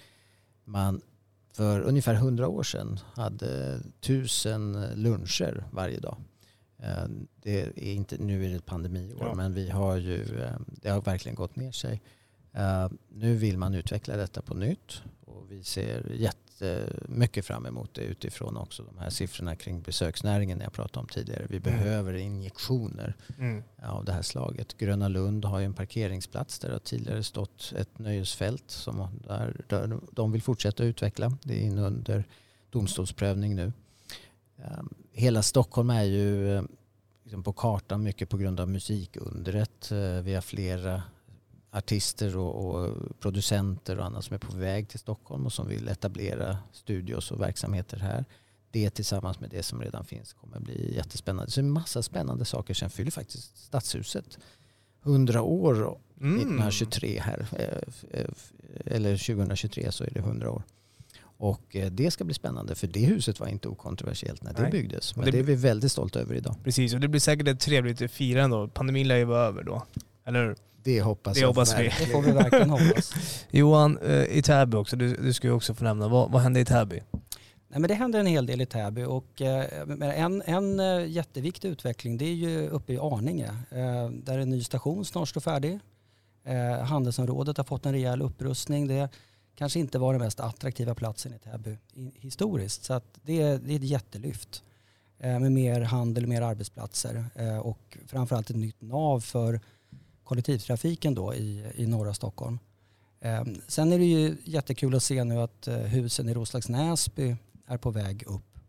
man 0.64 1.02
för 1.54 1.82
ungefär 1.82 2.14
100 2.14 2.48
år 2.48 2.64
sedan 2.64 3.00
hade 3.14 3.80
tusen 4.02 4.88
luncher 4.96 5.64
varje 5.72 6.00
dag. 6.00 6.18
Eh, 6.84 7.06
det 7.42 7.62
är 7.62 7.94
inte, 7.94 8.18
nu 8.18 8.46
är 8.46 8.50
det 8.50 8.66
pandemiår 8.66 9.18
ja. 9.20 9.34
men 9.34 9.54
vi 9.54 9.70
har 9.70 9.98
ju, 9.98 10.42
eh, 10.42 10.56
det 10.68 10.90
har 10.90 11.02
verkligen 11.02 11.36
gått 11.36 11.56
ner 11.56 11.72
sig. 11.72 12.02
Eh, 12.54 12.90
nu 13.10 13.36
vill 13.36 13.58
man 13.58 13.74
utveckla 13.74 14.18
detta 14.18 14.42
på 14.42 14.54
nytt 14.54 15.02
och 15.26 15.52
vi 15.52 15.64
ser 15.64 16.12
jättemycket 16.12 17.46
fram 17.46 17.66
emot 17.66 17.94
det 17.94 18.02
utifrån 18.02 18.58
också 18.58 18.84
de 18.84 18.98
här 18.98 19.10
siffrorna 19.10 19.56
kring 19.56 19.82
besöksnäringen 19.82 20.62
jag 20.62 20.74
pratade 20.74 21.00
om 21.00 21.08
tidigare. 21.08 21.46
Vi 21.50 21.58
mm. 21.58 21.64
behöver 21.64 22.14
injektioner 22.14 23.16
mm. 23.40 23.64
av 23.84 24.06
det 24.06 24.12
här 24.12 24.22
slaget. 24.22 24.78
Gröna 24.78 25.08
Lund 25.08 25.46
har 25.46 25.60
ju 25.60 25.66
en 25.66 25.74
parkeringsplats 25.74 26.60
där 26.60 26.68
det 26.68 26.76
har 26.76 26.80
tidigare 26.80 27.24
stått 27.24 27.74
ett 27.78 28.00
nöjesfält 28.00 28.72
som 28.72 29.08
där, 29.28 29.62
där 29.68 30.00
de 30.12 30.32
vill 30.32 30.42
fortsätta 30.42 30.84
utveckla. 30.84 31.38
Det 31.44 31.54
är 31.54 31.62
inne 31.62 31.82
under 31.82 32.24
domstolsprövning 32.70 33.56
nu. 33.56 33.74
Hela 35.20 35.42
Stockholm 35.42 35.90
är 35.90 36.04
ju 36.04 36.58
eh, 36.58 36.64
liksom 37.24 37.44
på 37.44 37.54
kartan 37.54 38.04
mycket 38.04 38.30
på 38.30 38.38
grund 38.38 38.60
av 38.60 38.70
musikundret. 38.70 39.92
Eh, 39.92 40.22
vi 40.22 40.34
har 40.34 40.42
flera 40.42 41.04
artister 41.72 42.38
och, 42.38 42.66
och, 42.66 42.96
producenter 43.20 44.00
och 44.00 44.06
andra 44.06 44.22
som 44.22 44.34
är 44.34 44.38
på 44.38 44.58
väg 44.58 44.90
till 44.90 45.00
Stockholm 45.00 45.46
och 45.46 45.54
som 45.54 45.68
vill 45.68 45.88
etablera 45.88 46.58
studios 46.72 47.32
och 47.32 47.42
verksamheter 47.42 47.98
här. 47.98 48.26
Det 48.72 48.90
tillsammans 48.90 49.40
med 49.40 49.50
det 49.50 49.64
som 49.64 49.82
redan 49.82 50.06
finns 50.06 50.34
kommer 50.34 50.60
bli 50.60 50.96
jättespännande. 50.96 51.52
Så 51.52 51.60
det 51.60 51.64
är 51.64 51.68
en 51.68 51.72
massa 51.72 52.04
spännande 52.04 52.46
saker. 52.46 52.74
Sen 52.74 52.90
fyller 52.90 53.12
faktiskt 53.12 53.58
Stadshuset 53.58 54.40
100 55.04 55.42
år 55.42 56.00
mm. 56.22 56.36
1923 56.36 57.20
här. 57.20 57.48
Eh, 58.12 58.30
eller 58.86 59.18
2023 59.18 59.92
så 59.92 60.04
är 60.04 60.12
det 60.14 60.20
100 60.20 60.52
år. 60.52 60.64
Och 61.40 61.76
eh, 61.76 61.92
det 61.92 62.12
ska 62.12 62.24
bli 62.24 62.34
spännande 62.34 62.76
för 62.76 62.88
det 62.88 63.00
huset 63.00 63.40
var 63.40 63.48
inte 63.48 63.68
okontroversiellt 63.68 64.44
när 64.44 64.54
det 64.54 64.62
Nej. 64.62 64.72
byggdes. 64.72 65.16
Men 65.16 65.26
det, 65.26 65.32
det 65.32 65.40
är 65.40 65.44
vi 65.44 65.56
väldigt 65.56 65.92
stolta 65.92 66.20
över 66.20 66.36
idag. 66.36 66.56
Precis, 66.64 66.94
och 66.94 67.00
det 67.00 67.08
blir 67.08 67.22
säkert 67.22 67.48
ett 67.48 67.60
trevligt 67.60 68.12
firande 68.12 68.58
då. 68.58 68.68
Pandemin 68.68 69.08
lär 69.08 69.16
ju 69.16 69.24
vara 69.24 69.46
över 69.46 69.64
då. 69.64 69.84
Eller 70.26 70.56
Det 70.84 71.02
hoppas 71.02 71.34
det 71.34 71.42
jag. 71.42 71.48
Hoppas 71.48 71.80
vi. 71.80 71.84
Det 71.84 72.06
får 72.06 72.22
vi 72.22 72.32
verkligen 72.32 72.70
hoppas. 72.70 73.14
Johan, 73.50 73.98
eh, 73.98 74.24
i 74.24 74.42
Täby 74.42 74.78
också, 74.78 74.96
du, 74.96 75.16
du 75.16 75.34
ska 75.34 75.48
ju 75.48 75.54
också 75.54 75.74
få 75.74 75.84
nämna. 75.84 76.08
Vad, 76.08 76.32
vad 76.32 76.42
hände 76.42 76.60
i 76.60 76.66
Täby? 76.66 77.02
Nej, 77.68 77.80
men 77.80 77.88
det 77.88 77.94
händer 77.94 78.20
en 78.20 78.26
hel 78.26 78.46
del 78.46 78.62
i 78.62 78.66
Täby 78.66 79.04
och 79.04 79.42
eh, 79.42 79.66
en, 80.02 80.42
en 80.42 80.80
jätteviktig 81.12 81.70
utveckling 81.70 82.18
det 82.18 82.26
är 82.26 82.34
ju 82.34 82.70
uppe 82.70 82.94
i 82.94 82.98
Arninge 82.98 83.52
där 84.24 84.40
en 84.40 84.50
ny 84.50 84.64
station 84.64 85.06
snart 85.06 85.30
står 85.30 85.42
färdig. 85.42 85.80
Handelsområdet 86.84 87.58
har 87.58 87.64
fått 87.64 87.86
en 87.86 87.92
rejäl 87.92 88.22
upprustning. 88.22 88.88
Det 88.88 89.10
kanske 89.60 89.80
inte 89.80 90.00
var 90.00 90.14
den 90.14 90.22
mest 90.22 90.40
attraktiva 90.40 90.96
platsen 90.96 91.34
i 91.34 91.40
Täby 91.40 91.78
historiskt. 92.16 92.84
Så 92.84 92.94
att 92.94 93.20
det, 93.24 93.42
är, 93.42 93.58
det 93.58 93.74
är 93.74 93.76
ett 93.76 93.84
jättelyft 93.84 94.64
eh, 95.18 95.40
med 95.40 95.52
mer 95.52 95.82
handel, 95.82 96.28
mer 96.28 96.42
arbetsplatser 96.42 97.26
eh, 97.36 97.58
och 97.58 97.98
framförallt 98.08 98.50
ett 98.50 98.56
nytt 98.56 98.82
nav 98.82 99.20
för 99.20 99.60
kollektivtrafiken 100.24 101.16
då 101.16 101.34
i, 101.34 101.72
i 101.76 101.86
norra 101.88 102.14
Stockholm. 102.14 102.60
Eh, 103.20 103.44
sen 103.68 103.94
är 103.94 104.00
det 104.00 104.06
ju 104.06 104.38
jättekul 104.44 104.96
att 104.96 105.04
se 105.04 105.24
nu 105.24 105.36
att 105.38 105.68
husen 105.68 106.30
i 106.30 106.34
Roslags 106.34 106.70
Näsby 106.70 107.36
är 107.66 107.78
på 107.78 107.92
väg 107.92 108.24
upp. 108.28 108.60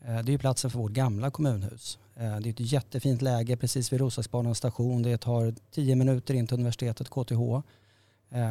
Det 0.00 0.08
är 0.08 0.30
ju 0.30 0.38
platsen 0.38 0.70
för 0.70 0.78
vårt 0.78 0.92
gamla 0.92 1.30
kommunhus. 1.30 1.98
Det 2.14 2.22
är 2.22 2.46
ett 2.46 2.72
jättefint 2.72 3.22
läge 3.22 3.56
precis 3.56 3.92
vid 3.92 4.00
Roslagsbanans 4.00 4.58
station. 4.58 5.02
Det 5.02 5.18
tar 5.18 5.54
tio 5.70 5.96
minuter 5.96 6.34
in 6.34 6.46
till 6.46 6.54
universitetet 6.54 7.08
KTH. 7.08 7.40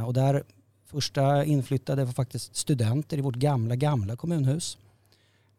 Och 0.06 0.14
där 0.14 0.44
Första 0.88 1.46
inflyttade 1.46 2.06
var 2.06 2.14
faktiskt 2.14 2.56
studenter 2.56 3.18
i 3.18 3.22
vårt 3.22 3.36
gamla, 3.36 3.76
gamla 3.76 4.16
kommunhus. 4.16 4.78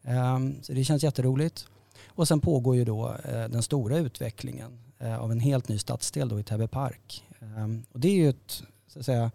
Ehm, 0.03 0.63
så 0.63 0.73
det 0.73 0.85
känns 0.85 1.03
jätteroligt. 1.03 1.67
Och 2.07 2.29
sen 2.29 2.41
pågår 2.41 2.77
ju 2.77 2.85
då 2.85 3.17
eh, 3.25 3.49
den 3.49 3.63
stora 3.63 3.99
utvecklingen 3.99 4.79
eh, 4.99 5.19
av 5.19 5.33
en 5.33 5.41
helt 5.41 5.69
ny 5.69 5.79
stadsdel 5.79 6.29
då 6.29 6.41
i 6.41 6.43
Täby 6.43 6.67
park. 6.67 7.25
Ehm, 7.41 7.83
och 7.93 8.01
det 8.01 8.09
är 8.09 8.15
ju 8.15 8.29
ett 8.29 8.63
så 8.87 8.99
att 8.99 9.05
säga, 9.05 9.31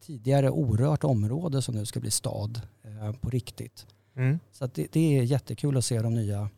tidigare 0.00 0.50
orört 0.50 1.04
område 1.04 1.62
som 1.62 1.74
nu 1.74 1.86
ska 1.86 2.00
bli 2.00 2.10
stad 2.10 2.60
eh, 2.82 3.12
på 3.12 3.30
riktigt. 3.30 3.86
Mm. 4.16 4.38
Så 4.52 4.66
det, 4.66 4.92
det, 4.92 5.18
är 5.18 5.22
jättekul 5.22 5.76
att 5.76 5.84
se 5.84 6.02
de 6.02 6.14
nya 6.14 6.50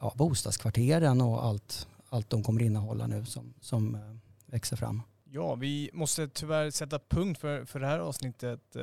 ja, 0.00 0.12
bostadskvarteren 0.16 1.20
och 1.20 1.44
allt, 1.44 1.88
allt 2.08 2.30
de 2.30 2.42
kommer 2.42 2.62
innehålla 2.62 3.06
nu 3.06 3.24
som, 3.24 3.54
som 3.60 3.98
växer 4.46 4.76
fram. 4.76 5.02
Ja, 5.36 5.54
vi 5.54 5.90
måste 5.92 6.28
tyvärr 6.28 6.70
sätta 6.70 6.98
punkt 6.98 7.40
för, 7.40 7.64
för 7.64 7.80
det 7.80 7.86
här 7.86 7.98
avsnittet 7.98 8.76
eh, 8.76 8.82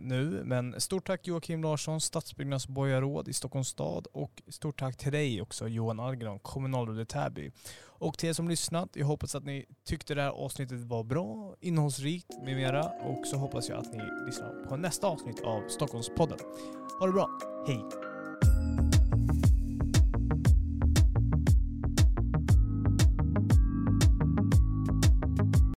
nu. 0.00 0.42
Men 0.44 0.80
stort 0.80 1.06
tack 1.06 1.26
Joakim 1.26 1.62
Larsson, 1.62 2.00
stadsbyggnadsborgarråd 2.00 3.28
i 3.28 3.32
Stockholms 3.32 3.68
stad 3.68 4.06
och 4.12 4.42
stort 4.48 4.78
tack 4.78 4.96
till 4.96 5.12
dig 5.12 5.42
också 5.42 5.68
Johan 5.68 6.00
Algren, 6.00 6.38
kommunalråd 6.38 7.00
i 7.00 7.06
Täby. 7.06 7.50
Och 7.80 8.18
till 8.18 8.28
er 8.28 8.32
som 8.32 8.48
lyssnat, 8.48 8.88
jag 8.92 9.06
hoppas 9.06 9.34
att 9.34 9.44
ni 9.44 9.66
tyckte 9.84 10.14
det 10.14 10.22
här 10.22 10.30
avsnittet 10.30 10.80
var 10.80 11.04
bra, 11.04 11.54
innehållsrikt 11.60 12.42
med 12.44 12.56
mera 12.56 12.84
och 12.84 13.26
så 13.26 13.36
hoppas 13.36 13.68
jag 13.68 13.78
att 13.78 13.92
ni 13.92 14.02
lyssnar 14.26 14.64
på 14.68 14.76
nästa 14.76 15.06
avsnitt 15.06 15.40
av 15.40 15.68
Stockholmspodden. 15.68 16.38
Ha 17.00 17.06
det 17.06 17.12
bra, 17.12 17.28
hej! 17.66 17.84